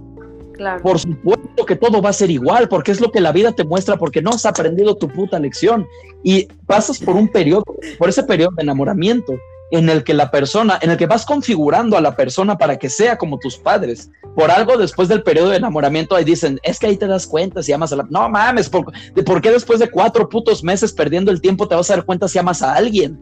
Claro. 0.52 0.82
Por 0.82 0.98
supuesto 0.98 1.64
que 1.64 1.74
todo 1.74 2.00
va 2.00 2.10
a 2.10 2.12
ser 2.12 2.30
igual, 2.30 2.68
porque 2.68 2.92
es 2.92 3.00
lo 3.00 3.10
que 3.10 3.20
la 3.20 3.32
vida 3.32 3.52
te 3.52 3.64
muestra, 3.64 3.96
porque 3.96 4.22
no 4.22 4.30
has 4.30 4.46
aprendido 4.46 4.94
tu 4.94 5.08
puta 5.08 5.38
lección. 5.38 5.86
Y 6.22 6.46
pasas 6.66 6.98
por 6.98 7.16
un 7.16 7.28
periodo, 7.28 7.64
por 7.98 8.08
ese 8.08 8.22
periodo 8.22 8.52
de 8.56 8.62
enamoramiento, 8.62 9.34
en 9.70 9.88
el 9.88 10.04
que 10.04 10.14
la 10.14 10.30
persona, 10.30 10.78
en 10.82 10.90
el 10.90 10.96
que 10.96 11.06
vas 11.06 11.24
configurando 11.24 11.96
a 11.96 12.00
la 12.00 12.16
persona 12.16 12.56
para 12.56 12.78
que 12.78 12.90
sea 12.90 13.16
como 13.16 13.38
tus 13.38 13.56
padres. 13.56 14.10
Por 14.36 14.50
algo 14.50 14.76
después 14.76 15.08
del 15.08 15.22
periodo 15.22 15.50
de 15.50 15.56
enamoramiento 15.56 16.14
ahí 16.14 16.24
dicen, 16.24 16.60
es 16.62 16.78
que 16.78 16.86
ahí 16.86 16.96
te 16.96 17.06
das 17.06 17.26
cuenta 17.26 17.62
si 17.62 17.72
amas 17.72 17.92
a 17.92 17.96
la... 17.96 18.06
No 18.10 18.28
mames, 18.28 18.68
¿por, 18.68 18.84
¿por 19.24 19.40
qué 19.40 19.50
después 19.50 19.80
de 19.80 19.90
cuatro 19.90 20.28
putos 20.28 20.62
meses 20.62 20.92
perdiendo 20.92 21.30
el 21.30 21.40
tiempo 21.40 21.66
te 21.66 21.74
vas 21.74 21.90
a 21.90 21.96
dar 21.96 22.04
cuenta 22.04 22.28
si 22.28 22.38
amas 22.38 22.62
a 22.62 22.74
alguien? 22.74 23.18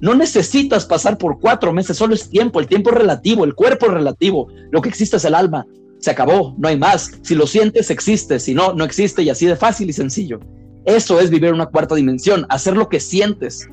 No 0.00 0.14
necesitas 0.14 0.86
pasar 0.86 1.18
por 1.18 1.38
cuatro 1.38 1.72
meses, 1.72 1.96
solo 1.96 2.14
es 2.14 2.30
tiempo, 2.30 2.60
el 2.60 2.66
tiempo 2.66 2.90
es 2.90 2.96
relativo, 2.96 3.44
el 3.44 3.54
cuerpo 3.54 3.86
es 3.86 3.92
relativo, 3.92 4.48
lo 4.70 4.80
que 4.80 4.88
existe 4.88 5.18
es 5.18 5.24
el 5.26 5.34
alma, 5.34 5.66
se 5.98 6.10
acabó, 6.10 6.54
no 6.56 6.68
hay 6.68 6.78
más. 6.78 7.12
Si 7.22 7.34
lo 7.34 7.46
sientes, 7.46 7.90
existe, 7.90 8.38
si 8.40 8.54
no, 8.54 8.72
no 8.72 8.84
existe 8.84 9.22
y 9.22 9.28
así 9.28 9.44
de 9.44 9.56
fácil 9.56 9.90
y 9.90 9.92
sencillo. 9.92 10.40
Eso 10.86 11.20
es 11.20 11.28
vivir 11.28 11.52
una 11.52 11.66
cuarta 11.66 11.94
dimensión, 11.94 12.46
hacer 12.48 12.76
lo 12.76 12.88
que 12.88 13.00
sientes, 13.00 13.68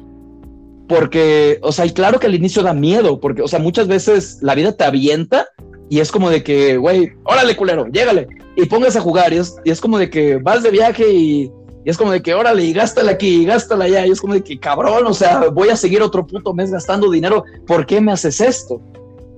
porque, 0.88 1.60
o 1.62 1.72
sea, 1.72 1.86
y 1.86 1.92
claro 1.92 2.20
que 2.20 2.28
al 2.28 2.36
inicio 2.36 2.64
da 2.64 2.74
miedo, 2.74 3.20
porque, 3.20 3.42
o 3.42 3.48
sea, 3.48 3.60
muchas 3.60 3.88
veces 3.88 4.40
la 4.42 4.56
vida 4.56 4.72
te 4.72 4.86
avienta 4.86 5.48
y 5.90 6.00
es 6.00 6.12
como 6.12 6.30
de 6.30 6.44
que, 6.44 6.78
güey, 6.78 7.12
órale, 7.24 7.56
culero, 7.56 7.88
llégale 7.88 8.28
y 8.56 8.66
pongas 8.66 8.96
a 8.96 9.02
jugar. 9.02 9.34
Y 9.34 9.38
es, 9.38 9.56
y 9.64 9.70
es 9.70 9.82
como 9.82 9.98
de 9.98 10.10
que 10.10 10.38
vas 10.38 10.64
de 10.64 10.72
viaje 10.72 11.12
y, 11.12 11.52
es 11.86 11.98
como 11.98 12.12
de 12.12 12.22
que, 12.22 12.34
órale, 12.34 12.66
y 12.66 12.74
gástala 12.74 13.12
aquí 13.12 13.44
y 13.44 13.46
gástala 13.46 13.86
allá. 13.86 14.06
Y 14.06 14.12
es 14.12 14.20
como 14.20 14.34
de 14.34 14.44
que, 14.44 14.60
cabrón, 14.60 15.08
o 15.08 15.14
sea, 15.14 15.48
voy 15.50 15.70
a 15.70 15.78
seguir 15.78 16.02
otro 16.02 16.28
puto 16.28 16.54
mes 16.54 16.72
gastando 16.72 17.10
dinero. 17.10 17.46
¿Por 17.66 17.86
qué 17.86 18.02
me 18.02 18.12
haces 18.12 18.42
esto? 18.42 18.82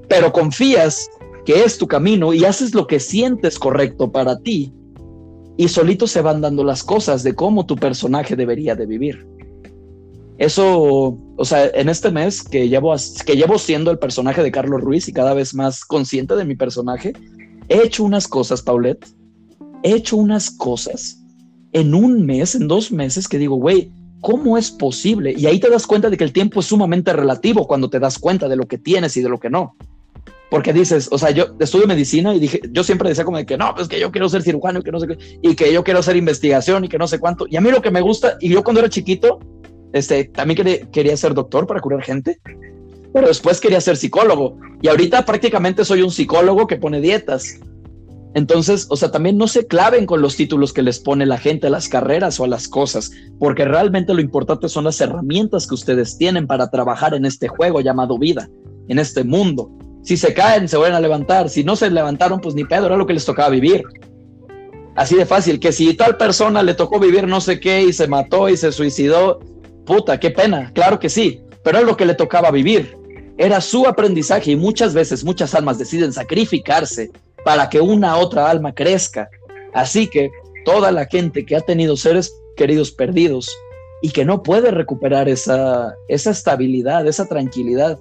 Pero 0.08 0.32
confías 0.32 1.10
que 1.46 1.64
es 1.64 1.78
tu 1.78 1.88
camino 1.88 2.34
y 2.34 2.46
haces 2.46 2.74
lo 2.74 2.88
que 2.88 3.00
sientes 3.00 3.60
correcto 3.60 4.12
para 4.12 4.40
ti. 4.40 4.74
Y 5.58 5.68
solito 5.68 6.08
se 6.08 6.22
van 6.22 6.42
dando 6.42 6.64
las 6.64 6.84
cosas 6.84 7.22
de 7.22 7.36
cómo 7.36 7.68
tu 7.68 7.76
personaje 7.76 8.36
debería 8.36 8.76
de 8.76 8.88
vivir. 8.88 9.28
Eso, 10.40 11.18
o 11.36 11.46
sea, 11.46 11.68
en 11.68 11.90
este 11.90 12.12
mes 12.12 12.42
que 12.44 12.70
llevo, 12.70 12.96
que 13.26 13.36
llevo 13.36 13.60
siendo 13.60 13.92
el 13.92 14.00
personaje 14.00 14.42
de 14.42 14.52
Carlos 14.52 14.80
Ruiz 14.80 15.10
y 15.10 15.14
cada 15.14 15.34
vez 15.34 15.54
más 15.54 15.84
consciente 15.84 16.38
de 16.38 16.46
mi 16.46 16.56
personaje, 16.56 17.12
he 17.68 17.84
hecho 17.84 18.06
unas 18.06 18.26
cosas, 18.26 18.62
Paulette, 18.62 19.06
he 19.84 19.92
hecho 19.92 20.16
unas 20.16 20.50
cosas 20.50 21.22
en 21.74 21.94
un 21.94 22.26
mes, 22.26 22.56
en 22.56 22.70
dos 22.70 22.90
meses, 22.90 23.28
que 23.28 23.38
digo, 23.38 23.58
güey, 23.58 23.92
¿cómo 24.22 24.58
es 24.58 24.72
posible? 24.72 25.34
Y 25.38 25.46
ahí 25.46 25.60
te 25.60 25.70
das 25.70 25.86
cuenta 25.86 26.10
de 26.10 26.16
que 26.16 26.24
el 26.24 26.32
tiempo 26.32 26.62
es 26.62 26.68
sumamente 26.68 27.12
relativo 27.12 27.68
cuando 27.68 27.90
te 27.90 28.00
das 28.00 28.18
cuenta 28.18 28.48
de 28.48 28.56
lo 28.56 28.66
que 28.66 28.78
tienes 28.78 29.18
y 29.18 29.22
de 29.22 29.30
lo 29.30 29.42
que 29.42 29.50
no. 29.50 29.76
Porque 30.50 30.72
dices, 30.72 31.10
o 31.12 31.18
sea, 31.18 31.32
yo 31.32 31.48
estudio 31.60 31.86
medicina 31.86 32.34
y 32.34 32.40
dije, 32.40 32.62
yo 32.72 32.86
siempre 32.86 33.10
decía 33.10 33.26
como 33.26 33.38
de 33.38 33.46
que 33.46 33.58
no, 33.58 33.76
pues 33.76 33.90
que 33.90 34.00
yo 34.00 34.10
quiero 34.10 34.30
ser 34.30 34.42
cirujano 34.42 34.80
y 34.80 34.84
que 34.84 34.92
no 34.92 35.02
sé 35.02 35.08
qué, 35.08 35.18
y 35.42 35.54
que 35.56 35.72
yo 35.74 35.84
quiero 35.84 36.00
hacer 36.00 36.16
investigación 36.16 36.86
y 36.86 36.88
que 36.88 36.98
no 36.98 37.08
sé 37.08 37.20
cuánto. 37.20 37.46
Y 37.50 37.58
a 37.58 37.62
mí 37.62 37.70
lo 37.70 37.82
que 37.82 37.92
me 37.92 38.00
gusta, 38.00 38.38
y 38.40 38.50
yo 38.50 38.64
cuando 38.64 38.80
era 38.80 38.90
chiquito, 38.90 39.40
este, 39.94 40.26
también 40.26 40.88
quería, 40.92 41.18
ser 41.18 41.34
doctor 41.34 41.66
para 41.66 41.82
curar 41.82 42.04
gente, 42.04 42.40
pero 43.14 43.28
después 43.28 43.60
quería 43.60 43.82
ser 43.82 43.98
psicólogo. 43.98 44.58
Y 44.82 44.88
ahorita 44.88 45.26
prácticamente 45.26 45.84
soy 45.86 46.02
un 46.02 46.12
psicólogo 46.12 46.68
que 46.68 46.78
pone 46.78 47.02
dietas. 47.02 47.60
Entonces, 48.36 48.86
o 48.90 48.96
sea, 48.96 49.10
también 49.12 49.38
no 49.38 49.48
se 49.48 49.66
claven 49.66 50.06
con 50.06 50.22
los 50.22 50.36
títulos 50.36 50.72
que 50.72 50.84
les 50.84 51.00
pone 51.00 51.26
la 51.26 51.40
gente 51.40 51.68
a 51.68 51.72
las 51.72 51.90
carreras 51.90 52.40
o 52.40 52.44
a 52.44 52.48
las 52.48 52.68
cosas, 52.68 53.12
porque 53.40 53.66
realmente 53.66 54.14
lo 54.14 54.22
importante 54.22 54.70
son 54.70 54.84
las 54.84 55.02
herramientas 55.02 55.66
que 55.66 55.74
ustedes 55.74 56.18
tienen 56.18 56.46
para 56.46 56.70
trabajar 56.70 57.16
en 57.16 57.26
este 57.26 57.48
juego 57.48 57.82
llamado 57.82 58.20
vida, 58.20 58.48
en 58.88 59.00
este 59.00 59.24
mundo. 59.24 59.72
Si 60.04 60.16
se 60.16 60.34
caen, 60.34 60.68
se 60.68 60.78
vuelven 60.78 60.96
a 60.96 61.02
levantar. 61.02 61.50
Si 61.50 61.64
no 61.64 61.76
se 61.76 61.90
levantaron, 61.90 62.40
pues 62.40 62.56
ni 62.56 62.64
pedo, 62.64 62.86
era 62.86 62.98
lo 62.98 63.08
que 63.08 63.14
les 63.14 63.26
tocaba 63.26 63.50
vivir. 63.50 63.84
Así 64.96 65.16
de 65.16 65.26
fácil, 65.26 65.60
que 65.60 65.72
si 65.72 65.94
tal 65.94 66.18
persona 66.18 66.62
le 66.62 66.74
tocó 66.74 67.00
vivir 67.00 67.28
no 67.28 67.42
sé 67.42 67.60
qué 67.60 67.84
y 67.84 67.94
se 67.94 68.08
mató 68.08 68.50
y 68.50 68.58
se 68.58 68.72
suicidó, 68.72 69.40
puta, 69.90 70.20
qué 70.20 70.30
pena, 70.30 70.72
claro 70.76 71.00
que 71.00 71.10
sí, 71.10 71.42
pero 71.64 71.80
es 71.80 71.84
lo 71.84 71.98
que 71.98 72.06
le 72.06 72.14
tocaba 72.14 72.52
vivir. 72.52 72.96
Era 73.40 73.60
su 73.60 73.88
aprendizaje 73.88 74.52
y 74.52 74.56
muchas 74.56 74.94
veces 74.94 75.24
muchas 75.24 75.56
almas 75.56 75.80
deciden 75.80 76.14
sacrificarse 76.14 77.10
para 77.44 77.68
que 77.70 77.82
una 77.82 78.16
otra 78.18 78.52
alma 78.52 78.72
crezca. 78.76 79.32
Así 79.74 80.06
que 80.06 80.30
toda 80.64 80.92
la 80.92 81.08
gente 81.08 81.44
que 81.44 81.56
ha 81.56 81.62
tenido 81.62 81.98
seres 81.98 82.32
queridos 82.56 82.92
perdidos 82.92 83.50
y 84.04 84.12
que 84.12 84.26
no 84.26 84.44
puede 84.44 84.70
recuperar 84.70 85.28
esa, 85.28 85.96
esa 86.08 86.30
estabilidad, 86.30 87.08
esa 87.08 87.28
tranquilidad, 87.28 87.98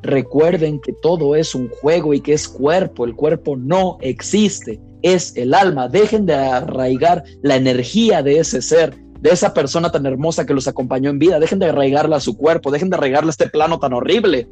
recuerden 0.00 0.80
que 0.80 0.94
todo 1.02 1.36
es 1.36 1.54
un 1.54 1.68
juego 1.68 2.14
y 2.14 2.20
que 2.22 2.32
es 2.32 2.48
cuerpo, 2.48 3.04
el 3.04 3.14
cuerpo 3.14 3.58
no 3.58 3.98
existe, 4.00 4.80
es 5.02 5.36
el 5.36 5.52
alma, 5.52 5.86
dejen 5.86 6.24
de 6.24 6.34
arraigar 6.34 7.24
la 7.42 7.56
energía 7.56 8.22
de 8.22 8.38
ese 8.38 8.62
ser, 8.62 9.03
de 9.24 9.30
esa 9.30 9.54
persona 9.54 9.90
tan 9.90 10.04
hermosa 10.04 10.44
que 10.44 10.52
los 10.52 10.68
acompañó 10.68 11.08
en 11.08 11.18
vida, 11.18 11.40
dejen 11.40 11.58
de 11.58 11.70
arraigarla 11.70 12.16
a 12.16 12.20
su 12.20 12.36
cuerpo, 12.36 12.70
dejen 12.70 12.90
de 12.90 12.96
arraigarla 12.96 13.30
a 13.30 13.30
este 13.30 13.48
plano 13.48 13.78
tan 13.78 13.94
horrible, 13.94 14.46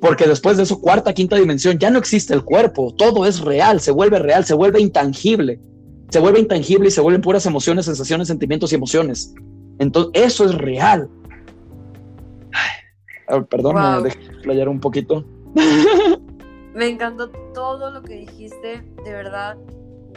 porque 0.00 0.28
después 0.28 0.56
de 0.56 0.62
eso, 0.62 0.80
cuarta, 0.80 1.12
quinta 1.12 1.34
dimensión, 1.34 1.76
ya 1.76 1.90
no 1.90 1.98
existe 1.98 2.32
el 2.32 2.44
cuerpo, 2.44 2.94
todo 2.96 3.26
es 3.26 3.40
real, 3.40 3.80
se 3.80 3.90
vuelve 3.90 4.20
real, 4.20 4.44
se 4.44 4.54
vuelve 4.54 4.80
intangible, 4.80 5.60
se 6.08 6.20
vuelve 6.20 6.38
intangible 6.38 6.86
y 6.86 6.92
se 6.92 7.00
vuelven 7.00 7.20
puras 7.20 7.46
emociones, 7.46 7.86
sensaciones, 7.86 8.28
sentimientos 8.28 8.70
y 8.70 8.76
emociones. 8.76 9.34
Entonces, 9.80 10.12
eso 10.22 10.44
es 10.44 10.54
real. 10.54 11.10
perdón, 13.50 13.74
me 13.74 14.02
dejé 14.04 14.20
playar 14.44 14.68
un 14.68 14.78
poquito. 14.78 15.24
Me 16.74 16.88
encantó 16.88 17.28
todo 17.52 17.90
lo 17.90 18.02
que 18.02 18.14
dijiste, 18.14 18.84
de 19.04 19.12
verdad. 19.12 19.56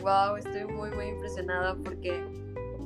Wow, 0.04 0.38
estoy 0.38 0.72
muy, 0.72 0.92
muy 0.92 1.06
impresionada 1.08 1.76
porque 1.84 2.24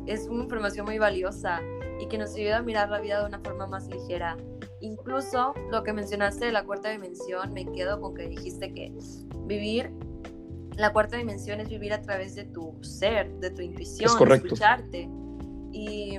es 0.05 0.27
una 0.27 0.43
información 0.43 0.85
muy 0.85 0.97
valiosa 0.97 1.61
y 1.99 2.07
que 2.07 2.17
nos 2.17 2.33
ayuda 2.35 2.57
a 2.57 2.61
mirar 2.61 2.89
la 2.89 2.99
vida 2.99 3.19
de 3.19 3.25
una 3.27 3.39
forma 3.39 3.67
más 3.67 3.87
ligera. 3.87 4.37
Incluso 4.81 5.53
lo 5.71 5.83
que 5.83 5.93
mencionaste 5.93 6.45
de 6.45 6.51
la 6.51 6.63
cuarta 6.63 6.89
dimensión, 6.89 7.53
me 7.53 7.65
quedo 7.65 7.99
con 7.99 8.15
que 8.15 8.27
dijiste 8.27 8.73
que 8.73 8.93
vivir 9.45 9.91
la 10.79 10.93
cuarta 10.93 11.17
dimensión 11.17 11.59
es 11.59 11.67
vivir 11.67 11.91
a 11.91 12.01
través 12.01 12.35
de 12.35 12.45
tu 12.45 12.73
ser, 12.81 13.29
de 13.39 13.51
tu 13.51 13.61
intuición, 13.61 14.17
de 14.17 14.35
escucharte. 14.35 15.09
Y 15.73 16.17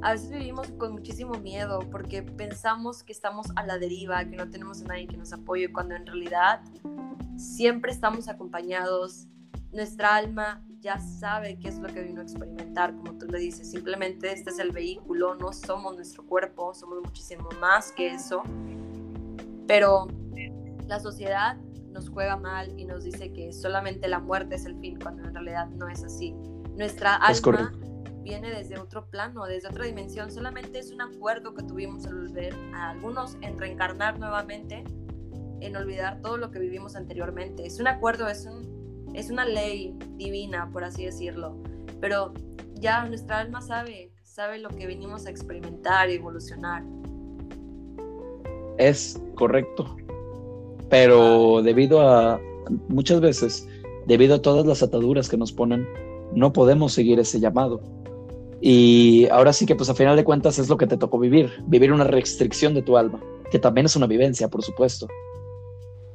a 0.00 0.12
veces 0.12 0.30
vivimos 0.30 0.68
con 0.78 0.92
muchísimo 0.92 1.34
miedo 1.34 1.80
porque 1.90 2.22
pensamos 2.22 3.02
que 3.02 3.12
estamos 3.12 3.48
a 3.56 3.66
la 3.66 3.78
deriva, 3.78 4.24
que 4.24 4.36
no 4.36 4.48
tenemos 4.48 4.80
a 4.82 4.86
nadie 4.86 5.06
que 5.06 5.18
nos 5.18 5.34
apoye, 5.34 5.70
cuando 5.70 5.94
en 5.94 6.06
realidad 6.06 6.62
siempre 7.36 7.92
estamos 7.92 8.28
acompañados. 8.28 9.26
Nuestra 9.70 10.16
alma 10.16 10.64
ya 10.88 10.98
sabe 10.98 11.58
qué 11.58 11.68
es 11.68 11.78
lo 11.78 11.88
que 11.88 12.02
vino 12.02 12.22
a 12.22 12.24
experimentar, 12.24 12.96
como 12.96 13.12
tú 13.18 13.26
le 13.26 13.38
dices. 13.38 13.70
Simplemente 13.70 14.32
este 14.32 14.48
es 14.48 14.58
el 14.58 14.72
vehículo, 14.72 15.34
no 15.34 15.52
somos 15.52 15.94
nuestro 15.94 16.24
cuerpo, 16.24 16.72
somos 16.72 17.02
muchísimo 17.04 17.46
más 17.60 17.92
que 17.92 18.14
eso. 18.14 18.42
Pero 19.66 20.08
la 20.86 20.98
sociedad 20.98 21.58
nos 21.92 22.08
juega 22.08 22.38
mal 22.38 22.72
y 22.80 22.86
nos 22.86 23.04
dice 23.04 23.34
que 23.34 23.52
solamente 23.52 24.08
la 24.08 24.18
muerte 24.18 24.54
es 24.54 24.64
el 24.64 24.80
fin, 24.80 24.98
cuando 24.98 25.28
en 25.28 25.34
realidad 25.34 25.68
no 25.68 25.88
es 25.88 26.02
así. 26.02 26.34
Nuestra 26.74 27.16
alma 27.16 27.70
viene 28.22 28.48
desde 28.48 28.78
otro 28.78 29.10
plano, 29.10 29.44
desde 29.44 29.68
otra 29.68 29.84
dimensión, 29.84 30.30
solamente 30.30 30.78
es 30.78 30.90
un 30.90 31.02
acuerdo 31.02 31.52
que 31.52 31.64
tuvimos 31.64 32.06
al 32.06 32.14
volver 32.14 32.54
a 32.72 32.90
algunos 32.90 33.36
en 33.42 33.58
reencarnar 33.58 34.18
nuevamente, 34.18 34.84
en 35.60 35.76
olvidar 35.76 36.22
todo 36.22 36.38
lo 36.38 36.50
que 36.50 36.60
vivimos 36.60 36.96
anteriormente. 36.96 37.66
Es 37.66 37.78
un 37.78 37.88
acuerdo, 37.88 38.26
es, 38.26 38.46
un, 38.46 38.67
es 39.14 39.30
una 39.30 39.44
ley 39.44 39.94
divina, 40.16 40.70
por 40.72 40.84
así 40.84 41.04
decirlo, 41.04 41.56
pero 42.00 42.32
ya 42.74 43.04
nuestra 43.06 43.40
alma 43.40 43.60
sabe, 43.60 44.12
sabe 44.22 44.58
lo 44.58 44.68
que 44.68 44.86
venimos 44.86 45.26
a 45.26 45.30
experimentar 45.30 46.10
y 46.10 46.14
evolucionar. 46.14 46.84
Es 48.78 49.20
correcto, 49.34 49.96
pero 50.88 51.62
debido 51.62 52.00
a 52.00 52.40
muchas 52.88 53.20
veces, 53.20 53.68
debido 54.06 54.36
a 54.36 54.42
todas 54.42 54.66
las 54.66 54.82
ataduras 54.82 55.28
que 55.28 55.36
nos 55.36 55.52
ponen, 55.52 55.86
no 56.32 56.52
podemos 56.52 56.92
seguir 56.92 57.18
ese 57.18 57.40
llamado. 57.40 57.80
Y 58.60 59.28
ahora 59.30 59.52
sí 59.52 59.66
que 59.66 59.76
pues 59.76 59.88
a 59.88 59.94
final 59.94 60.16
de 60.16 60.24
cuentas 60.24 60.58
es 60.58 60.68
lo 60.68 60.76
que 60.76 60.86
te 60.86 60.96
tocó 60.96 61.18
vivir, 61.18 61.50
vivir 61.66 61.92
una 61.92 62.04
restricción 62.04 62.74
de 62.74 62.82
tu 62.82 62.96
alma, 62.96 63.20
que 63.50 63.58
también 63.58 63.86
es 63.86 63.96
una 63.96 64.06
vivencia, 64.06 64.48
por 64.48 64.62
supuesto. 64.62 65.06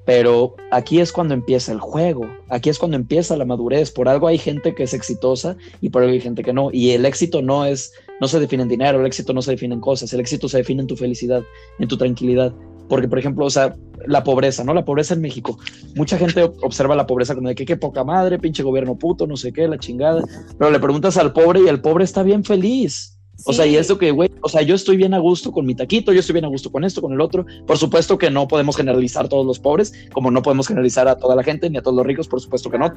Pero 0.06 0.56
aquí 0.72 1.00
es 1.00 1.14
cuando 1.14 1.34
empieza 1.34 1.72
el 1.72 1.80
juego, 1.80 2.26
aquí 2.50 2.70
es 2.70 2.78
cuando 2.78 2.98
empieza 2.98 3.38
la 3.38 3.46
madurez. 3.46 3.92
Por 3.92 4.10
algo 4.10 4.28
hay 4.28 4.38
gente 4.38 4.76
que 4.76 4.84
es 4.84 4.94
exitosa 4.94 5.56
y 5.80 5.90
por 5.90 6.02
algo 6.02 6.14
hay 6.14 6.22
gente 6.22 6.44
que 6.44 6.54
no. 6.54 6.70
Y 6.72 6.92
el 6.92 7.06
éxito 7.06 7.42
no 7.42 7.66
es, 7.66 7.94
no 8.20 8.28
se 8.28 8.40
define 8.40 8.64
en 8.64 8.70
dinero, 8.70 9.00
el 9.00 9.06
éxito 9.06 9.34
no 9.34 9.42
se 9.42 9.52
define 9.52 9.76
en 9.76 9.82
cosas, 9.82 10.12
el 10.14 10.20
éxito 10.20 10.50
se 10.50 10.58
define 10.58 10.82
en 10.82 10.88
tu 10.88 10.98
felicidad, 10.98 11.44
en 11.80 11.88
tu 11.88 11.98
tranquilidad. 11.98 12.54
Porque, 12.90 13.08
por 13.08 13.18
ejemplo, 13.18 13.46
o 13.46 13.50
sea, 13.50 13.76
la 14.06 14.24
pobreza, 14.24 14.64
¿no? 14.64 14.74
La 14.74 14.84
pobreza 14.84 15.14
en 15.14 15.22
México. 15.22 15.58
Mucha 15.96 16.18
gente 16.18 16.44
observa 16.62 16.96
la 16.96 17.08
pobreza 17.08 17.34
como 17.34 17.48
de 17.48 17.56
que 17.56 17.66
qué 17.66 17.78
poca 17.78 18.04
madre, 18.04 18.40
pinche 18.40 18.64
gobierno 18.64 18.98
puto, 18.98 19.26
no 19.26 19.38
sé 19.38 19.54
qué, 19.54 19.68
la 19.68 19.78
chingada. 19.78 20.22
Pero 20.58 20.70
le 20.70 20.80
preguntas 20.80 21.18
al 21.18 21.32
pobre 21.32 21.62
y 21.62 21.68
el 21.68 21.82
pobre 21.82 22.04
está 22.04 22.24
bien 22.24 22.44
feliz. 22.44 23.13
O 23.46 23.52
sea, 23.52 23.66
y 23.66 23.76
eso 23.76 23.98
que, 23.98 24.12
güey, 24.12 24.30
o 24.42 24.48
sea, 24.48 24.62
yo 24.62 24.76
estoy 24.76 24.96
bien 24.96 25.14
a 25.14 25.20
gusto 25.20 25.52
con 25.52 25.66
mi 25.66 25.76
taquito, 25.76 26.14
yo 26.14 26.20
estoy 26.20 26.34
bien 26.34 26.46
a 26.46 26.50
gusto 26.50 26.72
con 26.72 26.84
esto, 26.84 27.02
con 27.02 27.14
el 27.14 27.20
otro. 27.20 27.46
Por 27.66 27.78
supuesto 27.78 28.18
que 28.18 28.30
no 28.30 28.48
podemos 28.48 28.78
generalizar 28.78 29.26
a 29.26 29.30
todos 29.30 29.46
los 29.46 29.60
pobres, 29.60 29.94
como 30.14 30.32
no 30.32 30.42
podemos 30.42 30.68
generalizar 30.68 31.08
a 31.08 31.18
toda 31.18 31.36
la 31.36 31.44
gente 31.44 31.70
ni 31.70 31.78
a 31.78 31.82
todos 31.82 31.98
los 31.98 32.06
ricos, 32.06 32.28
por 32.28 32.40
supuesto 32.40 32.70
que 32.70 32.78
no. 32.78 32.94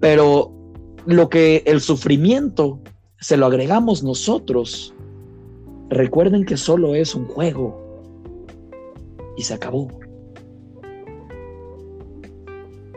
Pero 0.00 0.52
lo 1.06 1.28
que 1.28 1.62
el 1.66 1.80
sufrimiento 1.80 2.80
se 3.20 3.36
lo 3.36 3.46
agregamos 3.46 4.02
nosotros. 4.02 4.94
Recuerden 5.88 6.44
que 6.44 6.56
solo 6.56 6.94
es 6.94 7.14
un 7.14 7.26
juego 7.26 7.88
y 9.36 9.42
se 9.42 9.54
acabó. 9.54 9.88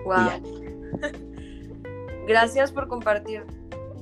Wow. 0.03 0.41
Gracias 2.27 2.71
por 2.71 2.87
compartir 2.87 3.43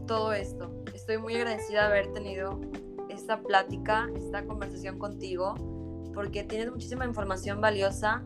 todo 0.08 0.34
esto. 0.34 0.79
Estoy 1.10 1.24
muy 1.24 1.36
agradecida 1.38 1.82
de 1.82 1.88
haber 1.88 2.14
tenido 2.14 2.62
esta 3.10 3.42
plática, 3.42 4.08
esta 4.16 4.46
conversación 4.46 5.00
contigo, 5.00 5.56
porque 6.14 6.44
tienes 6.44 6.70
muchísima 6.70 7.04
información 7.04 7.60
valiosa 7.60 8.24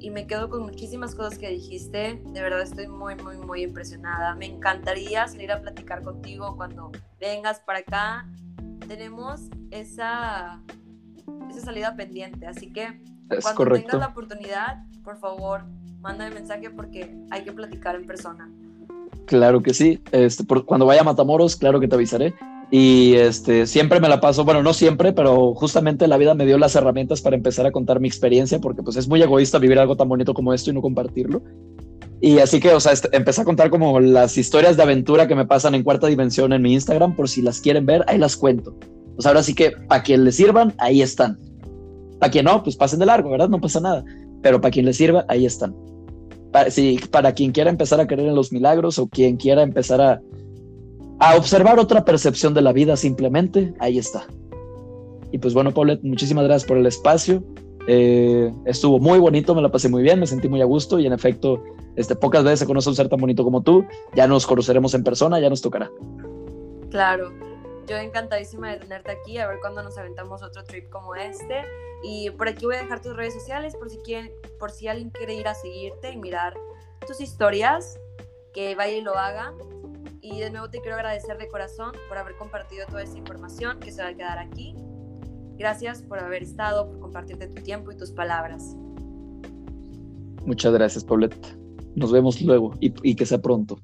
y 0.00 0.08
me 0.08 0.26
quedo 0.26 0.48
con 0.48 0.62
muchísimas 0.62 1.14
cosas 1.14 1.38
que 1.38 1.50
dijiste. 1.50 2.22
De 2.24 2.40
verdad 2.40 2.62
estoy 2.62 2.88
muy, 2.88 3.16
muy, 3.16 3.36
muy 3.36 3.64
impresionada. 3.64 4.34
Me 4.34 4.46
encantaría 4.46 5.28
salir 5.28 5.52
a 5.52 5.60
platicar 5.60 6.00
contigo 6.00 6.56
cuando 6.56 6.90
vengas 7.20 7.60
para 7.60 7.80
acá. 7.80 8.26
Tenemos 8.88 9.50
esa, 9.70 10.62
esa 11.50 11.60
salida 11.60 11.96
pendiente, 11.96 12.46
así 12.46 12.72
que 12.72 12.98
es 13.28 13.42
Cuando 13.42 13.58
correcto. 13.58 13.88
tengas 13.90 14.00
la 14.00 14.12
oportunidad, 14.12 14.84
por 15.04 15.18
favor, 15.18 15.66
mándame 16.00 16.30
mensaje 16.30 16.70
porque 16.70 17.14
hay 17.30 17.44
que 17.44 17.52
platicar 17.52 17.94
en 17.94 18.06
persona. 18.06 18.50
Claro 19.26 19.62
que 19.62 19.74
sí. 19.74 20.00
Este, 20.12 20.44
por, 20.44 20.64
cuando 20.64 20.86
vaya 20.86 21.02
a 21.02 21.04
Matamoros, 21.04 21.56
claro 21.56 21.80
que 21.80 21.88
te 21.88 21.96
avisaré. 21.96 22.34
Y 22.70 23.14
este, 23.14 23.66
siempre 23.66 24.00
me 24.00 24.08
la 24.08 24.20
paso, 24.20 24.44
bueno, 24.44 24.62
no 24.62 24.72
siempre, 24.72 25.12
pero 25.12 25.54
justamente 25.54 26.08
la 26.08 26.16
vida 26.16 26.34
me 26.34 26.46
dio 26.46 26.58
las 26.58 26.74
herramientas 26.74 27.20
para 27.20 27.36
empezar 27.36 27.64
a 27.66 27.70
contar 27.70 28.00
mi 28.00 28.08
experiencia, 28.08 28.58
porque 28.60 28.82
pues 28.82 28.96
es 28.96 29.08
muy 29.08 29.22
egoísta 29.22 29.58
vivir 29.58 29.78
algo 29.78 29.96
tan 29.96 30.08
bonito 30.08 30.34
como 30.34 30.52
esto 30.52 30.70
y 30.70 30.74
no 30.74 30.82
compartirlo. 30.82 31.42
Y 32.20 32.38
así 32.38 32.58
que, 32.58 32.72
o 32.72 32.80
sea, 32.80 32.92
este, 32.92 33.14
empecé 33.16 33.42
a 33.42 33.44
contar 33.44 33.70
como 33.70 34.00
las 34.00 34.36
historias 34.36 34.76
de 34.76 34.82
aventura 34.82 35.28
que 35.28 35.34
me 35.34 35.46
pasan 35.46 35.74
en 35.74 35.84
cuarta 35.84 36.08
dimensión 36.08 36.52
en 36.52 36.62
mi 36.62 36.72
Instagram, 36.72 37.14
por 37.14 37.28
si 37.28 37.42
las 37.42 37.60
quieren 37.60 37.86
ver, 37.86 38.04
ahí 38.08 38.18
las 38.18 38.36
cuento. 38.36 38.74
Pues 39.14 39.26
ahora 39.26 39.42
sí 39.42 39.54
que 39.54 39.70
para 39.70 40.02
quien 40.02 40.24
les 40.24 40.36
sirvan, 40.36 40.74
ahí 40.78 41.02
están. 41.02 41.38
Para 42.18 42.32
quien 42.32 42.46
no, 42.46 42.62
pues 42.62 42.76
pasen 42.76 42.98
de 42.98 43.06
largo, 43.06 43.30
¿verdad? 43.30 43.48
No 43.48 43.60
pasa 43.60 43.80
nada. 43.80 44.04
Pero 44.42 44.60
para 44.60 44.72
quien 44.72 44.86
les 44.86 44.96
sirva, 44.96 45.24
ahí 45.28 45.46
están. 45.46 45.74
Para, 46.52 46.70
si, 46.70 46.98
para 47.10 47.32
quien 47.32 47.52
quiera 47.52 47.70
empezar 47.70 48.00
a 48.00 48.06
creer 48.06 48.28
en 48.28 48.34
los 48.34 48.52
milagros 48.52 48.98
o 48.98 49.08
quien 49.08 49.36
quiera 49.36 49.62
empezar 49.62 50.00
a, 50.00 50.20
a 51.18 51.36
observar 51.36 51.78
otra 51.78 52.04
percepción 52.04 52.54
de 52.54 52.62
la 52.62 52.72
vida 52.72 52.96
simplemente, 52.96 53.74
ahí 53.78 53.98
está. 53.98 54.26
Y 55.32 55.38
pues 55.38 55.54
bueno, 55.54 55.72
Paulette, 55.72 56.02
muchísimas 56.02 56.44
gracias 56.44 56.66
por 56.68 56.78
el 56.78 56.86
espacio. 56.86 57.42
Eh, 57.88 58.52
estuvo 58.64 58.98
muy 58.98 59.18
bonito, 59.18 59.54
me 59.54 59.62
la 59.62 59.70
pasé 59.70 59.88
muy 59.88 60.02
bien, 60.02 60.18
me 60.18 60.26
sentí 60.26 60.48
muy 60.48 60.60
a 60.60 60.64
gusto 60.64 60.98
y 60.98 61.06
en 61.06 61.12
efecto, 61.12 61.62
este, 61.94 62.16
pocas 62.16 62.42
veces 62.42 62.60
se 62.60 62.66
conoce 62.66 62.88
un 62.88 62.96
ser 62.96 63.08
tan 63.08 63.20
bonito 63.20 63.44
como 63.44 63.62
tú. 63.62 63.84
Ya 64.14 64.26
nos 64.26 64.46
conoceremos 64.46 64.94
en 64.94 65.04
persona, 65.04 65.40
ya 65.40 65.50
nos 65.50 65.62
tocará. 65.62 65.90
Claro, 66.90 67.32
yo 67.86 67.96
encantadísima 67.96 68.72
de 68.72 68.78
tenerte 68.78 69.12
aquí, 69.12 69.38
a 69.38 69.46
ver 69.46 69.58
cuándo 69.60 69.82
nos 69.82 69.96
aventamos 69.98 70.42
otro 70.42 70.64
trip 70.64 70.90
como 70.90 71.14
este. 71.14 71.64
Y 72.02 72.30
por 72.30 72.48
aquí 72.48 72.66
voy 72.66 72.76
a 72.76 72.82
dejar 72.82 73.00
tus 73.00 73.16
redes 73.16 73.34
sociales 73.34 73.74
por 73.76 73.90
si, 73.90 73.98
quieren, 73.98 74.32
por 74.58 74.70
si 74.70 74.88
alguien 74.88 75.10
quiere 75.10 75.34
ir 75.34 75.48
a 75.48 75.54
seguirte 75.54 76.12
y 76.12 76.16
mirar 76.16 76.54
tus 77.06 77.20
historias, 77.20 77.98
que 78.52 78.74
vaya 78.74 78.96
y 78.96 79.00
lo 79.00 79.16
haga. 79.16 79.54
Y 80.20 80.40
de 80.40 80.50
nuevo 80.50 80.68
te 80.68 80.80
quiero 80.80 80.96
agradecer 80.96 81.38
de 81.38 81.48
corazón 81.48 81.92
por 82.08 82.18
haber 82.18 82.36
compartido 82.36 82.86
toda 82.86 83.02
esta 83.02 83.16
información 83.16 83.78
que 83.80 83.92
se 83.92 84.02
va 84.02 84.08
a 84.08 84.14
quedar 84.14 84.38
aquí. 84.38 84.74
Gracias 85.56 86.02
por 86.02 86.18
haber 86.18 86.42
estado, 86.42 86.88
por 86.88 87.00
compartirte 87.00 87.46
tu 87.46 87.62
tiempo 87.62 87.92
y 87.92 87.96
tus 87.96 88.10
palabras. 88.10 88.76
Muchas 90.44 90.72
gracias, 90.72 91.04
Paulette. 91.04 91.56
Nos 91.94 92.12
vemos 92.12 92.40
luego 92.42 92.72
y, 92.80 92.92
y 93.08 93.14
que 93.14 93.24
sea 93.24 93.40
pronto. 93.40 93.78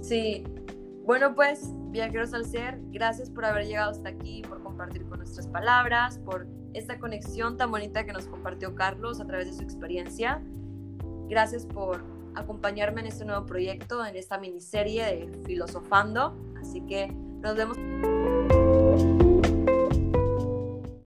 Sí. 0.00 0.44
Bueno, 1.08 1.34
pues, 1.34 1.70
viajeros 1.90 2.34
al 2.34 2.44
ser, 2.44 2.80
gracias 2.90 3.30
por 3.30 3.46
haber 3.46 3.64
llegado 3.64 3.92
hasta 3.92 4.10
aquí, 4.10 4.42
por 4.46 4.62
compartir 4.62 5.06
con 5.06 5.20
nuestras 5.20 5.46
palabras, 5.46 6.18
por 6.18 6.46
esta 6.74 6.98
conexión 6.98 7.56
tan 7.56 7.70
bonita 7.70 8.04
que 8.04 8.12
nos 8.12 8.26
compartió 8.26 8.74
Carlos 8.74 9.18
a 9.18 9.26
través 9.26 9.46
de 9.46 9.54
su 9.54 9.62
experiencia. 9.62 10.42
Gracias 11.30 11.64
por 11.64 12.04
acompañarme 12.34 13.00
en 13.00 13.06
este 13.06 13.24
nuevo 13.24 13.46
proyecto, 13.46 14.04
en 14.04 14.16
esta 14.16 14.36
miniserie 14.36 15.02
de 15.06 15.42
Filosofando. 15.46 16.36
Así 16.60 16.82
que 16.82 17.06
nos 17.06 17.56
vemos. 17.56 17.78